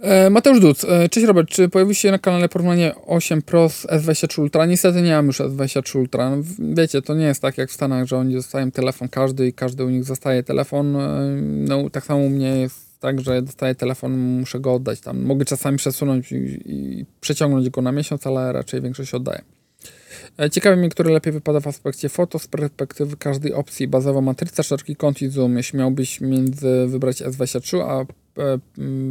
E, 0.00 0.30
Mateusz 0.30 0.60
Duc. 0.60 0.84
E, 0.84 1.08
cześć 1.08 1.26
Robert, 1.26 1.48
czy 1.48 1.68
pojawi 1.68 1.94
się 1.94 2.10
na 2.10 2.18
kanale 2.18 2.48
porównanie 2.48 2.94
8 3.06 3.42
Pro 3.42 3.68
z 3.68 3.86
S23 3.86 4.40
Ultra? 4.40 4.66
Niestety 4.66 5.02
nie 5.02 5.12
mam 5.12 5.26
już 5.26 5.40
S23 5.40 5.98
Ultra. 5.98 6.30
No, 6.30 6.42
wiecie, 6.58 7.02
to 7.02 7.14
nie 7.14 7.24
jest 7.24 7.42
tak 7.42 7.58
jak 7.58 7.70
w 7.70 7.72
Stanach, 7.72 8.06
że 8.06 8.16
oni 8.16 8.34
dostają 8.34 8.70
telefon 8.70 9.08
każdy 9.08 9.46
i 9.46 9.52
każdy 9.52 9.84
u 9.84 9.90
nich 9.90 10.04
zostaje 10.04 10.42
telefon. 10.42 10.96
E, 10.96 11.36
no 11.40 11.90
tak 11.90 12.04
samo 12.04 12.20
u 12.20 12.28
mnie 12.28 12.48
jest 12.48 13.00
tak, 13.00 13.20
że 13.20 13.42
dostaję 13.42 13.74
telefon, 13.74 14.12
muszę 14.18 14.60
go 14.60 14.74
oddać 14.74 15.00
tam. 15.00 15.22
Mogę 15.22 15.44
czasami 15.44 15.76
przesunąć 15.76 16.32
i, 16.32 16.36
i 16.66 17.06
przeciągnąć 17.20 17.70
go 17.70 17.82
na 17.82 17.92
miesiąc, 17.92 18.26
ale 18.26 18.52
raczej 18.52 18.80
większość 18.80 19.14
oddaję. 19.14 19.42
E, 20.40 20.50
ciekawe 20.50 20.76
mnie, 20.76 20.88
które 20.88 21.12
lepiej 21.12 21.32
wypada 21.32 21.60
w 21.60 21.66
aspekcie 21.66 22.08
foto 22.08 22.38
z 22.38 22.46
perspektywy 22.46 23.16
każdej 23.16 23.52
opcji. 23.52 23.88
Bazowa 23.88 24.20
matryca, 24.20 24.62
szeroki 24.62 24.96
kąt 24.96 25.22
i 25.22 25.28
zoom. 25.28 25.56
Jeśli 25.56 25.78
miałbyś 25.78 26.20
między 26.20 26.86
wybrać 26.86 27.22
S23 27.22 27.80
a 27.80 28.00
e, 28.42 28.58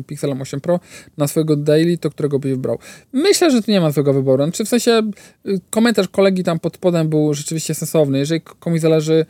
Pixelem 0.08 0.41
8 0.41 0.62
Pro 0.62 0.80
na 1.18 1.28
swojego 1.28 1.56
daily, 1.56 1.97
to 1.97 2.10
którego 2.10 2.39
byś 2.39 2.51
wybrał? 2.51 2.80
Myślę, 3.14 3.51
że 3.51 3.62
tu 3.62 3.72
nie 3.72 3.82
ma 3.82 3.91
złego 3.91 4.14
wyboru. 4.14 4.43
Znaczy 4.43 4.66
w 4.66 4.70
sensie 4.70 5.12
y, 5.47 5.60
komentarz 5.70 6.08
kolegi 6.08 6.43
tam 6.43 6.60
pod 6.60 6.76
spodem 6.76 7.10
był 7.10 7.34
rzeczywiście 7.34 7.74
sensowny. 7.74 8.20
Jeżeli 8.20 8.41
komuś 8.41 8.80
zależy 8.80 9.26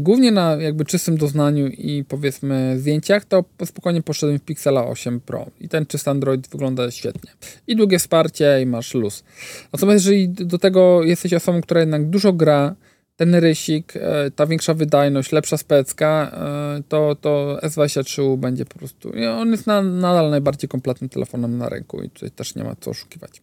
głównie 0.00 0.32
na 0.32 0.56
jakby 0.56 0.84
czystym 0.84 1.16
doznaniu 1.16 1.66
i 1.66 2.04
powiedzmy 2.08 2.78
zdjęciach, 2.78 3.24
to 3.24 3.44
spokojnie 3.64 4.02
poszedłem 4.02 4.38
w 4.38 4.42
Pixela 4.42 4.86
8 4.86 5.20
Pro 5.20 5.46
i 5.60 5.68
ten 5.68 5.86
czysty 5.86 6.10
Android 6.10 6.48
wygląda 6.48 6.90
świetnie. 6.90 7.30
I 7.66 7.76
długie 7.76 7.98
wsparcie 7.98 8.62
i 8.62 8.66
masz 8.66 8.94
luz. 8.94 9.24
Natomiast 9.72 10.04
jeżeli 10.04 10.28
do 10.28 10.58
tego 10.58 11.02
jesteś 11.02 11.34
osobą, 11.34 11.60
która 11.60 11.80
jednak 11.80 12.08
dużo 12.10 12.32
gra, 12.32 12.74
ten 13.16 13.34
rysik, 13.34 13.92
e, 13.96 14.30
ta 14.30 14.46
większa 14.46 14.74
wydajność, 14.74 15.32
lepsza 15.32 15.56
specka, 15.56 16.30
e, 16.34 16.82
to, 16.88 17.16
to 17.20 17.58
S23 17.62 18.38
będzie 18.38 18.64
po 18.64 18.78
prostu, 18.78 19.12
on 19.38 19.50
jest 19.50 19.66
na, 19.66 19.82
nadal 19.82 20.30
najbardziej 20.30 20.68
kompletnym 20.68 21.10
telefonem 21.10 21.58
na 21.58 21.68
rynku 21.68 22.02
i 22.02 22.10
tutaj 22.10 22.30
też 22.30 22.54
nie 22.54 22.64
ma 22.64 22.76
co 22.80 22.90
oszukiwać. 22.90 23.42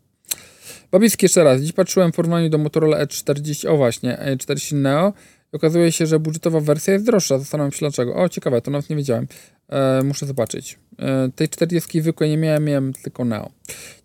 Babicki 0.92 1.26
jeszcze 1.26 1.44
raz, 1.44 1.62
dziś 1.62 1.72
patrzyłem 1.72 2.12
w 2.12 2.16
porównaniu 2.16 2.50
do 2.50 2.58
Motorola 2.58 3.06
E40, 3.06 3.68
o 3.68 3.78
właśnie, 3.78 4.18
E40 4.18 4.76
Neo, 4.76 5.14
okazuje 5.52 5.92
się, 5.92 6.06
że 6.06 6.20
budżetowa 6.20 6.60
wersja 6.60 6.94
jest 6.94 7.06
droższa. 7.06 7.40
Zastanawiam 7.40 7.72
się 7.72 7.80
dlaczego. 7.80 8.16
O, 8.16 8.30
ciekawe, 8.30 8.62
to 8.62 8.72
nawet 8.72 8.90
nie 8.90 8.96
wiedziałem. 8.96 9.28
E, 9.70 10.04
muszę 10.04 10.26
zobaczyć. 10.26 10.80
E, 11.00 11.30
tej 11.36 11.50
40 11.50 12.02
zwykłej 12.02 12.30
nie 12.30 12.38
miałem, 12.38 12.66
miałem 12.66 12.94
tylko 12.94 13.26
Neo. 13.26 13.50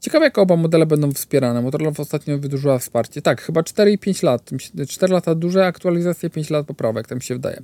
Ciekawe, 0.01 0.25
jak 0.25 0.39
oba 0.39 0.57
modele 0.57 0.87
będą 0.87 1.13
wspierane. 1.13 1.63
Motorola 1.63 1.93
ostatnio 1.99 2.39
wydłużyła 2.39 2.79
wsparcie. 2.79 3.23
Tak, 3.23 3.43
chyba 3.43 3.63
4 3.63 3.93
i 3.93 3.99
5 3.99 4.23
lat. 4.23 4.51
4 4.89 5.13
lata 5.13 5.35
duże, 5.35 5.67
aktualizacje 5.67 6.31
5 6.31 6.51
lat 6.51 6.67
poprawek, 6.67 7.07
tak 7.07 7.19
mi 7.19 7.23
się 7.23 7.35
wydaje. 7.35 7.63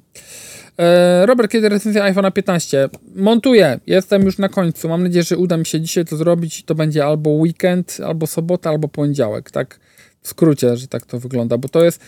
E, 0.78 1.26
Robert, 1.26 1.50
kiedy 1.52 1.68
recenzja 1.68 2.04
iPhone 2.04 2.32
15? 2.32 2.88
Montuję. 3.14 3.80
Jestem 3.86 4.22
już 4.22 4.38
na 4.38 4.48
końcu. 4.48 4.88
Mam 4.88 5.02
nadzieję, 5.02 5.22
że 5.22 5.36
uda 5.36 5.56
mi 5.56 5.66
się 5.66 5.80
dzisiaj 5.80 6.04
to 6.04 6.16
zrobić. 6.16 6.64
To 6.64 6.74
będzie 6.74 7.04
albo 7.04 7.30
weekend, 7.30 7.98
albo 8.06 8.26
sobota, 8.26 8.70
albo 8.70 8.88
poniedziałek. 8.88 9.50
Tak 9.50 9.80
w 10.22 10.28
skrócie, 10.28 10.76
że 10.76 10.88
tak 10.88 11.06
to 11.06 11.18
wygląda, 11.18 11.58
bo 11.58 11.68
to 11.68 11.84
jest 11.84 12.00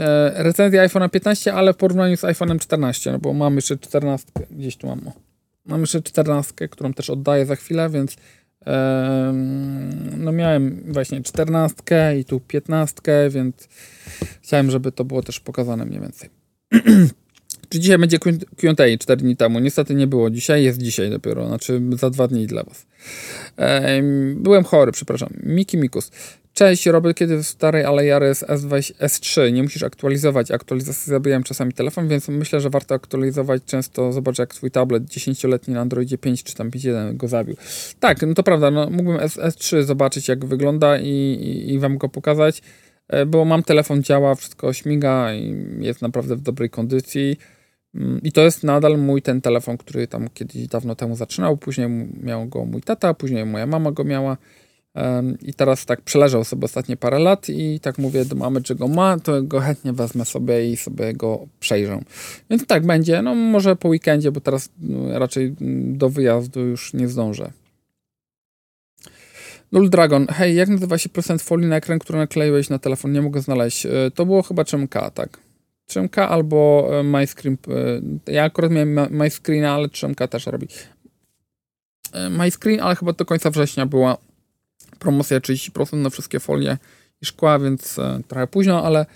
e, 0.00 0.42
recenzja 0.42 0.88
iPhone'a 0.88 1.10
15, 1.10 1.54
ale 1.54 1.72
w 1.72 1.76
porównaniu 1.76 2.16
z 2.16 2.22
iPhone'em 2.22 2.58
14, 2.58 3.12
no 3.12 3.18
bo 3.18 3.32
mam 3.32 3.56
jeszcze 3.56 3.78
14, 3.78 4.32
gdzieś 4.50 4.76
tu 4.76 4.86
mam, 4.86 5.00
mam 5.66 5.80
jeszcze 5.80 6.02
14, 6.02 6.68
którą 6.68 6.94
też 6.94 7.10
oddaję 7.10 7.46
za 7.46 7.56
chwilę, 7.56 7.90
więc 7.90 8.16
e, 8.66 9.32
no 10.16 10.32
miałem 10.32 10.82
właśnie 10.86 11.22
14 11.22 11.74
i 12.20 12.24
tu 12.24 12.40
15, 12.40 13.02
więc 13.30 13.68
chciałem, 14.42 14.70
żeby 14.70 14.92
to 14.92 15.04
było 15.04 15.22
też 15.22 15.40
pokazane 15.40 15.84
mniej 15.84 16.00
więcej. 16.00 16.30
Czy 17.68 17.80
dzisiaj 17.80 17.98
będzie 17.98 18.18
Q&A 18.56 18.98
4 18.98 19.22
dni 19.22 19.36
temu? 19.36 19.58
Niestety 19.58 19.94
nie 19.94 20.06
było 20.06 20.30
dzisiaj, 20.30 20.64
jest 20.64 20.82
dzisiaj 20.82 21.10
dopiero, 21.10 21.48
znaczy 21.48 21.82
za 21.92 22.10
dwa 22.10 22.28
dni 22.28 22.46
dla 22.46 22.62
was. 22.62 22.86
byłem 24.36 24.64
chory, 24.64 24.92
przepraszam. 24.92 25.28
Miki 25.42 25.76
Mikus. 25.76 26.10
Cześć, 26.58 26.86
robię 26.86 27.14
kiedy 27.14 27.36
w 27.36 27.46
starej 27.46 27.84
Alejares 27.84 28.44
S2, 28.44 28.94
S3 29.00 29.52
nie 29.52 29.62
musisz 29.62 29.82
aktualizować. 29.82 30.50
Aktualizacje 30.50 31.10
zabijają 31.10 31.42
czasami 31.42 31.72
telefon, 31.72 32.08
więc 32.08 32.28
myślę, 32.28 32.60
że 32.60 32.70
warto 32.70 32.94
aktualizować 32.94 33.62
często. 33.64 34.12
Zobacz, 34.12 34.38
jak 34.38 34.54
twój 34.54 34.70
tablet 34.70 35.04
10-letni 35.04 35.74
na 35.74 35.80
Androidzie 35.80 36.18
5 36.18 36.42
czy 36.42 36.54
tam 36.54 36.70
5.1 36.70 37.16
go 37.16 37.28
zabił. 37.28 37.56
Tak, 38.00 38.22
no 38.22 38.34
to 38.34 38.42
prawda, 38.42 38.70
no, 38.70 38.90
mógłbym 38.90 39.20
S, 39.20 39.36
S3 39.36 39.82
zobaczyć, 39.82 40.28
jak 40.28 40.44
wygląda 40.44 40.98
i, 40.98 41.08
i, 41.08 41.72
i 41.72 41.78
wam 41.78 41.98
go 41.98 42.08
pokazać, 42.08 42.62
e, 43.08 43.26
bo 43.26 43.44
mam 43.44 43.62
telefon, 43.62 44.02
działa, 44.02 44.34
wszystko 44.34 44.72
śmiga 44.72 45.34
i 45.34 45.54
jest 45.80 46.02
naprawdę 46.02 46.36
w 46.36 46.40
dobrej 46.40 46.70
kondycji. 46.70 47.36
Mm, 47.94 48.20
I 48.22 48.32
to 48.32 48.40
jest 48.40 48.64
nadal 48.64 48.98
mój 48.98 49.22
ten 49.22 49.40
telefon, 49.40 49.76
który 49.76 50.06
tam 50.06 50.28
kiedyś 50.34 50.66
dawno 50.66 50.94
temu 50.94 51.16
zaczynał. 51.16 51.56
Później 51.56 51.88
miał 52.22 52.46
go 52.46 52.64
mój 52.64 52.82
tata, 52.82 53.14
później 53.14 53.46
moja 53.46 53.66
mama 53.66 53.92
go 53.92 54.04
miała. 54.04 54.36
I 55.42 55.54
teraz 55.54 55.86
tak 55.86 56.00
przeleżał 56.00 56.44
sobie 56.44 56.64
ostatnie 56.64 56.96
parę 56.96 57.18
lat 57.18 57.48
i 57.48 57.80
tak 57.80 57.98
mówię 57.98 58.24
do 58.24 58.36
mamy, 58.36 58.62
czy 58.62 58.74
go 58.74 58.88
ma, 58.88 59.18
to 59.18 59.42
go 59.42 59.60
chętnie 59.60 59.92
wezmę 59.92 60.24
sobie 60.24 60.70
i 60.70 60.76
sobie 60.76 61.14
go 61.14 61.46
przejrzę. 61.60 62.00
Więc 62.50 62.66
tak 62.66 62.86
będzie, 62.86 63.22
no 63.22 63.34
może 63.34 63.76
po 63.76 63.88
weekendzie, 63.88 64.32
bo 64.32 64.40
teraz 64.40 64.70
no, 64.80 65.18
raczej 65.18 65.54
do 65.92 66.08
wyjazdu 66.08 66.60
już 66.60 66.94
nie 66.94 67.08
zdążę. 67.08 67.50
Null 69.72 69.90
Dragon, 69.90 70.26
hej, 70.26 70.56
jak 70.56 70.68
nazywa 70.68 70.98
się 70.98 71.08
procent 71.08 71.42
folii 71.42 71.66
na 71.66 71.76
ekran, 71.76 71.98
który 71.98 72.18
nakleiłeś 72.18 72.70
na 72.70 72.78
telefon? 72.78 73.12
Nie 73.12 73.22
mogę 73.22 73.40
znaleźć. 73.40 73.86
E, 73.86 73.90
to 74.14 74.26
było 74.26 74.42
chyba 74.42 74.64
czymka, 74.64 75.10
tak? 75.10 75.38
Trzymka 75.86 76.28
albo 76.28 76.88
e, 76.92 77.02
MyScreen. 77.02 77.56
E, 78.26 78.32
ja 78.32 78.44
akurat 78.44 78.70
miałem 78.70 79.00
MyScreen, 79.10 79.64
ale 79.64 79.88
Trzymka 79.88 80.28
też 80.28 80.46
robi. 80.46 80.68
MyScreen, 82.30 82.80
ale 82.80 82.96
chyba 82.96 83.12
do 83.12 83.24
końca 83.24 83.50
września 83.50 83.86
była 83.86 84.16
promocja 84.98 85.40
30% 85.40 85.96
na 85.96 86.10
wszystkie 86.10 86.40
folie 86.40 86.78
i 87.22 87.26
szkła, 87.26 87.58
więc 87.58 87.96
trochę 88.28 88.46
późno, 88.46 88.84
ale, 88.84 89.06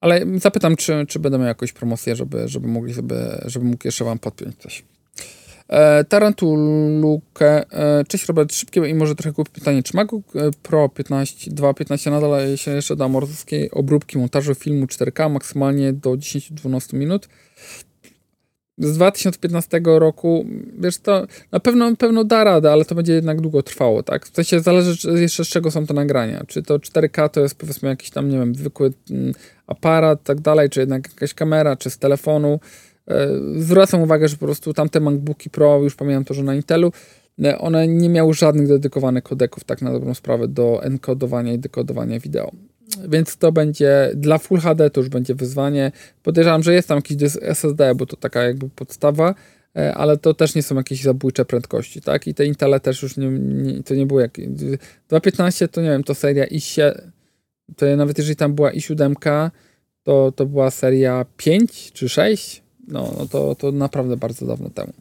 ale 0.00 0.20
zapytam, 0.36 0.76
czy, 0.76 1.06
czy 1.08 1.18
będę 1.18 1.38
miał 1.38 1.46
jakąś 1.46 1.72
promocję, 1.72 2.16
żeby, 2.16 2.48
żeby 2.48 2.68
mogli 2.68 2.94
sobie, 2.94 3.16
żeby 3.44 3.64
mógł 3.66 3.86
jeszcze 3.86 4.04
wam 4.04 4.18
podpiąć 4.18 4.56
coś. 4.56 4.84
E, 5.68 6.04
Tarantulukę. 6.04 7.72
E, 7.72 8.04
cześć 8.04 8.26
Robert, 8.26 8.54
szybkie 8.54 8.88
i 8.88 8.94
może 8.94 9.14
trochę 9.14 9.32
głupie 9.32 9.50
pytanie. 9.52 9.82
Czy 9.82 9.96
MacBook 9.96 10.24
Pro 10.62 10.88
15, 10.88 11.50
2.15 11.50 12.10
nadal 12.10 12.56
się 12.56 12.70
jeszcze 12.70 12.96
da 12.96 13.04
amortyzowskiej 13.04 13.70
obróbki 13.70 14.18
montażu 14.18 14.54
filmu 14.54 14.86
4K 14.86 15.30
maksymalnie 15.30 15.92
do 15.92 16.10
10-12 16.10 16.94
minut? 16.94 17.28
Z 18.78 18.92
2015 18.92 19.80
roku, 19.84 20.46
wiesz, 20.78 20.98
to 20.98 21.26
na 21.52 21.60
pewno, 21.60 21.96
pewno 21.96 22.24
da 22.24 22.44
radę, 22.44 22.72
ale 22.72 22.84
to 22.84 22.94
będzie 22.94 23.12
jednak 23.12 23.40
długo 23.40 23.62
trwało, 23.62 24.02
tak? 24.02 24.26
W 24.26 24.34
sensie 24.34 24.60
zależy 24.60 25.20
jeszcze 25.20 25.44
z 25.44 25.48
czego 25.48 25.70
są 25.70 25.86
te 25.86 25.94
nagrania. 25.94 26.44
Czy 26.46 26.62
to 26.62 26.78
4K 26.78 27.28
to 27.28 27.40
jest 27.40 27.54
powiedzmy 27.54 27.88
jakiś 27.88 28.10
tam, 28.10 28.28
nie 28.28 28.38
wiem, 28.38 28.54
zwykły 28.54 28.92
mm, 29.10 29.32
aparat, 29.66 30.22
tak 30.22 30.40
dalej, 30.40 30.70
czy 30.70 30.80
jednak 30.80 31.08
jakaś 31.08 31.34
kamera, 31.34 31.76
czy 31.76 31.90
z 31.90 31.98
telefonu. 31.98 32.60
E, 33.08 33.28
zwracam 33.56 34.02
uwagę, 34.02 34.28
że 34.28 34.36
po 34.36 34.46
prostu 34.46 34.74
tamte 34.74 35.00
MacBooki 35.00 35.50
Pro, 35.50 35.78
już 35.82 35.94
pamiętam 35.94 36.24
to, 36.24 36.34
że 36.34 36.42
na 36.42 36.54
Intelu, 36.54 36.92
e, 37.44 37.58
one 37.58 37.88
nie 37.88 38.08
miały 38.08 38.34
żadnych 38.34 38.68
dedykowanych 38.68 39.24
kodeków, 39.24 39.64
tak 39.64 39.82
na 39.82 39.92
dobrą 39.92 40.14
sprawę, 40.14 40.48
do 40.48 40.82
enkodowania 40.82 41.52
i 41.52 41.58
dekodowania 41.58 42.20
wideo. 42.20 42.52
Więc 43.08 43.36
to 43.36 43.52
będzie 43.52 44.10
dla 44.14 44.38
Full 44.38 44.60
HD 44.60 44.90
to 44.90 45.00
już 45.00 45.08
będzie 45.08 45.34
wyzwanie. 45.34 45.92
Podejrzewam, 46.22 46.62
że 46.62 46.74
jest 46.74 46.88
tam 46.88 46.98
jakiś 46.98 47.16
dysk 47.16 47.38
SSD, 47.42 47.94
bo 47.94 48.06
to 48.06 48.16
taka 48.16 48.42
jakby 48.42 48.68
podstawa, 48.68 49.34
e, 49.76 49.94
ale 49.94 50.16
to 50.16 50.34
też 50.34 50.54
nie 50.54 50.62
są 50.62 50.74
jakieś 50.74 51.02
zabójcze 51.02 51.44
prędkości, 51.44 52.00
tak? 52.00 52.26
I 52.26 52.34
te 52.34 52.46
Intele 52.46 52.80
też 52.80 53.02
już 53.02 53.16
nie, 53.16 53.28
nie 53.28 53.82
to 53.82 53.94
nie 53.94 54.06
było 54.06 54.20
jak 54.20 54.38
2.15 55.10 55.68
to 55.68 55.82
nie 55.82 55.88
wiem, 55.88 56.04
to 56.04 56.14
seria 56.14 56.46
i7 56.46 56.92
to 57.76 57.96
nawet 57.96 58.18
jeżeli 58.18 58.36
tam 58.36 58.54
była 58.54 58.72
i7, 58.72 59.50
to, 60.02 60.32
to 60.32 60.46
była 60.46 60.70
seria 60.70 61.26
5 61.36 61.92
czy 61.92 62.08
6, 62.08 62.62
no, 62.88 63.14
no 63.18 63.26
to, 63.26 63.54
to 63.54 63.72
naprawdę 63.72 64.16
bardzo 64.16 64.46
dawno 64.46 64.70
temu. 64.70 64.92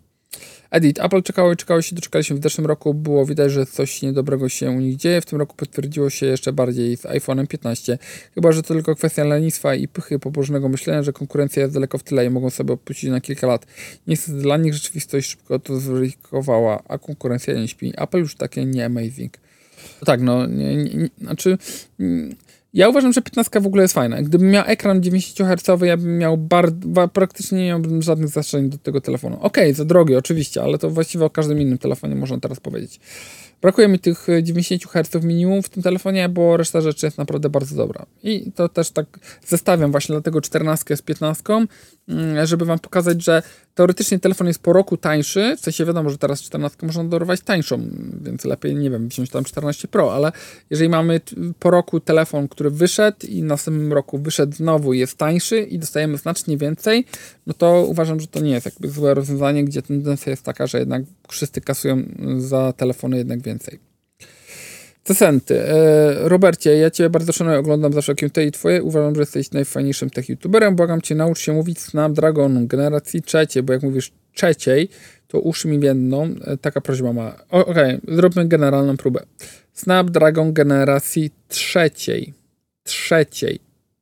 Edit. 0.72 1.00
Apple 1.00 1.22
czekało 1.22 1.54
i 1.54 1.56
czekało 1.56 1.82
się, 1.82 1.96
doczekaliśmy 1.96 2.36
w 2.36 2.44
zeszłym 2.44 2.68
roku. 2.68 2.94
Było 2.94 3.26
widać, 3.26 3.52
że 3.52 3.66
coś 3.66 4.02
niedobrego 4.02 4.50
się 4.50 4.72
u 4.72 4.80
nich 4.80 4.96
dzieje. 4.96 5.22
W 5.22 5.26
tym 5.26 5.40
roku 5.40 5.56
potwierdziło 5.56 6.10
się 6.10 6.26
jeszcze 6.26 6.54
bardziej 6.54 6.98
z 6.98 7.02
iPhone'em 7.04 7.48
15. 7.48 7.98
Chyba, 8.36 8.52
że 8.52 8.64
to 8.64 8.74
tylko 8.74 8.96
kwestia 8.96 9.24
lenistwa 9.24 9.76
i 9.76 9.88
pychy 9.88 10.20
pobożnego 10.20 10.70
myślenia, 10.70 11.04
że 11.04 11.14
konkurencja 11.14 11.62
jest 11.62 11.74
daleko 11.74 11.98
w 11.98 12.04
tyle 12.04 12.26
i 12.26 12.30
mogą 12.30 12.50
sobie 12.50 12.74
opuścić 12.74 13.10
na 13.10 13.22
kilka 13.22 13.48
lat. 13.48 13.66
Niestety 14.08 14.38
dla 14.38 14.58
nich 14.58 14.74
rzeczywistość 14.74 15.30
szybko 15.30 15.60
to 15.60 15.80
zweryfikowała, 15.80 16.84
a 16.88 16.98
konkurencja 16.98 17.54
nie 17.54 17.68
śpi. 17.68 17.94
Apple 17.98 18.18
już 18.18 18.36
takie 18.36 18.66
nie 18.66 18.86
amazing. 18.86 19.34
Tak, 20.06 20.22
no, 20.22 20.48
nie, 20.48 20.76
nie, 20.76 20.84
nie, 20.84 21.10
znaczy... 21.22 21.58
Ja 22.74 22.90
uważam, 22.90 23.14
że 23.14 23.22
15 23.22 23.62
w 23.62 23.68
ogóle 23.68 23.84
jest 23.84 23.94
fajna. 23.94 24.22
Gdybym 24.22 24.50
miał 24.50 24.64
ekran 24.68 25.04
90 25.04 25.50
Hz, 25.50 25.82
ja 25.82 25.98
bym 25.98 26.18
miał 26.18 26.38
bar, 26.38 26.72
praktycznie 27.14 27.58
nie 27.58 27.68
miałbym 27.68 28.02
żadnych 28.02 28.30
zastrzeżeń 28.30 28.70
do 28.70 28.78
tego 28.78 29.02
telefonu. 29.02 29.36
Okej, 29.36 29.64
okay, 29.64 29.74
za 29.74 29.86
drogi 29.86 30.16
oczywiście, 30.16 30.64
ale 30.64 30.78
to 30.78 30.90
właściwie 30.90 31.26
o 31.26 31.30
każdym 31.30 31.62
innym 31.62 31.78
telefonie 31.78 32.16
można 32.16 32.40
teraz 32.40 32.60
powiedzieć. 32.60 33.00
Brakuje 33.62 33.88
mi 33.88 34.00
tych 34.00 34.28
90 34.44 34.84
Hz 34.84 35.24
minimum 35.24 35.64
w 35.64 35.70
tym 35.70 35.84
telefonie, 35.84 36.30
bo 36.30 36.58
reszta 36.58 36.82
rzeczy 36.82 37.06
jest 37.06 37.18
naprawdę 37.18 37.50
bardzo 37.50 37.76
dobra. 37.76 38.06
I 38.24 38.52
to 38.52 38.70
też 38.70 38.92
tak 38.92 39.06
zestawiam 39.48 39.92
właśnie 39.92 40.14
dlatego 40.14 40.42
14 40.42 40.98
z 40.98 41.02
15, 41.02 41.44
mm, 42.08 42.46
żeby 42.46 42.66
wam 42.66 42.80
pokazać, 42.80 43.24
że 43.24 43.44
teoretycznie 43.76 44.20
telefon 44.20 44.48
jest 44.48 44.62
po 44.62 44.74
roku 44.74 44.98
tańszy, 44.98 45.56
w 45.58 45.60
sensie 45.60 45.86
wiadomo, 45.86 46.10
że 46.10 46.18
teraz 46.18 46.42
14 46.42 46.86
można 46.86 47.04
dorwać 47.04 47.42
tańszą, 47.42 47.82
więc 48.22 48.46
lepiej, 48.46 48.76
nie 48.76 48.90
wiem, 48.90 49.08
wziąć 49.08 49.30
tam 49.30 49.44
14 49.44 49.88
Pro, 49.88 50.14
ale 50.14 50.32
jeżeli 50.70 50.90
mamy 50.90 51.22
po 51.60 51.72
roku 51.72 52.00
telefon, 52.00 52.48
który 52.48 52.70
wyszedł 52.70 53.28
i 53.28 53.42
w 53.42 53.46
następnym 53.46 53.94
roku 53.94 54.18
wyszedł 54.18 54.56
znowu 54.56 54.94
jest 54.94 55.18
tańszy 55.18 55.60
i 55.60 55.80
dostajemy 55.80 56.18
znacznie 56.18 56.58
więcej, 56.58 57.06
no 57.48 57.54
to 57.54 57.86
uważam, 57.88 58.20
że 58.20 58.28
to 58.28 58.40
nie 58.40 58.52
jest 58.52 58.66
jakby 58.66 58.90
złe 58.90 59.14
rozwiązanie, 59.14 59.66
gdzie 59.66 59.82
tendencja 59.82 60.30
jest 60.30 60.44
taka, 60.44 60.68
że 60.68 60.80
jednak 60.80 61.04
wszyscy 61.28 61.62
kasują 61.62 62.04
za 62.38 62.74
telefony 62.74 63.18
jednak 63.18 63.42
więcej. 63.42 63.80
Cesenty. 65.08 65.62
E, 65.62 66.30
Robercie, 66.30 66.78
ja 66.78 66.92
Cię 66.92 67.10
bardzo 67.10 67.34
szanuję, 67.34 67.60
oglądam 67.60 67.94
zawsze 67.94 68.16
QT 68.16 68.38
i 68.38 68.52
Twoje. 68.52 68.84
Uważam, 68.84 69.16
że 69.16 69.22
jesteś 69.22 69.52
najfajniejszym 69.52 70.10
tech 70.10 70.30
youtuberem. 70.30 70.76
Błagam 70.76 71.02
Cię, 71.02 71.16
naucz 71.16 71.40
się 71.40 71.54
mówić 71.54 71.80
Snapdragon 71.80 72.68
generacji 72.68 73.22
trzeciej, 73.22 73.64
bo 73.64 73.74
jak 73.74 73.84
mówisz 73.84 74.12
trzeciej, 74.34 74.90
to 75.28 75.40
uszy 75.40 75.68
mi 75.68 75.80
więdną. 75.80 76.36
E, 76.46 76.58
taka 76.58 76.82
prośba 76.82 77.14
ma. 77.14 77.36
Okej, 77.50 77.72
okay, 77.72 78.16
zróbmy 78.16 78.48
generalną 78.48 78.98
próbę. 78.98 79.24
Snapdragon 79.74 80.54
generacji 80.54 81.32
trzeciej. 81.48 82.34
Trzeciej. 82.84 83.60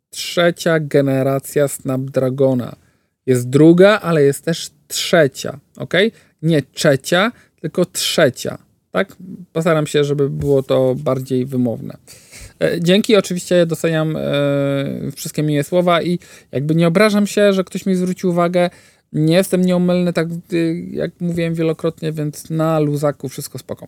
Trzecia 0.09 0.79
generacja 0.79 1.67
Snapdragona. 1.67 2.75
Jest 3.25 3.49
druga, 3.49 3.99
ale 3.99 4.23
jest 4.23 4.45
też 4.45 4.71
trzecia. 4.87 5.59
Ok? 5.77 5.93
Nie 6.45 6.61
trzecia, 6.61 7.31
tylko 7.61 7.85
trzecia. 7.85 8.57
Tak? 8.91 9.15
Postaram 9.53 9.87
się, 9.87 10.03
żeby 10.03 10.29
było 10.29 10.63
to 10.63 10.95
bardziej 10.95 11.45
wymowne. 11.45 11.97
E, 12.59 12.81
dzięki, 12.81 13.15
oczywiście 13.15 13.65
doceniam 13.65 14.15
e, 14.17 14.21
wszystkie 15.15 15.43
miłe 15.43 15.63
słowa 15.63 16.01
i 16.01 16.19
jakby 16.51 16.75
nie 16.75 16.87
obrażam 16.87 17.27
się, 17.27 17.53
że 17.53 17.63
ktoś 17.63 17.85
mi 17.85 17.95
zwrócił 17.95 18.29
uwagę. 18.29 18.69
Nie 19.15 19.35
jestem 19.35 19.61
nieomylny, 19.61 20.13
tak 20.13 20.27
jak 20.91 21.11
mówiłem 21.19 21.53
wielokrotnie, 21.53 22.11
więc 22.11 22.49
na 22.49 22.79
luzaku 22.79 23.29
wszystko 23.29 23.57
spoko. 23.57 23.87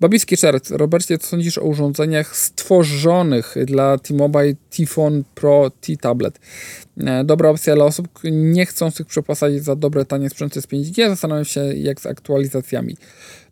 Babiski 0.00 0.36
czerwc. 0.36 0.70
Robercie, 0.70 1.18
co 1.18 1.26
sądzisz 1.26 1.58
o 1.58 1.62
urządzeniach 1.62 2.36
stworzonych 2.36 3.54
dla 3.64 3.98
T-Mobile 3.98 4.54
T-Phone 4.76 5.22
Pro 5.34 5.70
T-Tablet? 5.80 6.40
E, 7.00 7.24
dobra 7.24 7.48
opcja 7.48 7.74
dla 7.74 7.84
osób 7.84 8.08
nie 8.24 8.66
chcących 8.66 9.06
przepłacać 9.06 9.64
za 9.64 9.76
dobre, 9.76 10.04
tanie 10.04 10.30
sprzęty 10.30 10.62
z 10.62 10.66
5G. 10.66 11.08
Zastanawiam 11.08 11.44
się, 11.44 11.60
jak 11.60 12.00
z 12.00 12.06
aktualizacjami. 12.06 12.96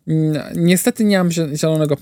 Mm, 0.09 0.43
niestety 0.57 1.05
nie 1.05 1.19
mam 1.19 1.31
zielonego 1.33 1.97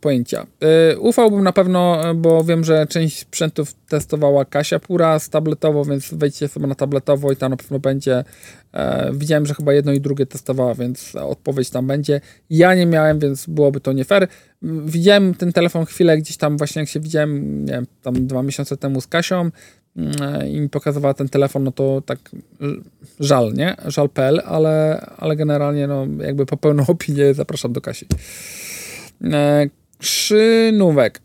pojęcia. 0.00 0.46
E, 0.60 0.98
ufałbym 0.98 1.44
na 1.44 1.52
pewno, 1.52 2.02
bo 2.14 2.44
wiem, 2.44 2.64
że 2.64 2.86
część 2.86 3.18
sprzętów 3.18 3.74
testowała 3.88 4.44
Kasia 4.44 4.78
Pura 4.78 5.18
z 5.18 5.28
tabletowo, 5.28 5.84
więc 5.84 6.14
wejdźcie 6.14 6.48
sobie 6.48 6.66
na 6.66 6.74
tabletowo 6.74 7.32
i 7.32 7.36
tam 7.36 7.50
na 7.50 7.56
pewno 7.56 7.78
będzie. 7.78 8.24
E, 8.72 9.10
widziałem, 9.14 9.46
że 9.46 9.54
chyba 9.54 9.72
jedno 9.72 9.92
i 9.92 10.00
drugie 10.00 10.26
testowała, 10.26 10.74
więc 10.74 11.14
odpowiedź 11.14 11.70
tam 11.70 11.86
będzie. 11.86 12.20
Ja 12.50 12.74
nie 12.74 12.86
miałem, 12.86 13.18
więc 13.18 13.46
byłoby 13.46 13.80
to 13.80 13.92
nie 13.92 14.04
fair. 14.04 14.28
Widziałem 14.84 15.34
ten 15.34 15.52
telefon 15.52 15.86
chwilę 15.86 16.18
gdzieś 16.18 16.36
tam 16.36 16.58
właśnie 16.58 16.80
jak 16.80 16.88
się 16.88 17.00
widziałem, 17.00 17.64
nie 17.64 17.72
wiem, 17.72 17.86
tam 18.02 18.26
dwa 18.26 18.42
miesiące 18.42 18.76
temu 18.76 19.00
z 19.00 19.06
Kasią 19.06 19.40
mm, 19.40 19.52
i 20.50 20.60
mi 20.60 20.68
pokazywała 20.68 21.14
ten 21.14 21.28
telefon, 21.28 21.64
no 21.64 21.72
to 21.72 22.02
tak 22.06 22.18
żal, 23.20 23.52
nie? 23.52 23.76
Żal.pl, 23.86 24.42
ale, 24.44 25.06
ale 25.16 25.36
generalnie 25.36 25.86
no 25.86 26.06
jakby 26.18 26.46
po 26.46 26.56
pełną 26.56 26.86
opinię 26.96 27.34
zapraszam 27.34 27.72
do 27.72 27.80
Kasi. 27.80 28.06
E, 29.24 29.66
Krzynówek. 29.98 31.20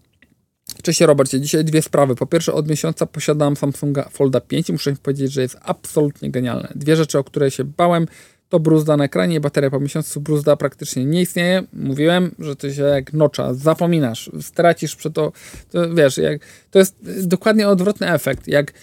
Cześć 0.83 1.01
Robercie, 1.01 1.41
dzisiaj 1.41 1.65
dwie 1.65 1.81
sprawy. 1.81 2.15
Po 2.15 2.25
pierwsze, 2.25 2.53
od 2.53 2.69
miesiąca 2.69 3.05
posiadam 3.05 3.55
Samsunga 3.55 4.09
Folda 4.09 4.41
5 4.41 4.69
i 4.69 4.71
muszę 4.71 4.95
powiedzieć, 5.03 5.31
że 5.31 5.41
jest 5.41 5.57
absolutnie 5.61 6.31
genialne. 6.31 6.67
Dwie 6.75 6.95
rzeczy, 6.95 7.19
o 7.19 7.23
które 7.23 7.51
się 7.51 7.63
bałem, 7.63 8.07
to 8.49 8.59
bruzda 8.59 8.97
na 8.97 9.03
ekranie 9.03 9.39
bateria 9.39 9.69
po 9.69 9.79
miesiącu 9.79 10.21
bruzda 10.21 10.55
praktycznie 10.55 11.05
nie 11.05 11.21
istnieje. 11.21 11.63
Mówiłem, 11.73 12.35
że 12.39 12.55
to 12.55 12.73
się 12.73 12.83
jak 12.83 13.13
nocza, 13.13 13.53
zapominasz, 13.53 14.31
stracisz 14.41 14.95
przed 14.95 15.13
to, 15.13 15.31
to 15.71 15.93
wiesz, 15.95 16.17
jak, 16.17 16.41
to 16.71 16.79
jest 16.79 17.27
dokładnie 17.27 17.67
odwrotny 17.67 18.13
efekt, 18.13 18.47
jak 18.47 18.73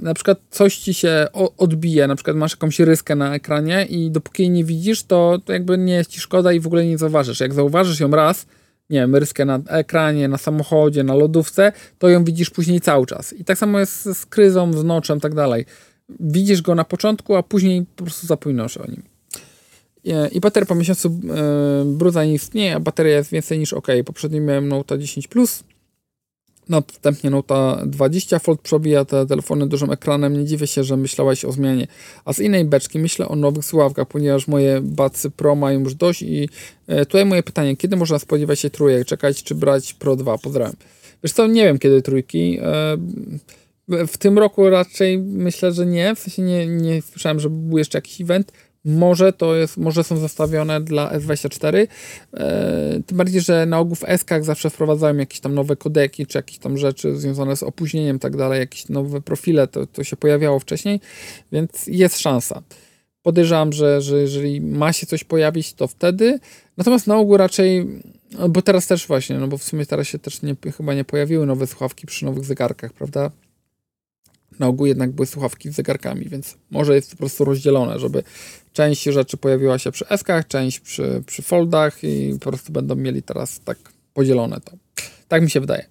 na 0.00 0.14
przykład 0.14 0.38
coś 0.50 0.76
ci 0.76 0.94
się 0.94 1.26
odbije, 1.58 2.06
na 2.06 2.14
przykład 2.14 2.36
masz 2.36 2.52
jakąś 2.52 2.80
ryskę 2.80 3.16
na 3.16 3.34
ekranie 3.34 3.86
i 3.86 4.10
dopóki 4.10 4.42
jej 4.42 4.50
nie 4.50 4.64
widzisz, 4.64 5.02
to, 5.02 5.38
to 5.44 5.52
jakby 5.52 5.78
nie 5.78 5.94
jest 5.94 6.10
ci 6.10 6.20
szkoda 6.20 6.52
i 6.52 6.60
w 6.60 6.66
ogóle 6.66 6.86
nie 6.86 6.98
zauważysz. 6.98 7.40
Jak 7.40 7.54
zauważysz 7.54 8.00
ją 8.00 8.10
raz, 8.10 8.46
nie 8.90 9.00
wiem, 9.00 9.16
ryskę 9.16 9.44
na 9.44 9.60
ekranie, 9.68 10.28
na 10.28 10.38
samochodzie, 10.38 11.04
na 11.04 11.14
lodówce, 11.14 11.72
to 11.98 12.08
ją 12.08 12.24
widzisz 12.24 12.50
później 12.50 12.80
cały 12.80 13.06
czas. 13.06 13.32
I 13.32 13.44
tak 13.44 13.58
samo 13.58 13.80
jest 13.80 14.02
z 14.02 14.26
kryzą, 14.26 14.72
z 14.72 14.84
noczem, 14.84 15.20
tak 15.20 15.34
dalej 15.34 15.64
widzisz 16.08 16.62
go 16.62 16.74
na 16.74 16.84
początku, 16.84 17.34
a 17.34 17.42
później 17.42 17.86
po 17.96 18.04
prostu 18.04 18.26
zapominasz 18.26 18.76
o 18.76 18.86
nim. 18.86 19.02
I 20.32 20.40
bateria 20.40 20.66
po 20.66 20.74
miesiącu 20.74 21.08
e, 21.08 21.84
bruda 21.84 22.24
nie 22.24 22.34
istnieje, 22.34 22.74
a 22.74 22.80
bateria 22.80 23.16
jest 23.16 23.30
więcej 23.30 23.58
niż 23.58 23.72
ok. 23.72 23.86
Poprzednio 24.04 24.40
miałem 24.40 24.68
Note 24.68 24.98
10 24.98 25.28
Plus, 25.28 25.64
następnie 26.68 27.30
Note 27.30 27.82
20. 27.86 28.38
Fold 28.38 28.60
przebija 28.60 29.04
te 29.04 29.26
telefony 29.26 29.66
dużym 29.66 29.90
ekranem. 29.90 30.38
Nie 30.38 30.44
dziwię 30.44 30.66
się, 30.66 30.84
że 30.84 30.96
myślałaś 30.96 31.44
o 31.44 31.52
zmianie. 31.52 31.86
A 32.24 32.32
z 32.32 32.38
innej 32.38 32.64
beczki 32.64 32.98
myślę 32.98 33.28
o 33.28 33.36
nowych 33.36 33.64
słuchawkach, 33.64 34.08
ponieważ 34.08 34.48
moje 34.48 34.80
Bacy 34.80 35.30
Pro 35.30 35.54
mają 35.54 35.80
już 35.80 35.94
dość 35.94 36.22
i 36.22 36.48
e, 36.86 37.06
tutaj 37.06 37.24
moje 37.24 37.42
pytanie, 37.42 37.76
kiedy 37.76 37.96
można 37.96 38.18
spodziewać 38.18 38.60
się 38.60 38.70
trójek? 38.70 39.06
Czekać 39.06 39.42
czy 39.42 39.54
brać 39.54 39.94
Pro 39.94 40.16
2? 40.16 40.38
Pozdrawiam. 40.38 40.76
Wiesz 41.22 41.32
co, 41.32 41.46
nie 41.46 41.64
wiem 41.64 41.78
kiedy 41.78 42.02
trójki. 42.02 42.58
E, 42.62 42.96
w 43.88 44.18
tym 44.18 44.38
roku 44.38 44.70
raczej 44.70 45.18
myślę, 45.18 45.72
że 45.72 45.86
nie. 45.86 46.14
W 46.14 46.18
sensie 46.18 46.42
nie, 46.42 46.66
nie 46.66 47.02
słyszałem, 47.02 47.40
że 47.40 47.50
był 47.50 47.78
jeszcze 47.78 47.98
jakiś 47.98 48.20
event. 48.20 48.52
Może 48.84 49.32
to 49.32 49.56
jest, 49.56 49.76
może 49.76 50.04
są 50.04 50.16
zastawione 50.16 50.80
dla 50.80 51.18
S24. 51.18 51.86
E, 52.34 53.00
tym 53.06 53.18
bardziej, 53.18 53.40
że 53.40 53.66
na 53.66 53.78
ogół 53.78 53.94
w 53.94 54.04
S-kach 54.04 54.44
zawsze 54.44 54.70
wprowadzają 54.70 55.16
jakieś 55.16 55.40
tam 55.40 55.54
nowe 55.54 55.76
kodeki, 55.76 56.26
czy 56.26 56.38
jakieś 56.38 56.58
tam 56.58 56.78
rzeczy 56.78 57.16
związane 57.16 57.56
z 57.56 57.62
opóźnieniem, 57.62 58.18
tak 58.18 58.36
dalej, 58.36 58.60
jakieś 58.60 58.88
nowe 58.88 59.20
profile, 59.20 59.66
to, 59.66 59.86
to 59.86 60.04
się 60.04 60.16
pojawiało 60.16 60.58
wcześniej, 60.58 61.00
więc 61.52 61.86
jest 61.86 62.18
szansa. 62.18 62.62
Podejrzewam, 63.22 63.72
że, 63.72 64.02
że 64.02 64.20
jeżeli 64.20 64.60
ma 64.60 64.92
się 64.92 65.06
coś 65.06 65.24
pojawić, 65.24 65.72
to 65.72 65.88
wtedy. 65.88 66.38
Natomiast 66.76 67.06
na 67.06 67.16
ogół 67.16 67.36
raczej, 67.36 67.86
bo 68.48 68.62
teraz 68.62 68.86
też 68.86 69.06
właśnie, 69.06 69.38
no 69.38 69.48
bo 69.48 69.58
w 69.58 69.62
sumie 69.62 69.86
teraz 69.86 70.06
się 70.06 70.18
też 70.18 70.42
nie, 70.42 70.56
chyba 70.76 70.94
nie 70.94 71.04
pojawiły 71.04 71.46
nowe 71.46 71.66
słuchawki 71.66 72.06
przy 72.06 72.24
nowych 72.24 72.44
zegarkach, 72.44 72.92
prawda? 72.92 73.30
Na 74.58 74.66
ogół 74.66 74.86
jednak 74.86 75.12
były 75.12 75.26
słuchawki 75.26 75.70
z 75.70 75.74
zegarkami, 75.74 76.28
więc 76.28 76.56
może 76.70 76.94
jest 76.94 77.10
po 77.10 77.16
prostu 77.16 77.44
rozdzielone, 77.44 77.98
żeby 77.98 78.22
część 78.72 79.02
rzeczy 79.02 79.36
pojawiła 79.36 79.78
się 79.78 79.92
przy 79.92 80.08
eskach, 80.08 80.46
część 80.46 80.80
przy, 80.80 81.22
przy 81.26 81.42
foldach 81.42 82.04
i 82.04 82.32
po 82.40 82.50
prostu 82.50 82.72
będą 82.72 82.96
mieli 82.96 83.22
teraz 83.22 83.60
tak 83.64 83.78
podzielone 84.14 84.60
to. 84.60 84.72
Tak 85.28 85.42
mi 85.42 85.50
się 85.50 85.60
wydaje. 85.60 85.86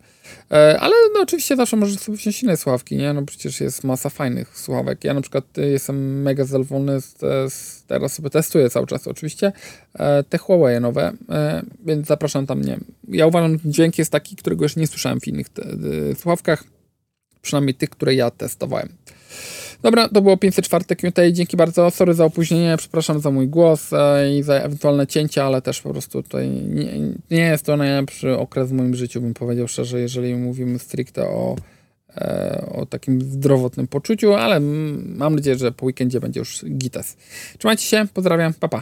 E, 0.51 0.79
ale 0.79 0.93
no 1.13 1.21
oczywiście 1.21 1.55
zawsze 1.55 1.77
możesz 1.77 1.99
sobie 1.99 2.17
wziąć 2.17 2.43
inne 2.43 2.57
słuchawki, 2.57 2.97
nie? 2.97 3.13
No 3.13 3.21
przecież 3.23 3.61
jest 3.61 3.83
masa 3.83 4.09
fajnych 4.09 4.59
słuchawek. 4.59 5.03
Ja 5.03 5.13
na 5.13 5.21
przykład 5.21 5.57
y, 5.57 5.69
jestem 5.69 6.21
mega 6.21 6.45
zadowolony, 6.45 7.01
z, 7.01 7.17
z, 7.53 7.83
teraz 7.87 8.13
sobie 8.13 8.29
testuję 8.29 8.69
cały 8.69 8.87
czas 8.87 9.07
oczywiście 9.07 9.51
e, 9.93 10.23
te 10.23 10.37
Huawei 10.37 10.81
nowe, 10.81 11.13
e, 11.29 11.63
więc 11.85 12.07
zapraszam 12.07 12.45
tam, 12.45 12.61
nie 12.61 12.77
Ja 13.07 13.27
uważam, 13.27 13.59
dźwięk 13.65 13.97
jest 13.97 14.11
taki, 14.11 14.35
którego 14.35 14.65
już 14.65 14.75
nie 14.75 14.87
słyszałem 14.87 15.19
w 15.19 15.27
innych 15.27 15.49
te, 15.49 15.61
te, 15.61 16.15
słuchawkach, 16.15 16.63
przynajmniej 17.45 17.75
tych, 17.75 17.89
które 17.89 18.15
ja 18.15 18.31
testowałem. 18.31 18.89
Dobra, 19.81 20.09
to 20.09 20.21
było 20.21 20.37
504 20.37 20.85
Q&A. 20.95 21.31
Dzięki 21.31 21.57
bardzo. 21.57 21.91
Sorry 21.91 22.13
za 22.13 22.25
opóźnienie, 22.25 22.75
przepraszam 22.77 23.19
za 23.19 23.31
mój 23.31 23.47
głos 23.47 23.93
e, 23.93 24.37
i 24.37 24.43
za 24.43 24.53
ewentualne 24.53 25.07
cięcia, 25.07 25.45
ale 25.45 25.61
też 25.61 25.81
po 25.81 25.91
prostu 25.91 26.23
tutaj 26.23 26.49
nie, 26.49 26.85
nie 27.31 27.41
jest 27.41 27.65
to 27.65 27.77
najlepszy 27.77 28.37
okres 28.37 28.69
w 28.69 28.73
moim 28.73 28.95
życiu, 28.95 29.21
bym 29.21 29.33
powiedział 29.33 29.67
szczerze, 29.67 29.99
jeżeli 29.99 30.35
mówimy 30.35 30.79
stricte 30.79 31.27
o, 31.27 31.55
e, 32.15 32.69
o 32.73 32.85
takim 32.85 33.21
zdrowotnym 33.21 33.87
poczuciu, 33.87 34.33
ale 34.33 34.59
mam 34.59 35.35
nadzieję, 35.35 35.57
że 35.57 35.71
po 35.71 35.85
weekendzie 35.85 36.19
będzie 36.19 36.39
już 36.39 36.65
gites. 36.65 37.17
Trzymajcie 37.57 37.83
się, 37.83 38.05
pozdrawiam, 38.13 38.53
pa 38.53 38.67
pa. 38.67 38.81